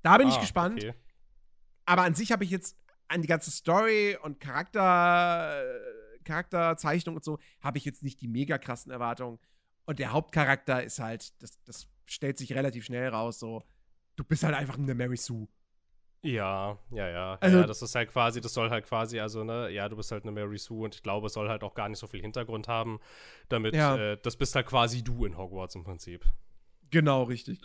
[0.03, 0.85] Da bin ich Ah, gespannt.
[0.85, 0.95] okay.
[1.87, 2.77] Aber an sich habe ich jetzt
[3.09, 5.65] an die ganze Story und Charakter,
[6.25, 9.39] Charakterzeichnung und so, habe ich jetzt nicht die mega krassen Erwartungen.
[9.87, 13.63] Und der Hauptcharakter ist halt, das, das stellt sich relativ schnell raus, so,
[14.17, 15.47] du bist halt einfach eine Mary Sue.
[16.23, 17.39] Ja, ja, ja.
[17.41, 20.11] Also- ja, das ist halt quasi, das soll halt quasi, also, ne, ja, du bist
[20.11, 22.23] halt eine Mary Sue und ich glaube, es soll halt auch gar nicht so viel
[22.23, 22.99] Hintergrund haben,
[23.51, 23.97] damit, Ja.
[23.97, 26.25] äh, das bist halt quasi du in Hogwarts im Prinzip.
[26.91, 27.61] Genau, richtig.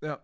[0.00, 0.20] Ja.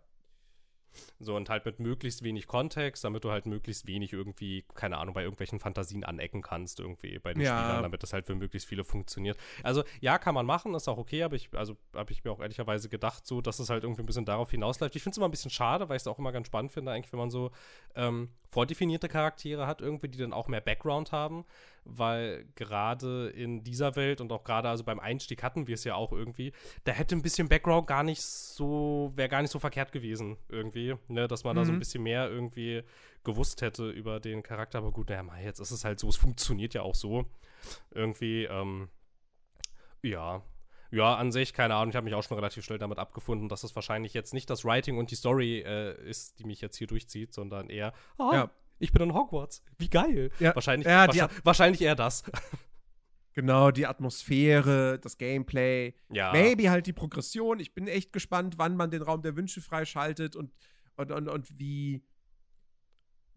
[1.21, 5.15] So, und halt mit möglichst wenig Kontext, damit du halt möglichst wenig irgendwie, keine Ahnung,
[5.15, 7.59] bei irgendwelchen Fantasien anecken kannst, irgendwie bei den Ja.
[7.59, 9.39] Spielern, damit das halt für möglichst viele funktioniert.
[9.63, 12.41] Also, ja, kann man machen, ist auch okay, aber ich, also, habe ich mir auch
[12.41, 14.97] ehrlicherweise gedacht, so, dass es halt irgendwie ein bisschen darauf hinausläuft.
[14.97, 16.93] Ich finde es immer ein bisschen schade, weil ich es auch immer ganz spannend finde,
[16.93, 17.51] eigentlich, wenn man so
[17.95, 21.45] ähm, vordefinierte Charaktere hat, irgendwie, die dann auch mehr Background haben,
[21.85, 25.95] weil gerade in dieser Welt und auch gerade also beim Einstieg hatten wir es ja
[25.95, 26.53] auch irgendwie,
[26.85, 30.95] da hätte ein bisschen Background gar nicht so, wäre gar nicht so verkehrt gewesen irgendwie,
[31.09, 31.79] ne, dass man da so ein Mhm.
[31.81, 32.83] bisschen mehr irgendwie
[33.25, 36.75] gewusst hätte über den Charakter, aber gut, naja, jetzt ist es halt so, es funktioniert
[36.75, 37.27] ja auch so
[37.91, 38.89] irgendwie, ähm,
[40.03, 40.43] ja,
[40.91, 43.63] ja, an sich, keine Ahnung, ich habe mich auch schon relativ schnell damit abgefunden, dass
[43.63, 46.87] es wahrscheinlich jetzt nicht das Writing und die Story äh, ist, die mich jetzt hier
[46.87, 48.51] durchzieht, sondern eher, ah, Ja.
[48.79, 50.31] Ich bin in Hogwarts, wie geil.
[50.39, 50.55] Ja.
[50.55, 52.23] Wahrscheinlich, Ja, wahrscheinlich, wahrscheinlich eher das.
[53.39, 56.33] Genau, die Atmosphäre, das Gameplay, ja.
[56.33, 57.61] maybe halt die Progression.
[57.61, 60.53] Ich bin echt gespannt, wann man den Raum der Wünsche freischaltet und,
[60.97, 62.03] und, und, und wie,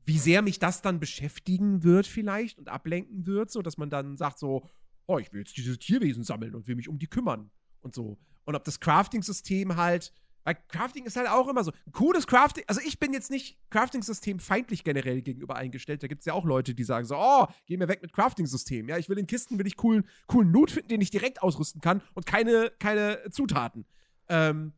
[0.05, 4.17] wie sehr mich das dann beschäftigen wird vielleicht und ablenken wird, so dass man dann
[4.17, 4.67] sagt so,
[5.05, 7.51] oh, ich will jetzt diese Tierwesen sammeln und will mich um die kümmern
[7.81, 8.17] und so.
[8.45, 10.11] Und ob das Crafting-System halt,
[10.43, 13.57] weil Crafting ist halt auch immer so, ein cooles Crafting, also ich bin jetzt nicht
[13.69, 17.47] Crafting-System feindlich generell gegenüber eingestellt, da gibt es ja auch Leute, die sagen so, oh,
[17.65, 20.71] geh mir weg mit Crafting-System, ja, ich will in Kisten, will ich coolen, coolen Loot
[20.71, 23.85] finden, den ich direkt ausrüsten kann und keine, keine Zutaten.
[24.29, 24.73] Ähm,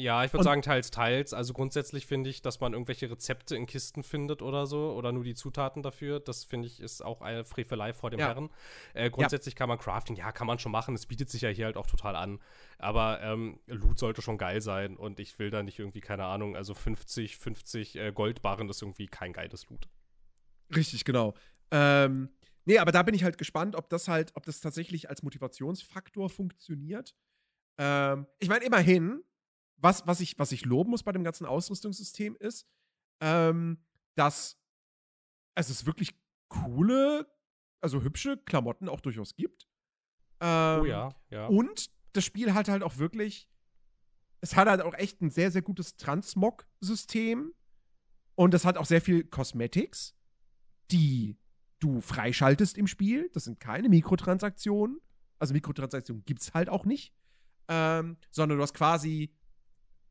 [0.00, 1.34] Ja, ich würde sagen teils, teils.
[1.34, 5.24] Also grundsätzlich finde ich, dass man irgendwelche Rezepte in Kisten findet oder so oder nur
[5.24, 6.20] die Zutaten dafür.
[6.20, 8.28] Das finde ich ist auch eine Frevelei vor dem Ja.
[8.28, 8.50] Herren.
[8.94, 10.94] Äh, grundsätzlich kann man Crafting, ja, kann man schon machen.
[10.94, 12.40] Es bietet sich ja hier halt auch total an.
[12.78, 16.56] Aber ähm, Loot sollte schon geil sein und ich will da nicht irgendwie, keine Ahnung,
[16.56, 19.88] also 50, 50 äh, Goldbarren ist irgendwie kein geiles Loot.
[20.74, 21.34] Richtig, genau.
[21.70, 22.30] Ähm,
[22.64, 26.30] nee, aber da bin ich halt gespannt, ob das halt, ob das tatsächlich als Motivationsfaktor
[26.30, 27.14] funktioniert.
[27.78, 29.22] Ähm, ich meine, immerhin,
[29.80, 32.66] was, was, ich, was ich loben muss bei dem ganzen Ausrüstungssystem ist,
[33.20, 33.84] ähm,
[34.14, 34.58] dass
[35.54, 36.14] es es wirklich
[36.48, 37.26] coole,
[37.80, 39.68] also hübsche Klamotten auch durchaus gibt.
[40.40, 41.46] Ähm, oh ja, ja.
[41.46, 43.48] Und das Spiel hat halt auch wirklich,
[44.40, 47.54] es hat halt auch echt ein sehr, sehr gutes Transmog-System.
[48.34, 50.16] Und es hat auch sehr viel Cosmetics,
[50.90, 51.38] die
[51.78, 53.28] du freischaltest im Spiel.
[53.34, 54.98] Das sind keine Mikrotransaktionen.
[55.38, 57.14] Also Mikrotransaktionen gibt es halt auch nicht.
[57.68, 59.34] Ähm, sondern du hast quasi,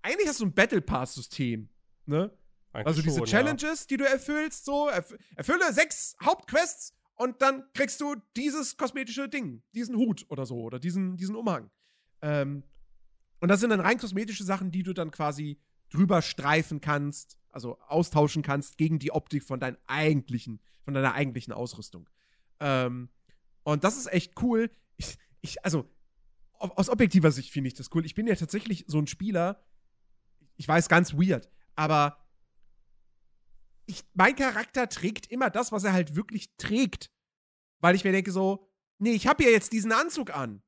[0.01, 1.69] eigentlich hast du ein Battle Pass-System.
[2.05, 2.31] Ne?
[2.71, 7.65] Eigentlich Also diese schon, Challenges, die du erfüllst, so, erf erfülle sechs Hauptquests Und dann
[7.73, 11.69] kriegst du dieses kosmetische Ding, diesen Hut oder so, oder diesen, diesen Umhang.
[12.21, 12.63] Ähm,
[13.41, 15.59] und das sind dann rein kosmetische Sachen, die du dann quasi
[15.89, 21.51] drüber streifen kannst, also austauschen kannst gegen die Optik von deinen eigentlichen, von deiner eigentlichen
[21.51, 22.09] Ausrüstung.
[22.61, 23.09] Ähm,
[23.63, 24.71] und das ist echt cool.
[24.95, 25.89] Ich, ich, also,
[26.53, 28.05] aus objektiver Sicht finde ich das cool.
[28.05, 29.61] Ich bin ja tatsächlich so ein Spieler,
[30.59, 32.23] ich weiß, ganz weird, aber
[33.87, 37.11] ich, mein Charakter trägt immer das, was er halt wirklich trägt.
[37.79, 38.69] Weil ich mir denke so,
[38.99, 40.61] nee, ich habe ja jetzt diesen Anzug an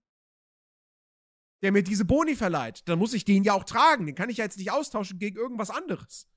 [1.61, 4.05] der mir diese Boni verleiht, dann muss ich den ja auch tragen.
[4.05, 6.27] Den kann ich ja jetzt nicht austauschen gegen irgendwas anderes.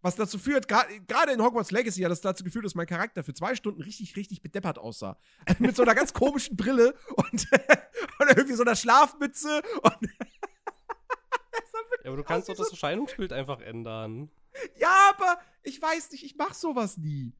[0.00, 3.32] Was dazu führt, gerade in Hogwarts Legacy hat das dazu geführt, dass mein Charakter für
[3.32, 5.18] zwei Stunden richtig, richtig bedeppert aussah.
[5.58, 7.46] Mit so einer ganz komischen Brille und,
[8.18, 10.10] und irgendwie so einer Schlafmütze und.
[12.04, 14.30] Ja, aber du kannst doch das Erscheinungsbild einfach ändern.
[14.76, 17.32] Ja, aber ich weiß nicht, ich mach sowas nie.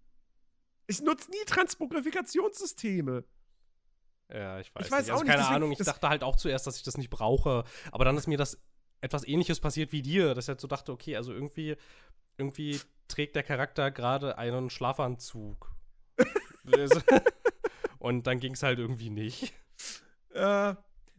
[0.86, 3.24] Ich nutze nie Transmogrifikationssysteme.
[4.32, 4.86] Ja, ich weiß.
[4.86, 5.12] Ich weiß nicht.
[5.12, 5.34] Also, auch nicht.
[5.34, 7.64] Keine Ahnung, ich dachte halt auch zuerst, dass ich das nicht brauche.
[7.92, 8.58] Aber dann ist mir das
[9.00, 11.76] etwas ähnliches passiert wie dir, dass ich halt so dachte, okay, also irgendwie,
[12.38, 15.74] irgendwie trägt der Charakter gerade einen Schlafanzug.
[17.98, 19.52] Und dann ging es halt irgendwie nicht.
[20.30, 20.74] Äh,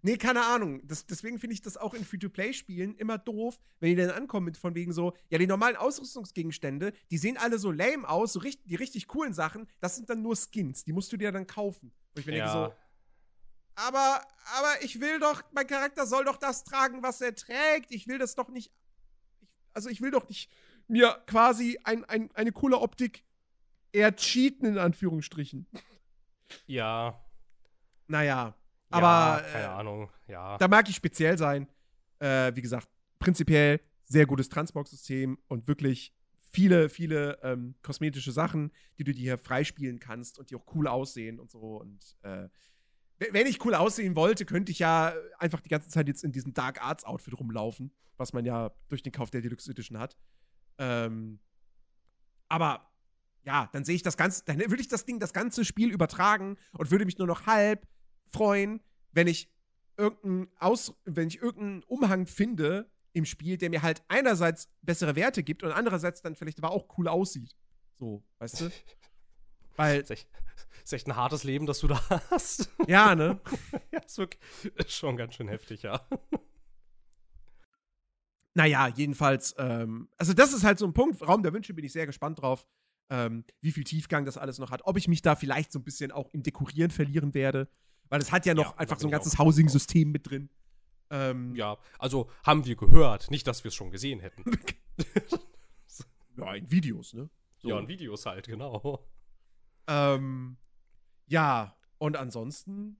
[0.05, 0.85] nee, keine Ahnung.
[0.87, 4.55] Das, deswegen finde ich das auch in Free-to-Play-Spielen immer doof, wenn die dann ankommen mit
[4.55, 8.67] von wegen so, ja, die normalen Ausrüstungsgegenstände, die sehen alle so lame aus, so richtig,
[8.69, 11.91] die richtig coolen Sachen, das sind dann nur Skins, die musst du dir dann kaufen.
[12.13, 12.51] Und ich bin ja.
[12.51, 12.73] so,
[13.75, 14.21] aber,
[14.57, 17.91] aber ich will doch, mein Charakter soll doch das tragen, was er trägt.
[17.91, 18.71] Ich will das doch nicht.
[19.41, 20.51] Ich, also ich will doch nicht
[20.87, 23.25] mir quasi ein, ein, eine coole Optik
[23.91, 25.67] eher cheaten, in Anführungsstrichen.
[26.67, 27.25] Ja.
[28.07, 28.55] Naja.
[28.97, 29.41] Aber.
[29.41, 30.57] Ja, keine äh, Ahnung, ja.
[30.57, 31.67] Da mag ich speziell sein.
[32.19, 32.87] Äh, wie gesagt,
[33.19, 36.13] prinzipiell sehr gutes Transmog-System und wirklich
[36.51, 40.87] viele, viele ähm, kosmetische Sachen, die du dir hier freispielen kannst und die auch cool
[40.87, 41.81] aussehen und so.
[41.81, 42.47] Und äh,
[43.17, 46.53] wenn ich cool aussehen wollte, könnte ich ja einfach die ganze Zeit jetzt in diesem
[46.53, 50.17] Dark Arts Outfit rumlaufen, was man ja durch den Kauf der Deluxe Edition hat.
[50.77, 51.39] Ähm,
[52.47, 52.89] aber
[53.43, 56.57] ja, dann sehe ich das Ganze, dann würde ich das Ding das ganze Spiel übertragen
[56.73, 57.87] und würde mich nur noch halb
[58.31, 58.81] freuen,
[59.11, 59.51] wenn ich
[59.97, 65.41] irgendeinen Aus, wenn ich irgendeinen Umhang finde im Spiel, der mir halt einerseits bessere Werte
[65.41, 67.55] gibt und andererseits dann vielleicht aber auch cool aussieht.
[67.97, 68.71] So, weißt du?
[69.77, 70.03] Weil
[70.85, 72.69] ist echt ein hartes Leben, das du da hast.
[72.87, 73.39] Ja, ne?
[73.91, 74.41] ja, ist, wirklich,
[74.75, 76.07] ist schon ganz schön heftig, ja.
[78.53, 81.21] Naja, jedenfalls, ähm, also das ist halt so ein Punkt.
[81.21, 82.65] Raum der Wünsche bin ich sehr gespannt drauf,
[83.09, 84.81] ähm, wie viel Tiefgang das alles noch hat.
[84.85, 87.67] Ob ich mich da vielleicht so ein bisschen auch im Dekorieren verlieren werde.
[88.09, 90.49] Weil es hat ja noch ja, einfach so ein ganzes Housing-System mit drin.
[91.09, 93.29] Ähm, ja, also haben wir gehört.
[93.29, 94.43] Nicht, dass wir es schon gesehen hätten.
[96.37, 97.29] ja, in Videos, ne?
[97.57, 97.69] So.
[97.69, 99.07] Ja, in Videos halt, genau.
[99.87, 100.57] Ähm,
[101.27, 102.97] ja, und ansonsten,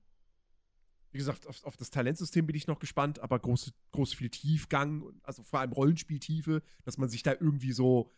[1.11, 5.03] wie gesagt, auf, auf, das Talentsystem bin ich noch gespannt, aber groß, groß viel Tiefgang,
[5.23, 8.11] also vor allem Rollenspieltiefe, dass man sich da irgendwie so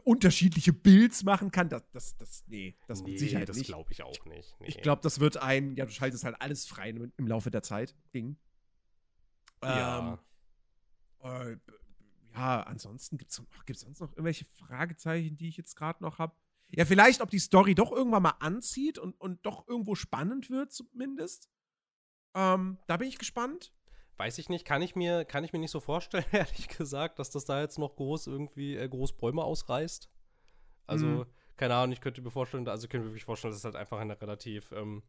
[0.00, 4.02] unterschiedliche Builds machen kann, das, das, das nee, das nee, mit Sicherheit das glaube ich
[4.02, 4.56] auch nicht.
[4.60, 4.66] Nee.
[4.66, 7.62] Ich glaube, das wird ein, ja, du schaltest halt alles frei im, im Laufe der
[7.62, 8.36] Zeit, Ding.
[9.62, 10.18] Ja.
[11.22, 11.56] Ähm, äh,
[12.34, 16.34] ja, ansonsten gibt es sonst noch irgendwelche Fragezeichen, die ich jetzt gerade noch habe?
[16.70, 20.72] Ja, vielleicht, ob die Story doch irgendwann mal anzieht und, und doch irgendwo spannend wird,
[20.72, 21.48] zumindest.
[22.34, 23.72] Ähm, da bin ich gespannt.
[24.16, 27.30] Weiß ich nicht, kann ich mir, kann ich mir nicht so vorstellen, ehrlich gesagt, dass
[27.30, 30.08] das da jetzt noch groß irgendwie äh, groß Bäume ausreißt.
[30.86, 31.26] Also, mhm.
[31.56, 33.76] keine Ahnung, ich könnte mir vorstellen, also ich könnte mir wirklich vorstellen, dass es halt
[33.76, 35.02] einfach eine relativ ähm,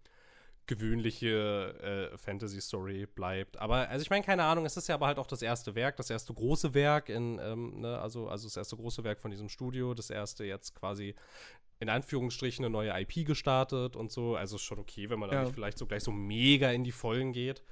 [0.68, 3.58] gewöhnliche äh, Fantasy-Story bleibt.
[3.58, 5.96] Aber, also ich meine, keine Ahnung, es ist ja aber halt auch das erste Werk,
[5.96, 9.48] das erste große Werk in, ähm, ne, also, also das erste große Werk von diesem
[9.48, 11.16] Studio, das erste jetzt quasi
[11.80, 14.36] in Anführungsstrichen eine neue IP gestartet und so.
[14.36, 15.38] Also ist schon okay, wenn man ja.
[15.38, 17.64] da nicht vielleicht so gleich so mega in die Vollen geht.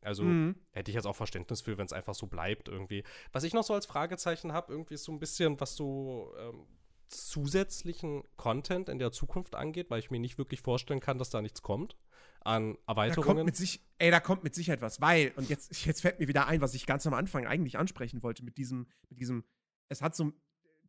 [0.00, 0.56] Also mhm.
[0.70, 3.04] hätte ich jetzt auch Verständnis für, wenn es einfach so bleibt irgendwie.
[3.32, 6.66] Was ich noch so als Fragezeichen habe, irgendwie ist so ein bisschen, was so ähm,
[7.08, 11.42] zusätzlichen Content in der Zukunft angeht, weil ich mir nicht wirklich vorstellen kann, dass da
[11.42, 11.96] nichts kommt
[12.40, 13.26] an Erweiterungen.
[13.26, 16.20] Da kommt mit sich, ey, da kommt mit Sicherheit was, weil, und jetzt, jetzt fällt
[16.20, 19.44] mir wieder ein, was ich ganz am Anfang eigentlich ansprechen wollte, mit diesem, mit diesem,
[19.88, 20.32] es hat so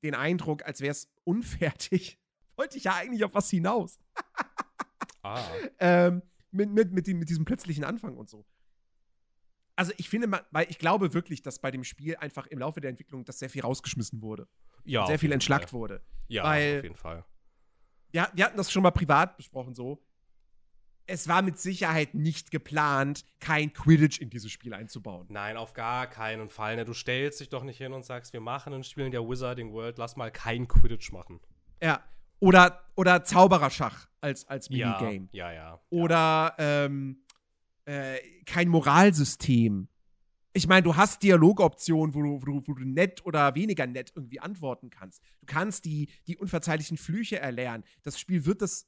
[0.04, 2.20] den Eindruck, als wäre es unfertig.
[2.56, 4.00] wollte ich ja eigentlich auf was hinaus.
[5.24, 5.44] ah.
[5.80, 6.22] ähm,
[6.52, 8.46] mit, mit, mit, mit diesem plötzlichen Anfang und so.
[9.80, 12.90] Also ich finde, weil ich glaube wirklich, dass bei dem Spiel einfach im Laufe der
[12.90, 14.48] Entwicklung das sehr viel rausgeschmissen wurde.
[14.84, 15.06] Ja.
[15.08, 15.80] sehr viel entschlackt Fall.
[15.80, 16.04] wurde.
[16.28, 17.24] Ja, weil auf jeden Fall.
[18.12, 20.04] Wir, wir hatten das schon mal privat besprochen so
[21.10, 25.26] es war mit Sicherheit nicht geplant, kein Quidditch in dieses Spiel einzubauen.
[25.30, 26.76] Nein, auf gar keinen Fall.
[26.76, 26.86] Ne?
[26.86, 29.74] Du stellst dich doch nicht hin und sagst, wir machen ein Spiel in der Wizarding
[29.74, 31.40] World, lass mal kein Quidditch machen.
[31.82, 32.04] Ja,
[32.40, 35.30] Oder, oder Zaubererschach als, als Ja, Minigame.
[35.32, 35.82] ja, ja.
[35.90, 37.24] Oder ähm,
[37.90, 39.88] äh, kein Moralsystem.
[40.54, 44.40] Ich meine, du hast Dialogoptionen, wo du, wo, wo du nett oder weniger nett irgendwie
[44.40, 45.22] antworten kannst.
[45.42, 47.84] Du kannst die, die unverzeihlichen Flüche erlernen.
[48.04, 48.88] Das Spiel wird das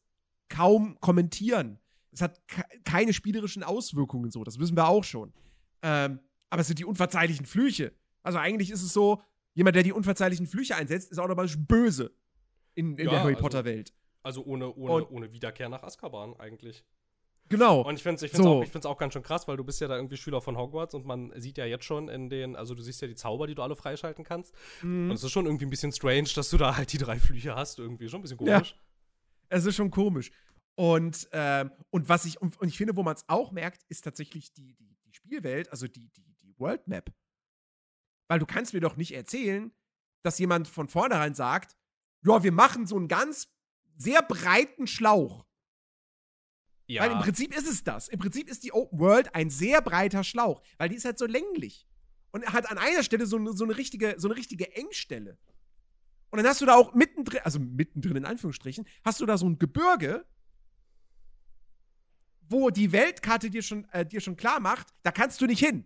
[0.50, 1.80] kaum kommentieren.
[2.12, 5.34] Es hat ke- keine spielerischen Auswirkungen so, das wissen wir auch schon.
[5.82, 6.20] Ähm,
[6.50, 7.94] aber es sind die unverzeihlichen Flüche.
[8.24, 9.22] Also eigentlich ist es so,
[9.54, 12.12] jemand, der die unverzeihlichen Flüche einsetzt, ist automatisch böse
[12.76, 13.94] in, in Ja, der Harry also- Potter-Welt.
[14.24, 16.84] Also ohne, ohne, Und- ohne Wiederkehr nach Azkaban eigentlich.
[17.52, 17.82] Genau.
[17.82, 18.60] Und ich finde es ich find's So.
[18.60, 20.58] auch, ich find's auch ganz schön krass, weil du bist ja da irgendwie Schüler von
[20.58, 23.46] Hogwarts und man sieht ja jetzt schon in den, also du siehst ja die Zauber,
[23.46, 24.56] die du alle freischalten kannst.
[24.82, 25.10] Mhm.
[25.10, 27.54] Und es ist schon irgendwie ein bisschen strange, dass du da halt die drei Flüche
[27.54, 27.78] hast.
[27.78, 28.76] Irgendwie schon ein bisschen komisch.
[29.50, 30.32] Es ist schon komisch.
[30.76, 34.06] Und, ähm, und was ich, und, und ich finde, wo man es auch merkt, ist
[34.06, 37.12] tatsächlich die, die, die Spielwelt, also die, die, die World Map.
[38.30, 39.74] Weil du kannst mir doch nicht erzählen,
[40.24, 41.76] dass jemand von vornherein sagt,
[42.26, 43.50] ja, wir machen so einen ganz
[43.98, 45.46] sehr breiten Schlauch.
[46.94, 47.04] Ja.
[47.04, 48.08] Weil im Prinzip ist es das.
[48.08, 51.26] Im Prinzip ist die Open World ein sehr breiter Schlauch, weil die ist halt so
[51.26, 51.88] länglich.
[52.32, 55.38] Und hat an einer Stelle so, eine- so, eine, richtige, so eine richtige Engstelle.
[56.30, 59.46] Und dann hast du da auch mittendrin, also mittendrin in Anführungsstrichen, hast du da so
[59.48, 60.26] ein Gebirge,
[62.50, 65.86] wo die Weltkarte dir schon, äh, dir schon klar macht, da kannst du nicht hin.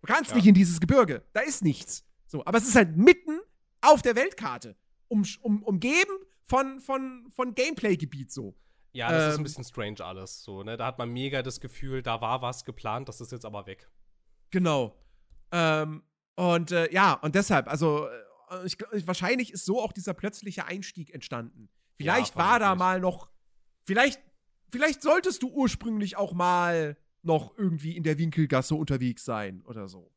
[0.00, 0.36] Du kannst Ja.
[0.36, 1.24] nicht in dieses Gebirge.
[1.32, 2.04] Da ist nichts.
[2.26, 3.40] So, aber es ist halt mitten
[3.80, 4.76] auf der Weltkarte.
[5.08, 6.12] Um, um, umgeben
[6.46, 8.56] von, von, von Gameplay-Gebiet so.
[8.94, 10.42] Ja, das ist ein ähm, bisschen strange alles.
[10.44, 10.76] So, ne?
[10.76, 13.90] Da hat man mega das Gefühl, da war was geplant, das ist jetzt aber weg.
[14.50, 14.96] Genau.
[15.50, 16.02] Ähm,
[16.36, 21.12] und äh, ja, und deshalb, also äh, ich, wahrscheinlich ist so auch dieser plötzliche Einstieg
[21.12, 21.68] entstanden.
[21.96, 23.30] Vielleicht war da mal noch,
[23.84, 24.20] vielleicht,
[24.70, 30.13] vielleicht solltest du ursprünglich auch mal noch irgendwie in der Winkelgasse unterwegs sein oder so.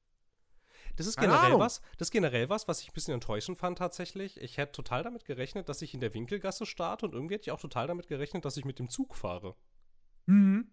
[0.98, 1.62] Das ist generell Ahnung.
[1.62, 4.42] was, das ist generell was, was ich ein bisschen enttäuschend fand tatsächlich.
[4.42, 7.52] Ich hätte total damit gerechnet, dass ich in der Winkelgasse starte und irgendwie hätte ich
[7.52, 9.56] auch total damit gerechnet, dass ich mit dem Zug fahre.
[10.26, 10.68] Mhm.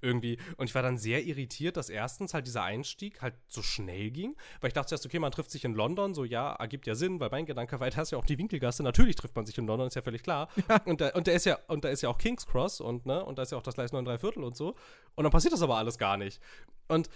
[0.00, 0.38] Irgendwie.
[0.56, 4.36] Und ich war dann sehr irritiert, dass erstens halt dieser Einstieg halt so schnell ging.
[4.60, 7.20] Weil ich dachte zuerst, okay, man trifft sich in London, so ja, ergibt ja Sinn,
[7.20, 8.82] weil mein Gedanke war, da ist ja auch die Winkelgasse.
[8.82, 10.48] Natürlich trifft man sich in London, ist ja völlig klar.
[10.84, 13.24] Und, da, und, da ist ja, und da ist ja auch King's Cross und, ne,
[13.24, 14.74] und da ist ja auch das Gleis 9 3 Viertel und so.
[15.14, 16.40] Und dann passiert das aber alles gar nicht.
[16.88, 17.08] Und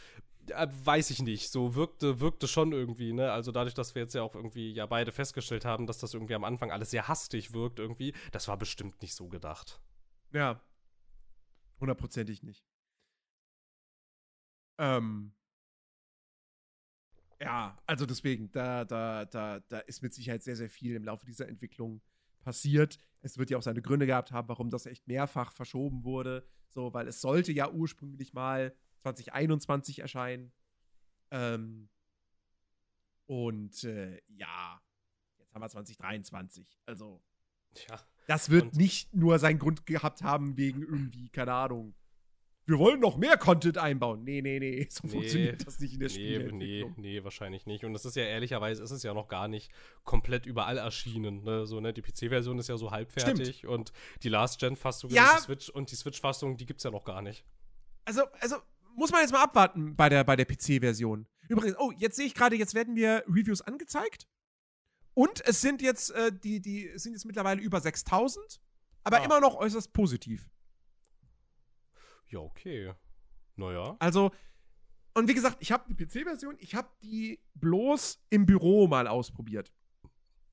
[0.50, 3.32] äh, weiß ich nicht, so wirkte, wirkte schon irgendwie, ne?
[3.32, 6.34] Also dadurch, dass wir jetzt ja auch irgendwie ja beide festgestellt haben, dass das irgendwie
[6.34, 9.80] am Anfang alles sehr hastig wirkt irgendwie, das war bestimmt nicht so gedacht.
[10.32, 10.60] Ja.
[11.80, 12.64] Hundertprozentig nicht.
[14.78, 15.32] Ähm.
[17.40, 21.26] Ja, also deswegen, da, da, da, da ist mit Sicherheit sehr, sehr viel im Laufe
[21.26, 22.00] dieser Entwicklung
[22.42, 22.98] passiert.
[23.22, 26.46] Es wird ja auch seine Gründe gehabt haben, warum das echt mehrfach verschoben wurde.
[26.68, 30.52] So, weil es sollte ja ursprünglich mal 2021 erscheinen.
[31.30, 31.88] Ähm,
[33.26, 34.80] und äh, ja,
[35.38, 36.66] jetzt haben wir 2023.
[36.86, 37.22] Also,
[37.88, 38.00] Ja.
[38.26, 41.94] das wird Und- nicht nur seinen Grund gehabt haben wegen irgendwie, keine Ahnung.
[42.66, 44.24] Wir wollen noch mehr Content einbauen.
[44.24, 46.94] Nee, nee, nee, so Nee, funktioniert das nicht in der Nee, nee, Spielentwicklung.
[46.96, 47.84] nee, wahrscheinlich nicht.
[47.84, 49.70] Und das ist ja ehrlicherweise, ist es ja noch gar nicht
[50.04, 51.42] komplett überall erschienen.
[51.44, 51.66] Ne?
[51.66, 51.92] So, ne?
[51.92, 55.32] Die PC-Version ist ja so halbfertig und die Last-Gen-Fassung Ja.
[55.32, 57.44] und die Switch und die Switch-Fassung, die gibt's ja noch gar nicht.
[58.06, 58.56] Also, also
[58.96, 61.26] muss man jetzt mal abwarten bei der, bei der PC-Version.
[61.48, 64.26] Übrigens, oh, jetzt sehe ich gerade, jetzt werden mir Reviews angezeigt.
[65.14, 68.60] Und es sind jetzt, äh, die, die sind jetzt mittlerweile über 6000,
[69.04, 69.24] aber Ah.
[69.24, 70.48] immer noch äußerst positiv.
[72.26, 72.92] Ja, okay.
[73.56, 73.96] Naja.
[74.00, 74.32] Also,
[75.14, 79.72] und wie gesagt, ich habe die PC-Version, ich habe die bloß im Büro mal ausprobiert.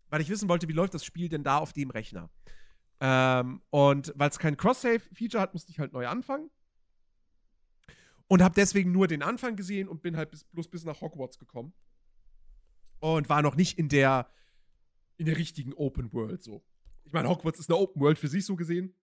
[0.10, 2.30] Weil ich wissen wollte, wie läuft das Spiel denn da auf dem Rechner.
[3.00, 6.52] Ähm, und weil es kein Cross-Save-Feature hat, musste ich halt neu anfangen.
[8.32, 11.38] Und habe deswegen nur den Anfang gesehen und bin halt bis, bloß bis nach Hogwarts
[11.38, 11.74] gekommen.
[12.99, 14.32] Und war noch nicht in der,
[15.18, 16.66] in der richtigen Open World so.
[17.03, 18.95] Ich meine, Hogwarts ist eine Open World für sich so gesehen.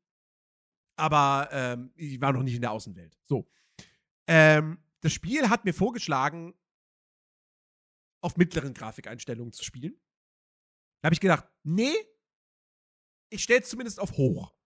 [0.96, 3.18] Aber ähm, ich war noch nicht in der Außenwelt.
[3.26, 3.46] So.
[4.26, 6.54] Ähm, das Spiel hat mir vorgeschlagen,
[8.22, 10.00] auf mittleren Grafikeinstellungen zu spielen.
[11.02, 11.92] Da habe ich gedacht, nee,
[13.28, 14.57] ich stelle es zumindest auf hoch.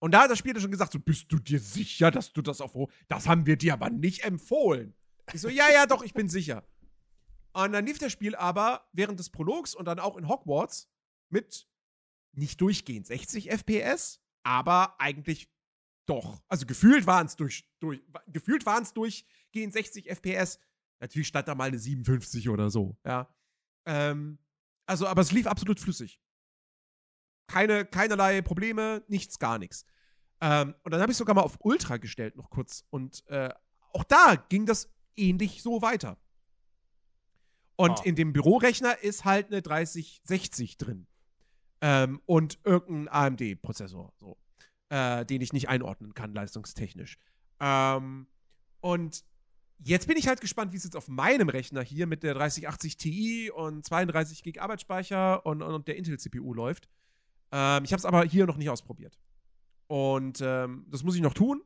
[0.00, 2.42] Und da hat das Spiel dann schon gesagt, so, bist du dir sicher, dass du
[2.42, 2.72] das auf.
[3.08, 4.94] Das haben wir dir aber nicht empfohlen.
[5.32, 6.64] Ich so, ja, ja, doch, ich bin sicher.
[7.52, 10.88] Und dann lief das Spiel aber während des Prologs und dann auch in Hogwarts
[11.28, 11.68] mit
[12.32, 15.50] nicht durchgehend 60 FPS, aber eigentlich
[16.06, 16.42] doch.
[16.48, 20.60] Also gefühlt waren es durch, durch, gefühlt waren es durchgehend 60 FPS.
[21.00, 23.28] Natürlich stand da mal eine 57 oder so, ja.
[23.86, 24.38] Ähm,
[24.86, 26.20] also, aber es lief absolut flüssig.
[27.48, 29.84] Keine, keinerlei Probleme, nichts, gar nichts.
[30.40, 32.84] Ähm, und dann habe ich sogar mal auf Ultra gestellt, noch kurz.
[32.90, 33.50] Und äh,
[33.92, 36.16] auch da ging das ähnlich so weiter.
[37.76, 38.02] Und Ah.
[38.04, 41.06] in dem Bürorechner ist halt eine 3060 drin.
[41.80, 44.36] Ähm, und irgendein AMD-Prozessor, so,
[44.90, 47.18] äh, den ich nicht einordnen kann, leistungstechnisch.
[47.60, 48.26] Ähm,
[48.80, 49.24] und
[49.78, 52.96] jetzt bin ich halt gespannt, wie es jetzt auf meinem Rechner hier mit der 3080
[52.96, 56.88] Ti und 32 GB Arbeitsspeicher und, und der Intel-CPU läuft.
[57.52, 59.18] Ähm, ich habe es aber hier noch nicht ausprobiert.
[59.86, 61.62] Und ähm, das muss ich noch tun.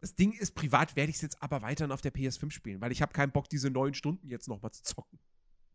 [0.00, 2.92] Das Ding ist, privat werde ich es jetzt aber weiterhin auf der PS5 spielen, weil
[2.92, 5.18] ich habe keinen Bock, diese neun Stunden jetzt nochmal zu zocken.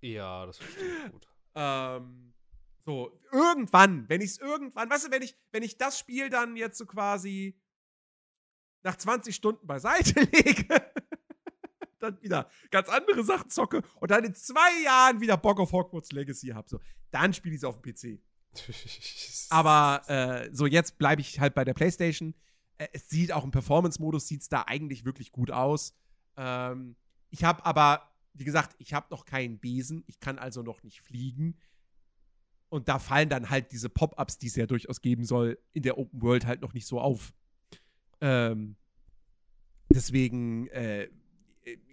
[0.02, 1.28] Ja, das verstehe ich gut.
[1.56, 2.34] Ähm,
[2.86, 6.56] so, irgendwann, wenn ich es irgendwann, weißt du, wenn ich, wenn ich das Spiel dann
[6.56, 7.60] jetzt so quasi
[8.84, 10.93] nach 20 Stunden beiseite lege,
[12.04, 16.12] dann wieder ganz andere Sachen zocke und dann in zwei Jahren wieder Bock auf Hogwarts
[16.12, 16.80] Legacy habe, so,
[17.12, 18.20] dann spiele ich es auf dem PC.
[19.50, 22.36] Aber äh, so jetzt bleibe ich halt bei der PlayStation.
[22.78, 25.96] Äh, es sieht auch im Performance-Modus sieht es da eigentlich wirklich gut aus.
[26.38, 26.96] Ähm,
[27.30, 30.04] ich habe aber, wie gesagt, ich habe noch keinen Besen.
[30.08, 31.58] Ich kann also noch nicht fliegen.
[32.70, 35.98] Und da fallen dann halt diese Pop-ups, die es ja durchaus geben soll, in der
[35.98, 37.34] Open World halt noch nicht so auf.
[38.20, 38.78] Ähm,
[39.90, 41.10] deswegen, äh,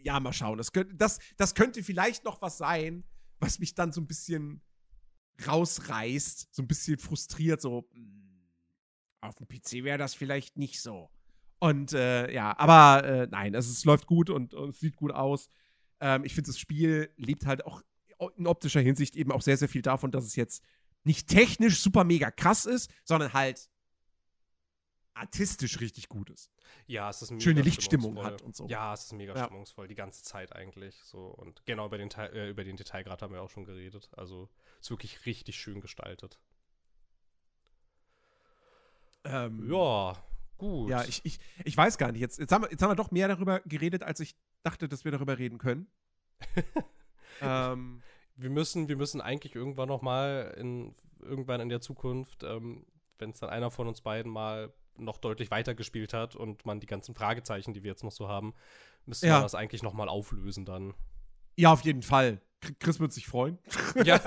[0.03, 0.59] ja, mal schauen.
[0.59, 3.05] Das, könnte, das, das könnte vielleicht noch was sein,
[3.39, 4.63] was mich dann so ein bisschen
[5.47, 8.51] rausreißt, so ein bisschen frustriert, so hm,
[9.21, 11.11] auf dem PC wäre das vielleicht nicht so.
[11.59, 15.13] Und äh, ja, aber äh, nein, also es läuft gut und, und es sieht gut
[15.13, 15.49] aus.
[16.01, 17.83] Ähm, ich finde, das Spiel lebt halt auch
[18.37, 20.63] in optischer Hinsicht eben auch sehr, sehr viel davon, dass es jetzt
[21.05, 23.69] nicht technisch super mega krass ist, sondern halt
[25.21, 26.51] artistisch richtig gut ist.
[26.87, 28.67] Ja, es ist mega Schöne Lichtstimmung hat und so.
[28.67, 29.45] Ja, es ist mega Ja.
[29.45, 30.97] stimmungsvoll, die ganze Zeit eigentlich.
[31.05, 31.27] So.
[31.27, 34.11] Und genau über den, äh, über den Detailgrad haben wir auch schon geredet.
[34.17, 34.49] Also
[34.81, 36.41] ist wirklich richtig schön gestaltet.
[39.25, 40.17] Ähm, Ja,
[40.57, 40.91] gut.
[40.91, 42.21] Ja, ich, ich, ich weiß gar nicht.
[42.21, 45.05] Jetzt, jetzt, haben wir, jetzt haben wir doch mehr darüber geredet, als ich dachte, dass
[45.05, 45.87] wir darüber reden können.
[47.43, 48.03] ähm,
[48.37, 52.87] wir müssen, wir müssen eigentlich irgendwann noch mal in irgendwann in der Zukunft, ähm,
[53.19, 56.81] wenn es dann einer von uns beiden mal noch deutlich weiter gespielt hat und man
[56.81, 58.55] die ganzen Fragezeichen, die wir jetzt noch so haben,
[59.07, 59.35] müsste Ja.
[59.35, 60.95] man das eigentlich noch mal auflösen dann.
[61.57, 62.41] ja, auf jeden Fall.
[62.79, 63.59] Chris- wird sich freuen.
[64.05, 64.21] Ja.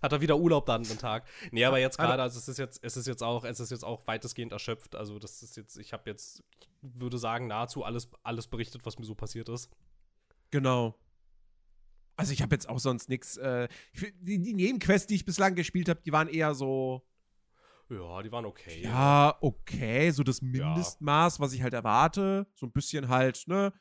[0.00, 1.26] Hat er wieder Urlaub dann den Tag.
[1.50, 3.70] Nee, aber jetzt er- gerade, also es ist jetzt, es ist jetzt auch, es ist
[3.70, 4.94] jetzt auch weitestgehend erschöpft.
[4.96, 8.98] Also das ist jetzt, ich habe jetzt, ich würde sagen, nahezu alles, alles berichtet, was
[8.98, 9.68] mir so passiert ist.
[10.50, 10.94] Genau.
[12.16, 13.36] Also ich habe jetzt auch sonst nichts.
[13.36, 13.68] Äh,
[14.20, 17.04] die, die Nebenquests, die ich bislang gespielt habe, die waren eher so,
[17.90, 18.82] Ja, die waren okay.
[18.82, 22.46] ja, okay, so das Mindestmaß, was ich halt erwarte.
[22.54, 23.72] So ein bisschen halt, ne,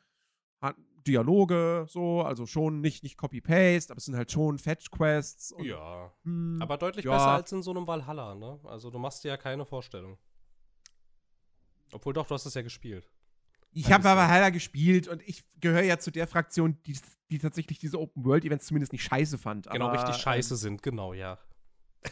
[1.06, 5.54] Dialoge, so, also schon nicht, nicht Copy-Paste, aber es sind halt schon Fetch-Quests.
[5.60, 6.14] Ja.
[6.24, 7.12] hm, Aber deutlich Ja.
[7.12, 8.60] besser als in so einem Valhalla, ne?
[8.64, 10.18] Also du machst dir ja keine Vorstellung.
[11.92, 13.10] Obwohl doch, du hast es ja gespielt.
[13.72, 14.22] Ich habe aber.
[14.22, 16.98] Valhalla gespielt und ich gehöre ja zu der Fraktion, die,
[17.32, 19.70] die tatsächlich diese Open-World-Events zumindest nicht scheiße fand.
[19.70, 21.38] Genau, aber, richtig scheiße sind, genau, ja.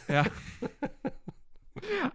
[0.08, 0.26] Ja.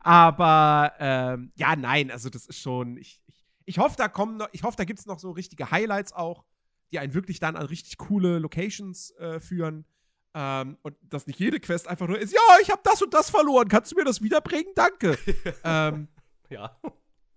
[0.02, 2.98] Aber ähm, ja, nein, also das ist schon.
[2.98, 5.72] Ich, ich, ich hoffe, da kommen noch, ich hoffe, da gibt es noch so richtige
[5.72, 6.46] Highlights auch,
[6.92, 9.86] die einen wirklich dann an richtig coole Locations äh, führen.
[10.34, 13.30] Ähm, und dass nicht jede Quest einfach nur ist, ja, ich habe das und das
[13.30, 14.72] verloren, kannst du mir das wiederbringen?
[14.76, 15.18] Danke.
[15.64, 16.08] ähm,
[16.50, 16.80] Ja.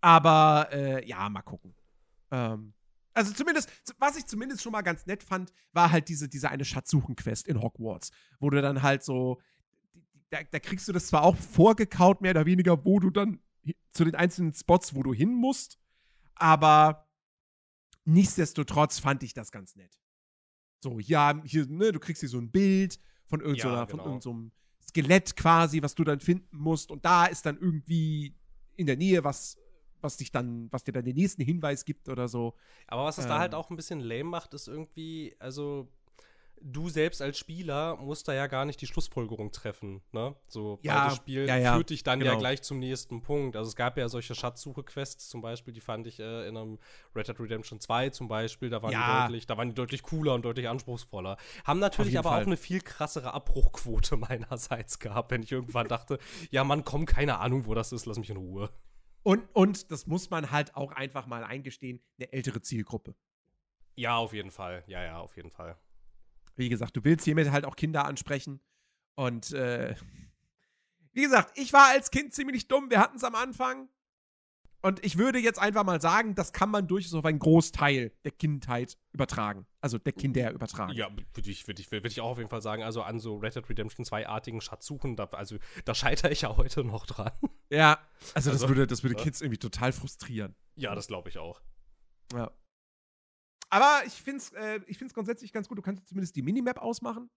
[0.01, 1.75] aber äh, ja, mal gucken.
[2.31, 2.75] Ähm,
[3.13, 6.65] also zumindest, was ich zumindest schon mal ganz nett fand, war halt diese, diese eine
[6.65, 9.41] Schatzsuchen-Quest in Hogwarts, wo du dann halt so,
[10.31, 13.40] da, da kriegst du das zwar auch vorgekaut, mehr oder weniger, wo du dann
[13.93, 15.78] zu den einzelnen Spots, wo du hin musst,
[16.36, 17.09] aber
[18.05, 19.98] nichtsdestotrotz fand ich das ganz nett.
[20.82, 24.07] So, ja, hier, ne, du kriegst hier so ein Bild von irgendeinem Ja, genau.
[24.07, 28.35] irgend so einem Skelett quasi, was du dann finden musst und da ist dann irgendwie
[28.77, 29.59] in der Nähe was,
[30.01, 32.55] was dich dann, was dir dann den nächsten Hinweis gibt oder so.
[32.86, 33.59] Aber was es da halt Ähm.
[33.59, 35.93] auch ein bisschen lame macht, ist irgendwie, also
[36.62, 40.35] du selbst als Spieler musst da ja gar nicht die Schlussfolgerung treffen, ne?
[40.49, 42.39] So, Ja, das Spiel ja, ja, führt dich dann ja genau.
[42.39, 43.57] gleich zum nächsten Punkt.
[43.57, 46.78] Also es gab ja solche Schatzsuche-Quests zum Beispiel, die fand ich äh, in einem
[47.15, 49.23] Red Dead Redemption 2 zum Beispiel, da waren, Ja.
[49.23, 51.37] die deutlich, da waren die deutlich cooler und deutlich anspruchsvoller.
[51.65, 52.43] Haben natürlich aber Fall.
[52.43, 56.19] auch eine viel krassere Abbruchquote meinerseits gehabt, wenn ich irgendwann dachte,
[56.51, 58.70] ja Mann, komm, keine Ahnung, wo das ist, lass mich in Ruhe.
[59.23, 63.15] Und, und das muss man halt auch einfach mal eingestehen, eine ältere Zielgruppe.
[63.97, 64.82] Ja, auf jeden Fall.
[64.87, 65.77] Ja, ja, auf jeden Fall.
[66.61, 68.61] Wie gesagt, du willst hiermit halt auch Kinder ansprechen.
[69.15, 69.95] Und äh,
[71.12, 72.91] wie gesagt, ich war als Kind ziemlich dumm.
[72.91, 73.89] Wir hatten es am Anfang.
[74.82, 78.31] Und ich würde jetzt einfach mal sagen, das kann man durchaus auf einen Großteil der
[78.32, 79.66] Kindheit übertragen.
[79.81, 80.93] Also der Kinder übertragen.
[80.93, 83.37] Ja, würde ich, würd ich, würd ich auch auf jeden Fall sagen, also an so
[83.37, 87.32] Red Dead Redemption 2-artigen Schatzsuchen, da, also da scheitere ich ja heute noch dran.
[87.70, 87.99] Ja,
[88.35, 89.23] also das Also, würde, das würde ja.
[89.23, 90.55] Kids irgendwie total frustrieren.
[90.77, 91.62] Ja, das glaube ich auch.
[92.35, 92.51] Ja.
[93.71, 95.79] Aber ich finde es äh, ich find's grundsätzlich ganz gut.
[95.79, 97.31] Du kannst zumindest die Minimap ausmachen.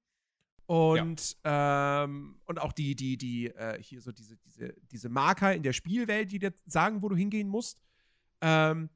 [0.66, 5.62] Und, ähm, und auch die, die, die, äh, hier so diese, diese, diese Marker in
[5.62, 7.82] der Spielwelt, die dir sagen, wo du hingehen musst.
[8.42, 8.90] Ähm,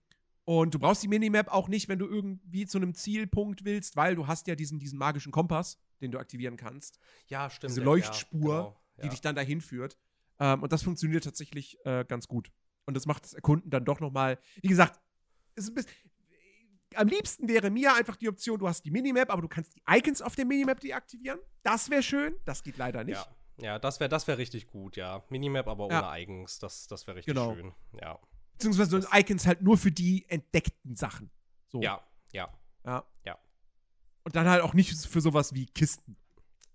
[0.45, 4.15] und du brauchst die Minimap auch nicht, wenn du irgendwie zu einem Zielpunkt willst, weil
[4.15, 6.99] du hast ja diesen, diesen magischen Kompass, den du aktivieren kannst.
[7.27, 7.71] Ja, stimmt.
[7.71, 9.09] Diese ja, Leuchtspur, ja, genau, die ja.
[9.09, 9.97] dich dann dahin führt.
[10.39, 12.49] Ähm, und das funktioniert tatsächlich äh, ganz gut.
[12.85, 15.01] Und das macht das Erkunden dann doch noch mal, wie gesagt,
[15.55, 15.91] es ist ein bisschen,
[16.95, 19.81] am liebsten wäre mir einfach die Option, du hast die Minimap, aber du kannst die
[19.87, 21.39] Icons auf der Minimap deaktivieren.
[21.63, 22.35] Das wäre schön.
[22.45, 23.27] Das geht leider nicht.
[23.57, 25.23] Ja, ja das wäre das wär richtig gut, ja.
[25.29, 25.99] Minimap, aber Ja.
[25.99, 26.59] ohne Eigens.
[26.59, 27.53] Das, das wäre richtig Genau.
[27.53, 27.73] schön.
[28.01, 28.19] Ja.
[28.53, 31.29] Beziehungsweise so Icons halt nur für die entdeckten Sachen.
[31.67, 31.81] So.
[31.81, 32.01] Ja,
[32.31, 32.51] ja.
[32.85, 33.03] ja.
[33.25, 33.37] Ja.
[34.23, 36.17] Und dann halt auch nicht für sowas wie Kisten.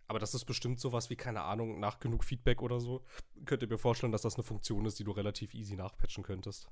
[0.06, 3.02] Aber das ist bestimmt sowas wie, keine Ahnung, nach genug Feedback oder so.
[3.46, 6.68] Könnt ihr mir vorstellen, dass das eine Funktion ist, die du relativ easy nachpatchen könntest?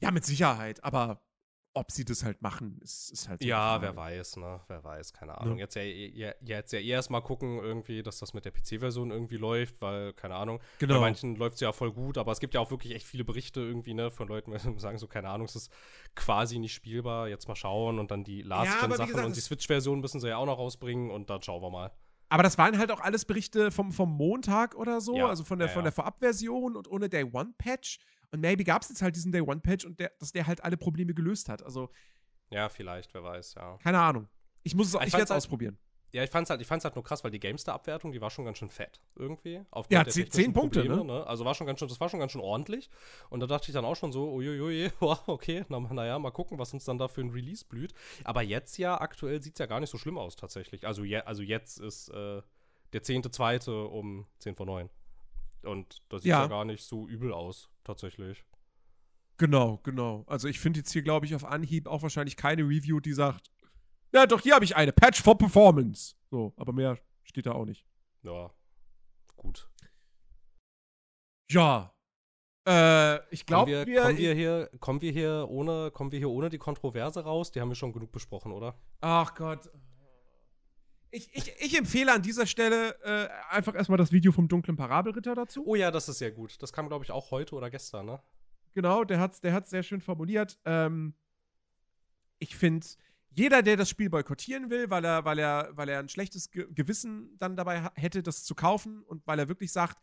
[0.00, 0.82] Ja, mit Sicherheit.
[0.82, 1.20] Aber
[1.72, 4.60] ob sie das halt machen, ist, ist halt so Ja, wer weiß, ne?
[4.66, 5.58] Wer weiß, keine Ahnung.
[5.58, 5.64] Ja.
[5.64, 9.36] Jetzt ja, ja, jetzt ja erst mal gucken, irgendwie, dass das mit der PC-Version irgendwie
[9.36, 10.94] läuft, weil, keine Ahnung, Genau.
[10.94, 13.24] bei manchen läuft es ja voll gut, aber es gibt ja auch wirklich echt viele
[13.24, 15.72] Berichte irgendwie, ne, von Leuten, die sagen so, keine Ahnung, es ist
[16.16, 20.20] quasi nicht spielbar, jetzt mal schauen und dann die Last-Gen-Sachen gesagt, und die Switch-Version müssen
[20.20, 21.92] sie ja auch noch rausbringen und dann schauen wir mal.
[22.30, 25.58] Aber das waren halt auch alles Berichte vom, vom Montag oder so, Ja, also von
[25.58, 25.84] der, ja, von ja.
[25.84, 27.98] der Vorabversion und ohne Day One Patch.
[28.32, 30.62] Und maybe gab es jetzt halt diesen Day One Patch und der, dass der halt
[30.62, 31.62] alle Probleme gelöst hat.
[31.62, 31.90] Also,
[32.50, 33.76] Ja, vielleicht, wer weiß, ja.
[33.82, 34.28] keine Ahnung.
[34.62, 35.78] Ich muss es auch, Ich ich werde es halt- ausprobieren.
[36.12, 38.44] Ja, ich fand's halt, ich fand's halt nur krass, weil die GameStar-Abwertung, die war schon
[38.44, 39.62] ganz schön fett irgendwie.
[39.90, 41.24] Ja, der zehn- Punkte, Probleme, ne?
[41.24, 42.90] Also war schon ganz schön, das war schon ganz schön ordentlich.
[43.28, 46.58] Und da dachte ich dann auch schon so, uiuiui, wow, okay, na, naja, mal gucken,
[46.58, 47.94] was uns dann da für ein Release blüht.
[48.24, 50.84] Aber jetzt ja, aktuell sieht's ja gar nicht so schlimm aus tatsächlich.
[50.84, 52.42] Also, je, also jetzt ist äh,
[52.92, 53.70] der 10.2.
[53.70, 54.90] um 10 vor 9.
[55.62, 56.40] Und das sieht ja.
[56.42, 56.46] Ja.
[56.48, 58.44] gar nicht so übel aus, tatsächlich.
[59.36, 60.24] Genau, genau.
[60.26, 63.50] Also ich finde jetzt hier, glaube ich, auf Anhieb auch wahrscheinlich keine Review, die sagt,
[64.12, 66.14] ja, doch, hier habe ich eine Patch for Performance.
[66.30, 67.86] So, aber mehr steht da auch nicht.
[68.22, 68.50] Ja,
[69.36, 69.68] gut.
[71.50, 71.94] Ja.
[72.68, 76.30] Äh, ich glaube, wir, wir, kommen wir hier, kommen wir hier ohne, kommen wir hier
[76.30, 77.50] ohne die Kontroverse raus?
[77.50, 78.74] Die haben wir schon genug besprochen, oder?
[79.00, 79.70] Ach Gott.
[81.12, 85.34] Ich, ich, ich empfehle an dieser Stelle äh, einfach erstmal das Video vom dunklen Parabelritter
[85.34, 85.66] dazu.
[85.66, 86.62] Oh ja, das ist sehr gut.
[86.62, 88.22] Das kam, glaube ich, auch heute oder gestern, ne?
[88.74, 90.58] Genau, der hat's, der hat's sehr schön formuliert.
[90.64, 91.14] Ähm,
[92.38, 92.86] ich finde,
[93.30, 96.66] jeder, der das Spiel boykottieren will, weil er, weil er, weil er ein schlechtes Ge
[96.70, 99.98] Gewissen dann dabei hätte, das zu kaufen und weil er wirklich sagt,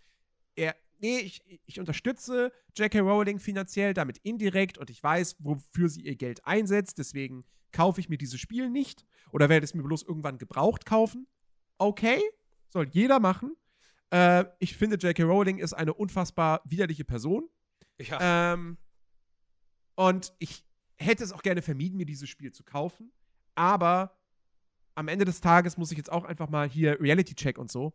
[0.56, 3.00] er, nee, ich, ich unterstütze J.K.
[3.00, 8.10] Rowling finanziell, damit indirekt und ich weiß, wofür sie ihr Geld einsetzt, deswegen kaufe ich
[8.10, 11.28] mir dieses Spiel nicht oder werde es mir bloß irgendwann gebraucht kaufen.
[11.78, 12.22] Okay,
[12.70, 13.56] soll jeder machen.
[14.10, 15.24] Äh, ich finde, J.K.
[15.24, 17.50] Rowling ist eine unfassbar widerliche Person.
[18.00, 18.54] Ja.
[18.54, 18.78] Ähm,
[19.96, 20.64] und ich
[20.98, 23.12] hätte es auch gerne vermieden, mir dieses Spiel zu kaufen.
[23.56, 24.18] Aber
[24.96, 27.94] am Ende des Tages muss ich jetzt auch einfach mal hier Reality-Check und so.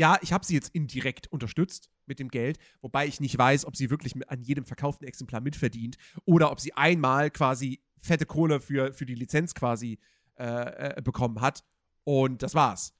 [0.00, 3.76] Ja, ich habe sie jetzt indirekt unterstützt mit dem Geld, wobei ich nicht weiß, ob
[3.76, 8.94] sie wirklich an jedem verkauften Exemplar mitverdient oder ob sie einmal quasi fette Kohle für,
[8.94, 9.98] für die Lizenz quasi
[10.38, 11.64] äh, äh, bekommen hat.
[12.04, 12.94] Und das war's.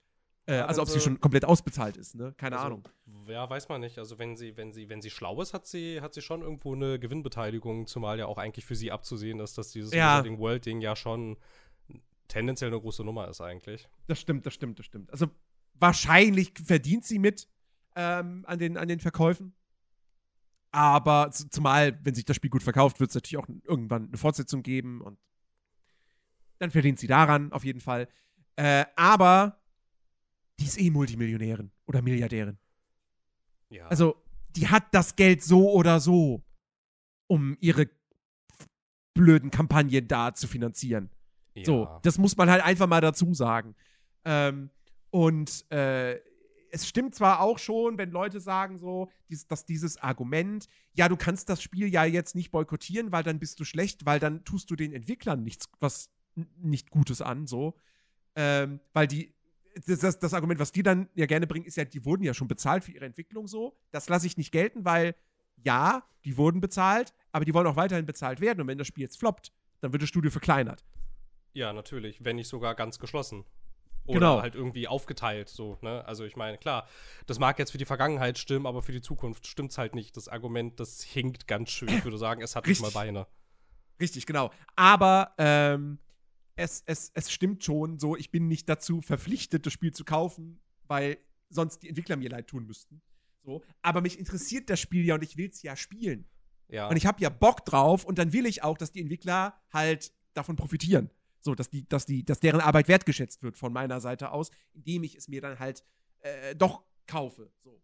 [0.45, 2.35] Äh, Ja, also ob sie sie- schon komplett ausbezahlt ist, ne?
[2.37, 2.89] Keine also, Ahnung.
[3.29, 3.97] Ja, weiß man nicht.
[3.99, 6.75] Also wenn sie, wenn sie, wenn sie schlau ist, hat sie, hat sie schon irgendwo
[6.75, 10.23] eine Gewinnbeteiligung, zumal ja auch eigentlich für sie abzusehen ist, dass dieses Ja.
[10.23, 11.39] World-Ding ja schon
[12.29, 13.89] tendenziell eine große Nummer ist eigentlich.
[14.07, 15.11] Das stimmt, das stimmt, das stimmt.
[15.11, 15.29] Also
[15.75, 17.49] wahrscheinlich verdient sie mit
[17.97, 19.55] ähm, an, den, an den Verkäufen.
[20.73, 24.63] Aber zumal, wenn sich das Spiel gut verkauft, wird es natürlich auch irgendwann eine Fortsetzung
[24.63, 25.19] geben und
[26.59, 28.09] dann verdient sie daran, auf jeden Fall.
[28.57, 29.61] Äh, aber
[30.61, 32.59] die ist eh Multimillionärin oder Milliardärin.
[33.71, 33.87] Ja.
[33.87, 36.45] Also, die hat das Geld so oder so,
[37.27, 37.89] um ihre
[39.15, 41.11] blöden Kampagnen da zu finanzieren.
[41.55, 41.65] ja.
[41.65, 43.75] So, das muss man halt einfach mal dazu sagen.
[44.25, 44.71] Ähm,
[45.11, 46.21] und äh,
[46.73, 49.11] es stimmt zwar auch schon, wenn Leute sagen so,
[49.49, 53.59] dass dieses Argument, ja, du kannst das Spiel ja jetzt nicht boykottieren, weil dann bist
[53.61, 57.75] du schlecht, weil dann tust du den Entwicklern nichts, was nicht Gutes an, so.
[58.37, 59.35] Ähm, weil die,
[59.87, 62.49] das, das Argument, was die dann ja gerne bringen, ist ja, die wurden ja schon
[62.49, 63.77] bezahlt für ihre Entwicklung so.
[63.91, 65.15] Das lasse ich nicht gelten, weil
[65.57, 68.61] ja, die wurden bezahlt, aber die wollen auch weiterhin bezahlt werden.
[68.61, 70.85] Und wenn das Spiel jetzt floppt, dann wird das Studio verkleinert.
[71.53, 73.45] Ja, natürlich, wenn nicht sogar ganz geschlossen.
[74.11, 74.43] Oder Genau.
[74.43, 76.05] halt irgendwie aufgeteilt, so, ne?
[76.07, 76.87] Also ich meine, klar,
[77.27, 80.17] das mag jetzt für die Vergangenheit stimmen, aber für die Zukunft stimmt's halt nicht.
[80.17, 81.89] Das Argument, das hinkt ganz schön.
[81.89, 83.01] Ich würde sagen, es hat nicht mal Richtig.
[83.01, 83.27] Beine.
[84.01, 84.51] Richtig, genau.
[84.77, 85.99] Aber ähm,
[86.57, 90.61] es, es, es stimmt schon so, ich bin nicht dazu verpflichtet, das Spiel zu kaufen,
[90.87, 91.19] weil
[91.49, 93.03] sonst die Entwickler mir leid tun müssten.
[93.43, 93.63] So.
[93.83, 96.29] Aber mich interessiert das Spiel ja und ich will es ja spielen.
[96.69, 96.89] Ja.
[96.89, 100.13] Und ich habe ja Bock drauf und dann will ich auch, dass die Entwickler halt
[100.35, 101.11] davon profitieren.
[101.43, 105.05] So, dass die, dass die, dass deren Arbeit wertgeschätzt wird von meiner Seite aus, indem
[105.05, 105.85] ich es mir dann halt
[106.21, 107.51] äh, doch kaufe.
[107.63, 107.83] So.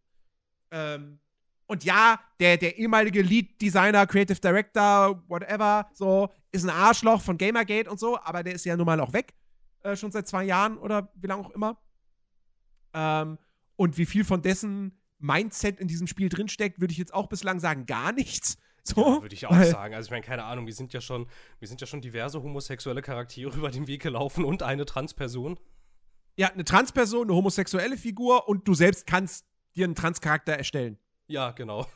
[0.70, 1.20] Ähm,
[1.66, 7.90] und ja, der, der ehemalige Lead-Designer, Creative Director, whatever, so, ist ein Arschloch von Gamergate
[7.90, 9.34] und so, aber der ist ja nun mal auch weg.
[9.82, 11.80] Äh, schon seit zwei Jahren oder wie lange auch immer.
[12.94, 13.38] Ähm,
[13.76, 17.58] und wie viel von dessen Mindset in diesem Spiel drinsteckt, würde ich jetzt auch bislang
[17.58, 18.58] sagen, gar nichts.
[18.86, 19.94] So, ja, würde ich auch sagen.
[19.94, 21.26] Also ich meine, keine Ahnung, wir sind ja schon,
[21.58, 25.58] wir sind ja schon diverse homosexuelle Charaktere über den Weg gelaufen und eine Transperson.
[26.36, 30.98] Ja, eine Transperson, eine homosexuelle Figur und du selbst kannst dir einen Transcharakter erstellen.
[31.28, 31.86] Ja, genau.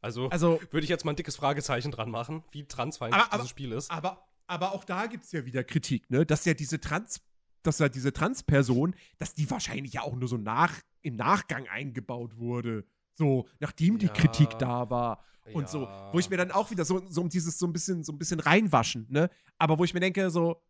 [0.00, 3.42] Also, Also, würde ich jetzt mal ein dickes Fragezeichen dran machen, wie transfeindlich Aber- aber-
[3.42, 3.90] dieses Spiel ist.
[3.90, 6.24] aber, aber auch da gibt es ja wieder Kritik, ne?
[6.24, 7.20] Dass ja diese Trans,
[7.62, 12.36] dass ja diese Transperson, dass die wahrscheinlich ja auch nur so nach, im Nachgang eingebaut
[12.38, 12.84] wurde.
[13.20, 14.12] So, nachdem die Ja.
[14.14, 15.22] Kritik da war.
[15.52, 16.10] Und so, Ja.
[16.14, 18.18] wo ich mir dann auch wieder so, so um dieses so ein bisschen, so ein
[18.18, 19.28] bisschen reinwaschen, ne?
[19.58, 20.62] Aber wo ich mir denke, so,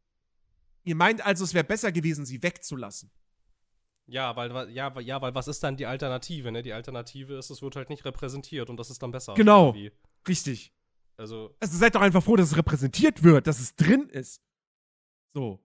[0.82, 3.08] ihr meint also, es wäre besser gewesen, sie wegzulassen.
[4.06, 6.62] Ja, weil, ja, weil- ja, weil was ist dann die Alternative, ne?
[6.62, 9.34] Die Alternative ist, es wird halt nicht repräsentiert und das ist dann besser.
[9.34, 9.66] Genau.
[9.68, 9.92] irgendwie.
[10.26, 10.72] Richtig.
[11.16, 14.42] Also, Also seid doch einfach froh, dass es repräsentiert wird, dass es drin ist.
[15.34, 15.60] So.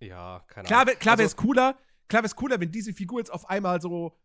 [0.00, 0.88] ja, keine Klar, Ahnung.
[0.94, 1.78] wär- klar wäre es also, cooler,
[2.08, 4.16] klar wäre es cooler, wenn diese Figur jetzt auf einmal so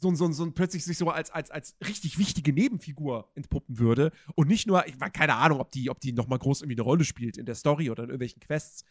[0.00, 4.48] so, so, so plötzlich sich so als, als, als richtig wichtige Nebenfigur entpuppen würde und
[4.48, 7.04] nicht nur, ich meine, keine Ahnung, ob die, ob die nochmal groß irgendwie eine Rolle
[7.04, 8.84] spielt in der Story oder in irgendwelchen Quests.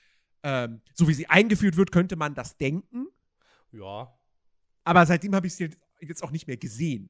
[0.43, 3.07] Ähm, so wie sie eingeführt wird, könnte man das denken,
[3.71, 4.13] Ja.
[4.85, 5.69] aber seitdem habe ich sie
[5.99, 7.09] jetzt auch nicht mehr gesehen.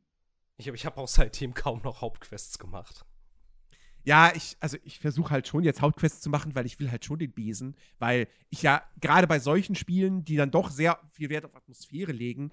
[0.58, 3.06] Ich habe ich hab auch seitdem kaum noch Hauptquests gemacht.
[4.04, 7.06] Ja, ich, also ich versuche halt schon jetzt Hauptquests zu machen, weil ich will halt
[7.06, 11.30] schon den Besen, weil ich ja gerade bei solchen Spielen, die dann doch sehr viel
[11.30, 12.52] Wert auf Atmosphäre legen,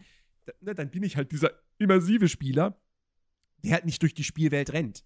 [0.61, 2.81] ne, dann bin ich halt dieser immersive Spieler,
[3.65, 5.05] der halt nicht durch die Spielwelt rennt.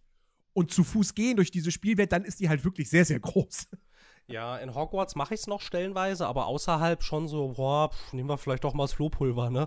[0.53, 3.69] Und zu Fuß gehen durch diese Spielwelt, dann ist die halt wirklich sehr, sehr groß.
[4.27, 8.29] Ja, in Hogwarts mache ich es noch stellenweise, aber außerhalb schon so, boah, pff, nehmen
[8.29, 9.67] wir vielleicht doch mal das Flohpulver, ne?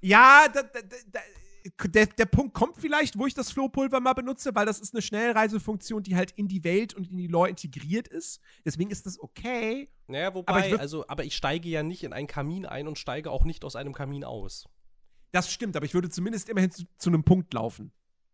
[0.00, 1.20] Ja, da, da, da,
[1.84, 5.02] der, der Punkt kommt vielleicht, wo ich das Flohpulver mal benutze, weil das ist eine
[5.02, 8.40] Schnellreisefunktion, die halt in die Welt und in die Lore integriert ist.
[8.64, 9.88] Deswegen ist das okay.
[10.08, 12.88] Naja, Aber wobei, ich würd- also, aber ich steige ja nicht in einen Kamin ein
[12.88, 14.68] und steige auch nicht aus einem Kamin aus.
[15.30, 17.92] Das stimmt, aber ich würde zumindest immerhin zu, zu einem Punkt laufen.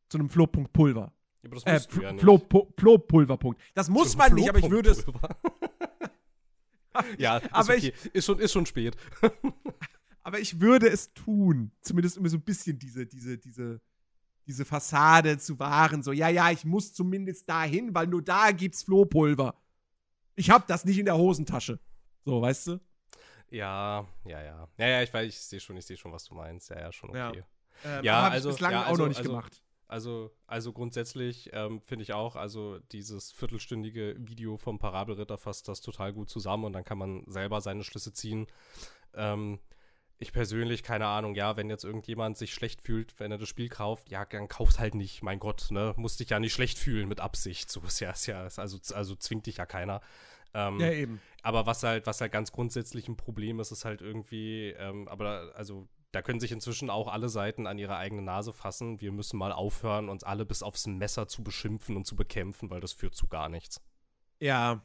[0.08, 1.12] Zu einem Flohpunkt Pulver.
[1.44, 2.22] Aber das Äh, du ja nicht.
[2.24, 3.60] Flo- Flohpulverpunkt.
[3.74, 5.04] Das muss man nicht, aber ich würde es.
[7.16, 7.92] Ja, ist Aber okay.
[8.12, 8.96] ist, schon, ist schon spät.
[10.28, 11.72] Aber ich würde es tun.
[11.80, 13.80] Zumindest immer so ein bisschen diese, diese, diese,
[14.46, 16.02] diese Fassade zu wahren.
[16.02, 19.54] So, ja, ja, ich muss zumindest dahin, weil nur da gibt's Flohpulver.
[20.34, 21.80] Ich hab das nicht in der Hosentasche.
[22.26, 22.80] So, weißt du?
[23.48, 24.68] Ja, ja, ja.
[24.76, 26.68] Ja, ja, ich weiß, ich sehe schon, ich sehe schon, was du meinst.
[26.68, 27.30] Ja, ja, schon Ja.
[27.30, 27.44] okay.
[27.86, 29.62] Ähm, Ja, aber hab also- ich bislang ja, auch also- noch nicht also- gemacht.
[29.86, 35.80] Also, also grundsätzlich ähm, finde ich auch, also dieses viertelstündige Video vom Parabelritter fasst das
[35.80, 38.46] total gut zusammen und dann kann man selber seine Schlüsse ziehen.
[39.14, 39.58] Ähm,
[40.18, 43.68] ich persönlich, keine Ahnung, ja, wenn jetzt irgendjemand sich schlecht fühlt, wenn er das Spiel
[43.68, 45.94] kauft, ja, dann kauf's halt nicht, mein Gott, ne?
[45.96, 47.70] Musst dich ja nicht schlecht fühlen mit Absicht.
[47.70, 50.00] So ist ja, ist ja, also, also zwingt dich ja keiner.
[50.54, 51.20] Ähm, Ja, eben.
[51.42, 55.52] aber was halt, was halt ganz grundsätzlich ein Problem ist, ist halt irgendwie, ähm, aber
[55.54, 59.00] also da können sich inzwischen auch alle Seiten an ihre eigene Nase fassen.
[59.00, 62.80] Wir müssen mal aufhören, uns alle bis aufs Messer zu beschimpfen und zu bekämpfen, weil
[62.80, 63.80] das führt zu gar nichts.
[64.40, 64.82] Ja.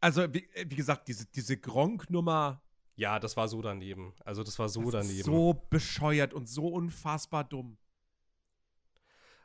[0.00, 2.62] Also, wie, äh, wie gesagt, diese, diese Gronk-Nummer,
[2.96, 4.14] Ja, das war so daneben.
[4.24, 5.24] Also das war so das daneben.
[5.24, 7.76] so bescheuert und so unfassbar dumm.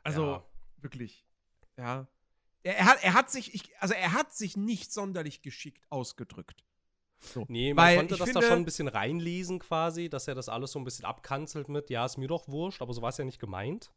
[0.02, 0.44] Also, Ja.
[0.78, 1.24] wirklich.
[1.76, 2.06] Ja.
[2.64, 6.64] Er, er, hat, er hat sich, ich, also er hat sich nicht sonderlich geschickt ausgedrückt.
[7.20, 7.44] So.
[7.48, 10.48] Nee, man Weil konnte das finde, da schon ein bisschen reinlesen quasi, dass er das
[10.48, 13.16] alles so ein bisschen abkanzelt mit, ja, ist mir doch wurscht, aber so war es
[13.18, 13.92] ja nicht gemeint.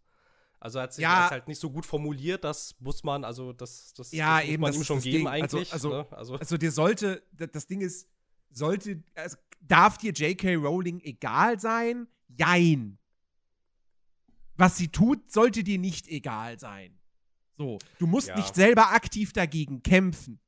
[0.60, 1.30] Also er hat sich Ja.
[1.30, 4.61] halt nicht so gut formuliert, das muss man, also das, das, Ja, das muss eben,
[4.61, 5.27] man das ihm schon geben Ding.
[5.27, 5.73] Also- eigentlich.
[5.73, 6.07] also- ne?
[6.11, 8.07] also Also dir sollte, das Ding ist,
[8.56, 10.56] sollte, also darf dir J.K.
[10.56, 12.07] Rowling egal sein?
[12.27, 12.98] Jein.
[14.57, 16.98] Was sie tut, sollte dir nicht egal sein.
[17.57, 18.36] So, du musst Ja.
[18.36, 20.40] nicht selber aktiv dagegen kämpfen.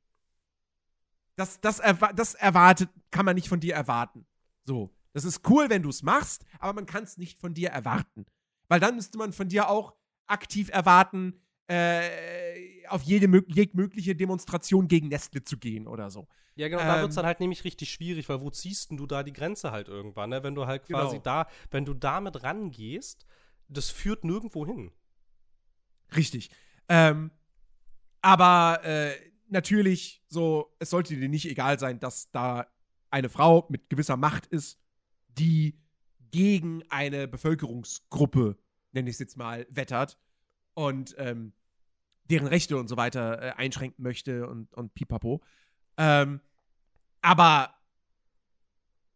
[1.36, 4.26] Das, das, erwa das erwartet, kann man nicht von dir erwarten.
[4.64, 7.70] So, das ist cool, wenn du es machst, aber man kann es nicht von dir
[7.70, 8.26] erwarten.
[8.68, 9.94] Weil dann müsste man von dir auch
[10.26, 11.40] aktiv erwarten,
[11.70, 12.57] äh,
[12.90, 16.28] auf jede mög mögliche Demonstration gegen Nestle zu gehen oder so.
[16.56, 18.96] Ja, genau, da wird Ähm, es dann halt nämlich richtig schwierig, weil wo ziehst denn
[18.96, 20.42] du da die Grenze halt irgendwann, ne?
[20.42, 21.22] Wenn du halt quasi Genau.
[21.22, 23.26] da, wenn du damit rangehst,
[23.68, 24.90] das führt nirgendwo hin.
[26.16, 26.50] Richtig.
[26.88, 27.30] Ähm,
[28.22, 29.14] aber äh,
[29.48, 32.66] natürlich, so, es sollte dir nicht egal sein, dass da
[33.10, 34.80] eine Frau mit gewisser Macht ist,
[35.28, 35.78] die
[36.30, 38.58] gegen eine Bevölkerungsgruppe,
[38.92, 40.18] nenne ich es jetzt mal, wettert
[40.74, 41.52] und ähm,
[42.30, 45.40] deren Rechte und so weiter äh, einschränken möchte und, und pipapo.
[45.96, 46.40] Ähm,
[47.22, 47.74] Aber,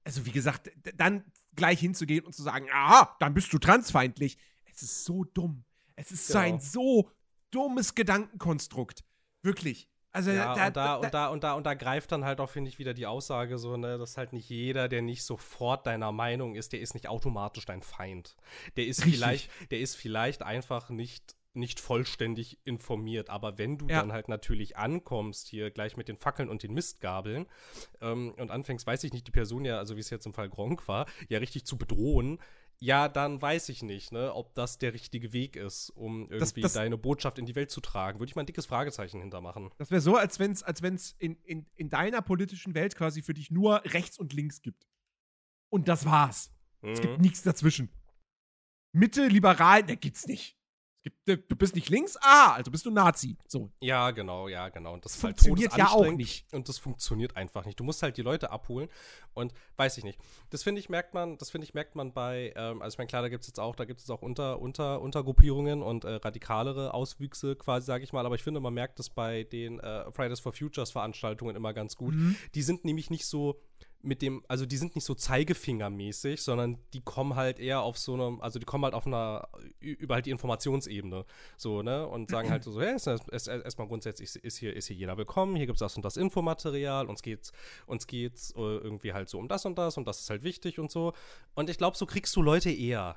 [0.05, 1.25] also wie gesagt, dann
[1.55, 4.39] gleich hinzugehen und zu sagen, aha, dann bist du transfeindlich.
[4.65, 5.65] Es ist so dumm.
[5.97, 6.45] Es ist so Genau.
[6.55, 7.11] ein so
[7.51, 9.05] dummes Gedankenkonstrukt.
[9.43, 9.89] Wirklich.
[10.15, 12.51] Also Ja, da, und, da, und, da, und, da, und da greift dann halt auch,
[12.51, 16.13] finde ich, wieder die Aussage so, ne, dass halt nicht jeder, der nicht sofort deiner
[16.13, 18.37] Meinung ist, der ist nicht automatisch dein Feind.
[18.77, 19.15] Der ist Richtig.
[19.15, 24.01] vielleicht, der ist vielleicht einfach nicht nicht vollständig informiert, aber wenn du Ja.
[24.01, 27.47] dann halt natürlich ankommst, hier gleich mit den Fackeln und den Mistgabeln
[28.01, 30.49] ähm, und anfängst, weiß ich nicht, die Person ja, also wie es jetzt im Fall
[30.49, 32.39] Gronk war, ja richtig zu bedrohen,
[32.79, 36.73] ja, dann weiß ich nicht, ne, ob das der richtige Weg ist, um irgendwie das-
[36.73, 38.19] deine Botschaft in die Welt zu tragen.
[38.19, 39.71] Würde ich mal ein dickes Fragezeichen hintermachen.
[39.79, 43.23] Das wäre so, als wenn es als wenn's in, in, in deiner politischen Welt quasi
[43.23, 44.89] für dich nur rechts und links gibt.
[45.71, 46.51] Und das war's.
[46.81, 47.23] Es gibt Mhm.
[47.23, 47.89] nichts dazwischen.
[48.93, 50.57] Mitte, liberal, ne, gibt's nicht.
[51.25, 53.37] Du bist nicht links, ah, also bist du Nazi.
[53.49, 53.71] So.
[53.81, 54.95] Ja, genau, ja, genau.
[54.95, 56.53] Und das halt Funktioniert ja auch nicht.
[56.53, 57.81] Und das funktioniert einfach nicht.
[57.81, 58.89] Du musst halt die Leute abholen
[59.35, 60.21] und weiß ich nicht.
[60.51, 63.09] Das finde ich, merkt man, das finde ich, merkt man bei, ähm, also ich meine,
[63.09, 66.15] klar, da gibt es jetzt auch, da gibt es auch unter, unter, Untergruppierungen und äh,
[66.15, 70.11] radikalere Auswüchse quasi, sage ich mal, aber ich finde, man merkt das bei den äh,
[70.13, 72.15] Fridays for Futures Veranstaltungen immer ganz gut.
[72.15, 72.37] Mhm.
[72.55, 73.61] Die sind nämlich nicht so
[74.05, 78.15] mit dem, also die sind nicht so Zeigefingermäßig, sondern die kommen halt eher auf so
[78.15, 79.49] einem, also die kommen halt auf einer,
[79.81, 81.25] über halt die Informationsebene,
[81.57, 84.75] so, ne, und sagen halt so, hey, es ist, es ist erstmal grundsätzlich ist hier,
[84.75, 87.53] ist hier jeder willkommen, hier gibt es das und das Infomaterial, uns geht's,
[87.87, 90.79] uns geht's äh, irgendwie halt so um das und das und das ist halt wichtig
[90.81, 91.13] und so.
[91.55, 93.17] Und ich glaube, so kriegst du Leute eher,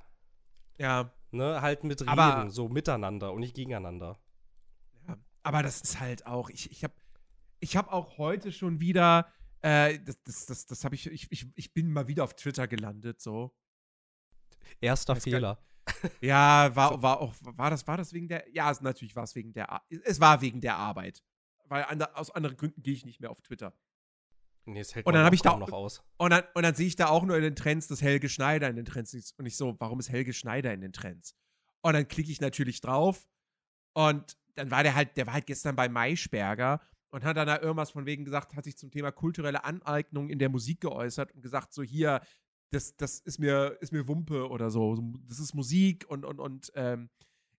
[0.78, 4.20] Ja, ne, halt mit Reden, Aber- so miteinander und nicht gegeneinander.
[5.08, 6.94] Ja, aber das ist halt auch, ich, ich habe
[7.62, 9.26] ich hab auch heute schon wieder,
[9.66, 12.68] äh, das, das, das, das habe ich, ich, ich, ich bin mal wieder auf Twitter
[12.68, 13.56] gelandet, so.
[14.80, 15.60] Erster Fehler.
[16.20, 19.54] Ja, war, war auch, war das, war das wegen der, ja, natürlich war es wegen
[19.54, 21.24] der, es war wegen der Arbeit.
[21.66, 23.72] Weil ander, aus anderen Gründen gehe ich nicht mehr auf Twitter.
[24.66, 26.04] Nee, es hält Und dann hab auch ich da noch aus.
[26.18, 28.68] Und dann, und dann sehe ich da auch nur in den Trends, dass Helge Schneider
[28.68, 29.38] in den Trends ist.
[29.38, 31.36] Und ich so, warum ist Helge Schneider in den Trends?
[31.82, 33.28] Und dann klicke ich natürlich drauf.
[33.94, 36.82] Und dann war der halt, der war halt gestern bei Maischberger
[37.16, 40.38] und hat dann da irgendwas von wegen gesagt, hat sich zum Thema kulturelle Aneignung in
[40.38, 42.20] der Musik geäußert und gesagt, so hier,
[42.72, 44.98] das, das ist mir, ist mir Wumpe oder so.
[45.30, 47.10] Das ist Musik und, und, und, ähm,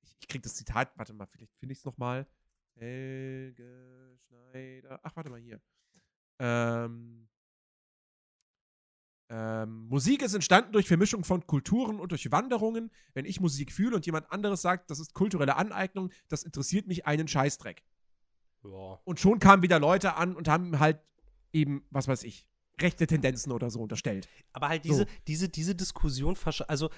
[0.02, 2.26] ich, ich krieg das Zitat, warte mal, vielleicht finde ich es nochmal.
[2.74, 5.00] Helge Schneider.
[5.02, 5.58] Ach, warte mal hier.
[6.38, 7.26] Ähm,
[9.30, 12.90] ähm, Musik ist entstanden durch Vermischung von Kulturen und durch Wanderungen.
[13.14, 17.06] Wenn ich Musik fühle und jemand anderes sagt, das ist kulturelle Aneignung, das interessiert mich
[17.06, 17.82] einen Scheißdreck.
[18.70, 19.00] Ja.
[19.04, 20.98] Und schon kamen wieder Leute an und haben halt
[21.52, 22.46] eben, was weiß ich,
[22.80, 24.28] rechte Tendenzen oder so unterstellt.
[24.52, 24.90] Aber halt So.
[24.90, 26.36] diese, diese, diese Diskussion,
[26.68, 26.90] also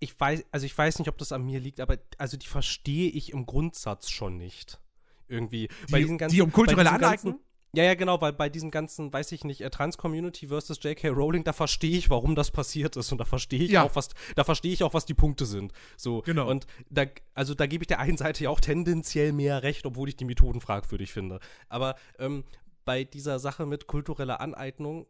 [0.00, 3.10] ich weiß, also ich weiß nicht, ob das an mir liegt, aber also die verstehe
[3.10, 4.80] ich im Grundsatz schon nicht.
[5.26, 5.68] Irgendwie.
[5.88, 7.40] Die, die um kulturelle bei diesem ganzen- Aneignung?
[7.76, 11.08] Ja, ja, genau, weil bei diesem ganzen, weiß ich nicht, äh, Trans-Community versus J.K.
[11.08, 13.82] Rowling, da verstehe ich, warum das passiert ist und da verstehe ich Ja.
[13.84, 15.72] auch, was, da verstehe ich auch, was die Punkte sind.
[15.96, 16.22] So.
[16.22, 16.48] Genau.
[16.48, 20.08] Und da, also da gebe ich der einen Seite ja auch tendenziell mehr recht, obwohl
[20.08, 21.40] ich die Methoden fragwürdig finde.
[21.68, 22.44] Aber ähm,
[22.84, 25.06] bei dieser Sache mit kultureller Aneignung,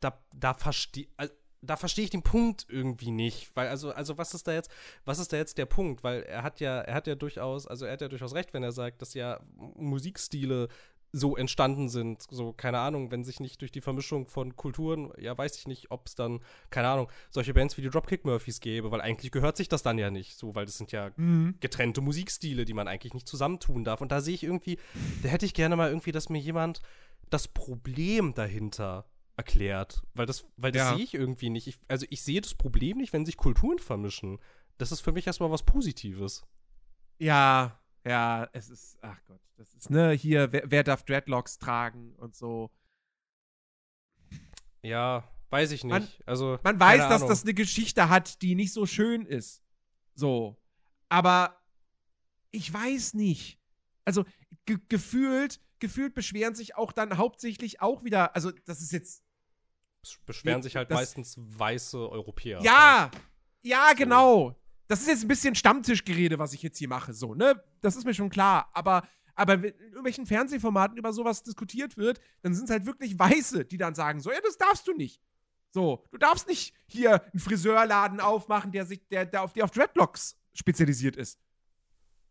[0.00, 1.32] da, da verstehe also,
[1.64, 4.68] da verstehe ich den Punkt irgendwie nicht, weil also also was ist da jetzt
[5.04, 7.84] was ist da jetzt der Punkt, weil er hat ja er hat ja durchaus also
[7.86, 9.38] er hat ja durchaus recht, wenn er sagt, dass ja
[9.76, 10.66] Musikstile
[11.14, 15.36] so entstanden sind, so keine Ahnung, wenn sich nicht durch die Vermischung von Kulturen, ja
[15.36, 16.40] weiß ich nicht, ob es dann
[16.70, 19.98] keine Ahnung, solche Bands wie die Dropkick Murphys gäbe, weil eigentlich gehört sich das dann
[19.98, 21.56] ja nicht, so weil das sind ja Mhm.
[21.60, 24.00] getrennte Musikstile, die man eigentlich nicht zusammentun darf.
[24.00, 24.78] Und da sehe ich irgendwie,
[25.22, 26.80] da hätte ich gerne mal irgendwie, dass mir jemand
[27.28, 29.04] das Problem dahinter
[29.36, 30.02] erklärt.
[30.14, 30.94] Weil das, weil das Ja.
[30.96, 31.66] sehe ich irgendwie nicht.
[31.66, 34.38] Ich, also ich sehe das Problem nicht, wenn sich Kulturen vermischen.
[34.78, 36.42] Das ist für mich erstmal was Positives.
[37.18, 42.14] Ja, ja, es ist, ach Gott, das ist, ne, hier, wer, wer darf Dreadlocks tragen
[42.16, 42.70] und so.
[44.82, 45.92] Ja, weiß ich nicht.
[45.92, 47.28] Man- also, Man weiß, dass Ahnung.
[47.28, 49.62] das eine Geschichte hat, die nicht so schön ist.
[50.14, 50.56] So.
[51.08, 51.60] Aber
[52.50, 53.58] ich weiß nicht.
[54.04, 54.24] Also,
[54.66, 59.22] ge gefühlt, gefühlt beschweren sich auch dann hauptsächlich auch wieder, also, das ist jetzt,
[60.02, 62.60] Es beschweren sich halt meistens weiße Europäer.
[62.62, 63.10] ja,
[63.62, 64.56] ja, genau.
[64.92, 67.58] Das ist jetzt ein bisschen Stammtischgerede, was ich jetzt hier mache, so, ne?
[67.80, 68.68] Das ist mir schon klar.
[68.74, 73.18] Aber, aber wenn in irgendwelchen Fernsehformaten über sowas diskutiert wird, dann sind es halt wirklich
[73.18, 75.22] Weiße, die dann sagen, so, ja, das darfst du nicht.
[75.70, 79.70] So, du darfst nicht hier einen Friseurladen aufmachen, der sich, der, der auf, der auf
[79.70, 81.40] Dreadlocks spezialisiert ist.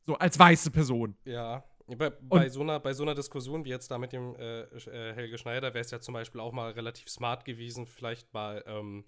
[0.05, 1.17] So, als weiße Person.
[1.25, 4.61] Ja, bei, bei, so einer, bei so einer Diskussion wie jetzt da mit dem äh,
[4.61, 8.63] äh, Helge Schneider wäre es ja zum Beispiel auch mal relativ smart gewesen, vielleicht mal
[8.67, 9.03] ähm,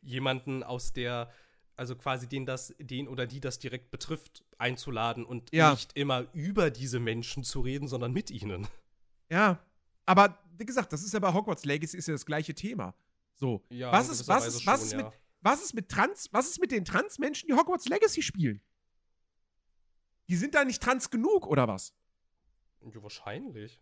[0.00, 1.30] jemanden aus der,
[1.76, 5.72] also quasi den das, den oder die das direkt betrifft, einzuladen und Ja.
[5.72, 8.66] nicht immer über diese Menschen zu reden, sondern mit ihnen.
[9.30, 9.58] Ja.
[10.06, 12.94] Aber wie gesagt, das ist ja bei Hogwarts Legacy ist ja das gleiche Thema.
[13.34, 13.64] So.
[13.70, 14.98] Ja, was ist, was ist, was schon, ist ja.
[15.04, 15.06] mit,
[15.40, 18.60] was ist mit Trans, was ist mit den Trans-Menschen, die Hogwarts Legacy spielen?
[20.28, 21.92] Die sind da nicht trans genug, oder was?
[22.82, 23.80] Ja, wahrscheinlich.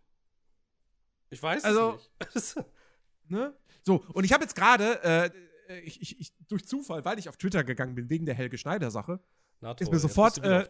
[1.31, 1.99] Ich weiß Also-
[2.35, 2.67] es nicht.
[3.29, 3.57] Ne?
[3.85, 5.31] So, und ich habe jetzt gerade, äh,
[5.85, 9.21] ich, ich, ich, durch Zufall, weil ich auf Twitter gegangen bin, wegen der Helge Schneider-Sache,
[9.81, 10.67] Ist mir sofort, äh.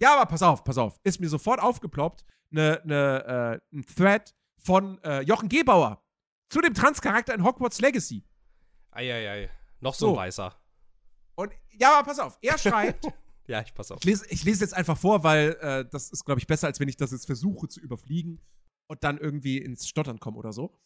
[0.00, 1.00] Ja, aber pass auf, pass auf.
[1.02, 6.02] Ist mir sofort aufgeploppt, ne, ne, äh, ein Thread von äh, Jochen Gebauer
[6.48, 8.24] zu dem Trans-Charakter in Hogwarts Legacy.
[8.90, 9.50] Eieiei.
[9.80, 10.12] Noch so, So.
[10.12, 10.54] ein Weißer.
[11.34, 13.06] Und ja, aber pass auf, er schreibt,
[13.46, 13.98] Ja, ich pass auf.
[14.00, 16.80] ich lese, ich lese jetzt einfach vor, weil äh, das ist, glaube ich, besser, als
[16.80, 18.40] wenn ich das jetzt versuche zu überfliegen
[18.86, 20.78] und dann irgendwie ins Stottern komme oder so.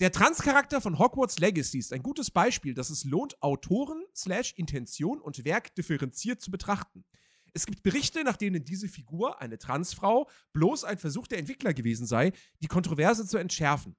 [0.00, 5.20] Der Trans-Charakter von Hogwarts Legacy ist ein gutes Beispiel, das es lohnt, Autoren slash Intention
[5.20, 7.04] und Werk differenziert zu betrachten.
[7.52, 12.08] Es gibt Berichte, nach denen diese Figur, eine Transfrau, bloß ein Versuch der Entwickler gewesen
[12.08, 13.94] sei, die Kontroverse zu entschärfen.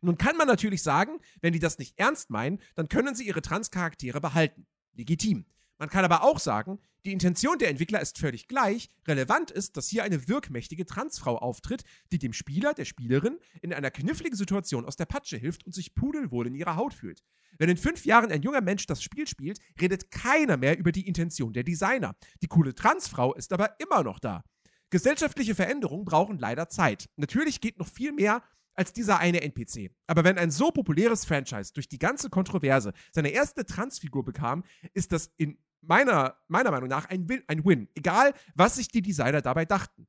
[0.00, 3.42] Nun kann man natürlich sagen, wenn die das nicht ernst meinen, dann können sie ihre
[3.42, 4.68] Trans-Charaktere behalten.
[4.92, 5.44] Legitim.
[5.78, 8.88] Man kann aber auch sagen, die Intention der Entwickler ist völlig gleich.
[9.06, 13.90] Relevant ist, dass hier eine wirkmächtige Transfrau auftritt, die dem Spieler, der Spielerin, in einer
[13.90, 17.22] kniffligen Situation aus der Patsche hilft und sich pudelwohl in ihrer Haut fühlt.
[17.58, 21.06] Wenn in fünf Jahren ein junger Mensch das Spiel spielt, redet keiner mehr über die
[21.06, 22.16] Intention der Designer.
[22.42, 24.42] Die coole Transfrau ist aber immer noch da.
[24.90, 27.08] Gesellschaftliche Veränderungen brauchen leider Zeit.
[27.16, 28.42] Natürlich geht noch viel mehr
[28.76, 29.90] als dieser eine NPC.
[30.06, 35.12] Aber wenn ein so populäres Franchise durch die ganze Kontroverse seine erste Transfigur bekam, ist
[35.12, 37.88] das in meiner, meiner Meinung nach ein Win, ein Win.
[37.94, 40.06] Egal, was sich die Designer dabei dachten.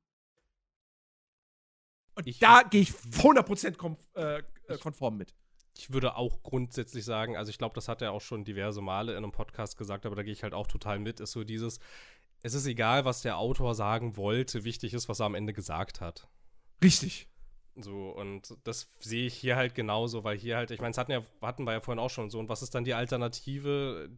[2.14, 4.38] Und Ich- da gehe ich 100% konf äh,
[4.68, 5.34] äh, konform mit.
[5.76, 9.12] Ich würde auch grundsätzlich sagen, also ich glaube, das hat er auch schon diverse Male
[9.12, 11.78] in einem Podcast gesagt, aber da gehe ich halt auch total mit, ist so dieses,
[12.42, 16.00] es ist egal, was der Autor sagen wollte, wichtig ist, was er am Ende gesagt
[16.00, 16.26] hat.
[16.82, 17.28] Richtig.
[17.76, 21.12] So, und das sehe ich hier halt genauso, weil hier halt, ich meine, es hatten,
[21.12, 24.10] ja, hatten wir ja vorhin auch schon so, und was ist dann die Alternative?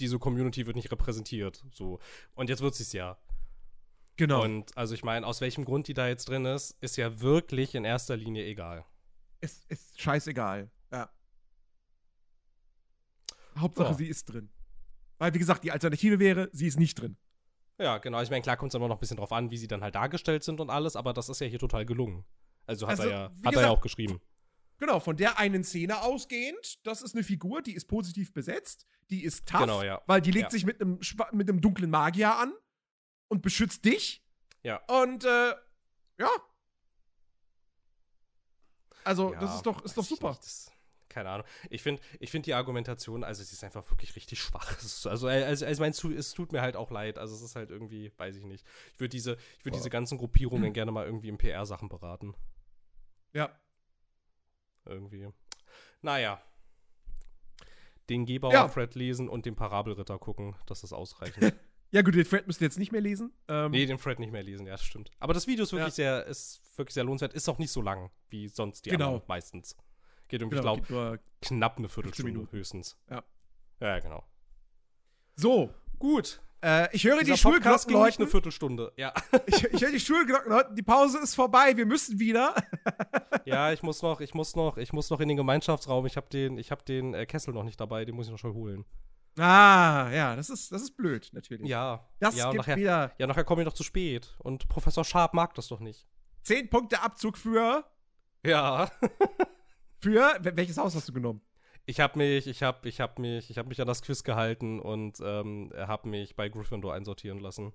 [0.00, 1.64] Diese Community wird nicht repräsentiert.
[1.72, 2.00] So.
[2.34, 3.16] Und jetzt wird sie es ja.
[4.16, 4.42] Genau.
[4.42, 7.74] Und also ich meine, aus welchem Grund die da jetzt drin ist, ist ja wirklich
[7.74, 8.84] in erster Linie egal.
[9.40, 10.70] ist, ist scheißegal.
[10.92, 11.10] Ja.
[13.58, 13.94] Hauptsache, Ja.
[13.94, 14.50] sie ist drin.
[15.18, 17.16] Weil, wie gesagt, die Alternative wäre, sie ist nicht drin.
[17.78, 18.20] Ja, genau.
[18.22, 19.94] Ich meine, klar kommt es immer noch ein bisschen drauf an, wie sie dann halt
[19.94, 22.24] dargestellt sind und alles, aber das ist ja hier total gelungen.
[22.66, 24.20] Also hat Also, er ja, hat er gesagt- ja auch geschrieben.
[24.78, 29.22] Genau, von der einen Szene ausgehend, das ist eine Figur, die ist positiv besetzt, die
[29.24, 30.02] ist tough, Genau, ja.
[30.06, 30.50] weil die legt Ja.
[30.50, 30.98] sich mit einem,
[31.32, 32.52] mit einem dunklen Magier an
[33.28, 34.24] und beschützt dich.
[34.62, 34.76] Ja.
[34.88, 35.54] Und, äh,
[36.18, 36.28] ja.
[39.04, 40.38] Also, Ja, das ist doch, ist doch super.
[41.08, 41.46] keine Ahnung.
[41.70, 44.76] Ich finde ich find die Argumentation, also sie ist einfach wirklich richtig schwach.
[44.78, 47.18] Es ist, also, also, also mein, es tut mir halt auch leid.
[47.18, 48.64] Also es ist halt irgendwie, weiß ich nicht.
[48.94, 52.34] Ich würde diese, ich würd diese ganzen Gruppierungen gerne mal irgendwie in PR-Sachen beraten.
[53.32, 53.54] Ja.
[54.86, 55.28] Irgendwie.
[56.02, 56.40] Naja.
[58.08, 58.68] Den Gebauer Ja.
[58.68, 61.54] Fred lesen und den Parabelritter gucken, das ist ausreichend.
[61.90, 63.32] Ja, gut, den Fred müsst ihr jetzt nicht mehr lesen.
[63.46, 65.12] Ähm, nee, den Fred nicht mehr lesen, ja, das stimmt.
[65.20, 68.10] Aber das Video ist wirklich sehr, ist wirklich sehr lohnenswert, ist auch nicht so lang
[68.30, 69.10] wie sonst die Genau.
[69.14, 69.76] anderen meistens.
[70.26, 72.98] Geht irgendwie, genau, ich glaube, knapp eine Viertelstunde höchstens.
[73.08, 73.22] Ja.
[73.78, 74.24] Ja, genau.
[75.36, 76.42] So, Gut.
[76.64, 78.22] Äh, ich höre die Dieser Podcast Schulglocken läuten.
[78.22, 78.92] eine Viertelstunde.
[78.96, 79.12] Ja.
[79.46, 80.74] Ich, ich höre die Schulglocken läuten.
[80.76, 81.76] Die Pause ist vorbei.
[81.76, 82.54] Wir müssen wieder.
[83.44, 86.06] ja, ich muss noch, ich muss noch, ich muss noch in den Gemeinschaftsraum.
[86.06, 88.38] Ich habe den, ich habe den äh, Kessel noch nicht dabei, den muss ich noch
[88.38, 88.84] schnell holen.
[89.38, 91.68] Ah, ja, das ist, das ist blöd, natürlich.
[91.68, 92.08] Ja.
[92.20, 94.32] Das ja, gibt nachher, wieder ja, nachher komme ich noch zu spät.
[94.38, 96.06] Und Professor Sharp mag das doch nicht.
[96.42, 97.84] 10 Punkte Abzug für.
[98.46, 98.90] Ja.
[100.00, 100.36] Für.
[100.40, 101.40] wel- Welches Haus hast du genommen?
[101.86, 104.80] Ich habe mich, ich habe, ich habe mich, ich habe mich an das Quiz gehalten
[104.80, 107.72] und ähm, habe mich bei Gryffindor einsortieren lassen.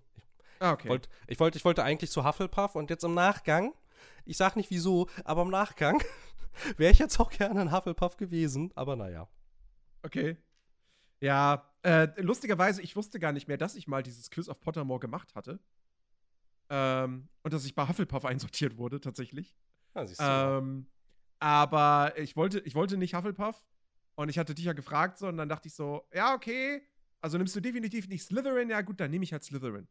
[0.59, 3.73] Ah, Ich, wollt, ich, wollte, ich wollte eigentlich zu Hufflepuff und jetzt im Nachgang,
[4.25, 6.03] ich sag nicht wieso, aber im Nachgang
[6.77, 9.29] wäre ich jetzt auch gerne ein Hufflepuff gewesen, aber naja.
[10.03, 10.37] Okay.
[11.21, 14.99] Ja, äh, lustigerweise, ich wusste gar nicht mehr, dass ich mal dieses Quiz auf Pottermore
[14.99, 15.59] gemacht hatte.
[16.69, 19.55] Ähm, und dass ich bei Hufflepuff einsortiert wurde, tatsächlich.
[19.95, 20.25] Ja, siehst du.
[20.25, 20.87] Ähm,
[21.39, 23.63] aber ich wollte, ich wollte nicht Hufflepuff.
[24.19, 26.81] Und ich hatte dich ja gefragt, so, und dann dachte ich so, ja, okay.
[27.21, 28.69] Also nimmst du definitiv nicht Slytherin?
[28.69, 29.87] Ja, gut, dann nehme ich halt Slytherin.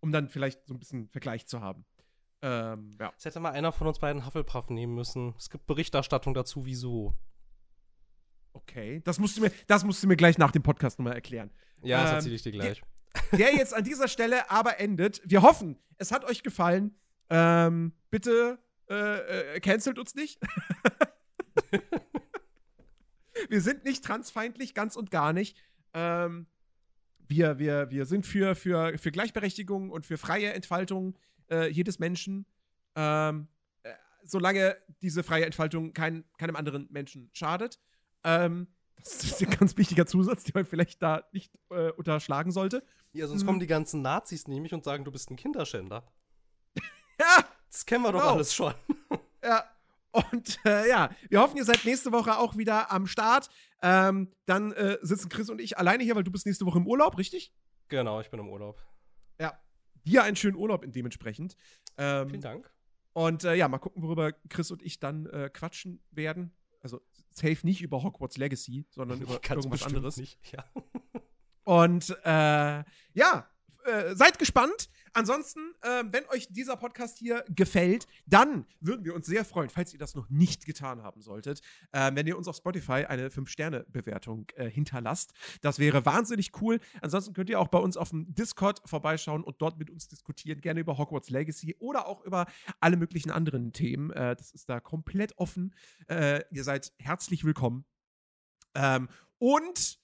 [0.00, 1.86] Um dann vielleicht so ein bisschen Vergleich zu haben.
[2.42, 3.10] Ähm, ja.
[3.16, 5.34] Es hätte mal einer von uns beiden Hufflepuff nehmen müssen.
[5.38, 7.14] Es gibt Berichterstattung dazu, wieso.
[8.52, 9.00] Okay.
[9.06, 11.50] Das musst du mir, das musst du mir gleich nach dem Podcast nochmal erklären.
[11.80, 12.82] Ja, das Ähm, erzähle ich dir gleich.
[13.32, 15.22] der jetzt an dieser Stelle aber endet.
[15.24, 16.94] Wir hoffen, es hat euch gefallen.
[17.30, 18.58] Ähm, bitte
[18.90, 20.38] äh, äh, cancelt uns nicht.
[23.48, 25.56] wir sind nicht transfeindlich, ganz und gar nicht.
[25.94, 26.46] Ähm,
[27.28, 31.16] wir, wir, wir sind für, für, für Gleichberechtigung und für freie Entfaltung
[31.50, 32.46] äh, jedes Menschen.
[32.94, 33.48] Ähm,
[33.84, 33.92] äh,
[34.24, 37.80] solange diese freie Entfaltung kein, keinem anderen Menschen schadet.
[38.24, 42.84] Ähm, das ist ein ganz wichtiger Zusatz, den man vielleicht da nicht äh, unterschlagen sollte.
[43.12, 43.46] Ja, sonst Hm.
[43.46, 46.06] kommen die ganzen Nazis nämlich und sagen, du bist ein Kinderschänder.
[47.20, 48.34] Ja, Das kennen wir doch Genau.
[48.34, 48.74] alles schon.
[49.44, 49.64] Ja.
[50.12, 53.48] Und äh, ja, wir hoffen, ihr seid nächste Woche auch wieder am Start.
[53.82, 56.86] Ähm, dann äh, sitzen Chris und ich alleine hier, weil du bist nächste Woche im
[56.86, 57.52] Urlaub, richtig?
[57.88, 58.80] Genau, ich bin im Urlaub.
[59.40, 59.58] Ja.
[60.04, 61.56] Dir einen schönen Urlaub dementsprechend.
[61.96, 62.70] Ähm, Vielen Dank.
[63.12, 66.52] Und äh, ja, mal gucken, worüber Chris und ich dann äh, quatschen werden.
[66.80, 70.16] Also safe nicht über Hogwarts Legacy, sondern über irgendwas anderes.
[70.16, 70.38] Nicht.
[70.52, 70.64] Ja.
[71.64, 72.84] Und äh,
[73.14, 73.48] ja,
[73.84, 74.88] äh, seid gespannt.
[75.14, 79.92] Ansonsten, äh, wenn euch dieser Podcast hier gefällt, dann würden wir uns sehr freuen, falls
[79.92, 81.60] ihr das noch nicht getan haben solltet,
[81.92, 85.32] äh, wenn ihr uns auf Spotify eine 5-Sterne-Bewertung äh, hinterlasst.
[85.60, 86.80] Das wäre wahnsinnig cool.
[87.02, 90.60] Ansonsten könnt ihr auch bei uns auf dem Discord vorbeischauen und dort mit uns diskutieren,
[90.60, 92.46] gerne über Hogwarts Legacy oder auch über
[92.80, 94.10] alle möglichen anderen Themen.
[94.10, 95.74] Äh, das ist da komplett offen.
[96.08, 97.84] Äh, ihr seid herzlich willkommen.
[98.74, 99.08] Ähm,
[99.38, 100.01] und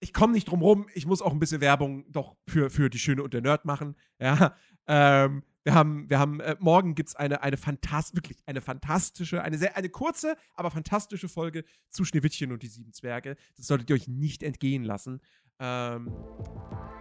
[0.00, 2.98] ich komme nicht drum rum, ich muss auch ein bisschen Werbung doch für, für die
[2.98, 3.96] Schöne und der Nerd machen.
[4.18, 4.56] Ja,
[4.88, 9.42] ähm, wir haben, wir haben, äh, morgen gibt es eine, eine fantast wirklich eine fantastische,
[9.42, 13.36] eine sehr, eine kurze, aber fantastische Folge zu Schneewittchen und die sieben Zwerge.
[13.56, 15.20] Das solltet ihr euch nicht entgehen lassen.
[15.58, 16.12] Ähm,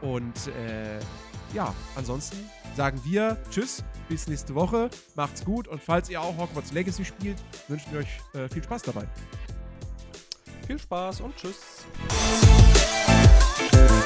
[0.02, 1.00] und äh,
[1.54, 2.38] ja, ansonsten
[2.76, 7.38] sagen wir Tschüss, bis nächste Woche, macht's gut und falls ihr auch Hogwarts Legacy spielt,
[7.68, 9.08] wünschen wir euch äh, viel Spaß dabei.
[10.66, 11.86] Viel Spaß und tschüss.
[13.58, 14.05] Thank you.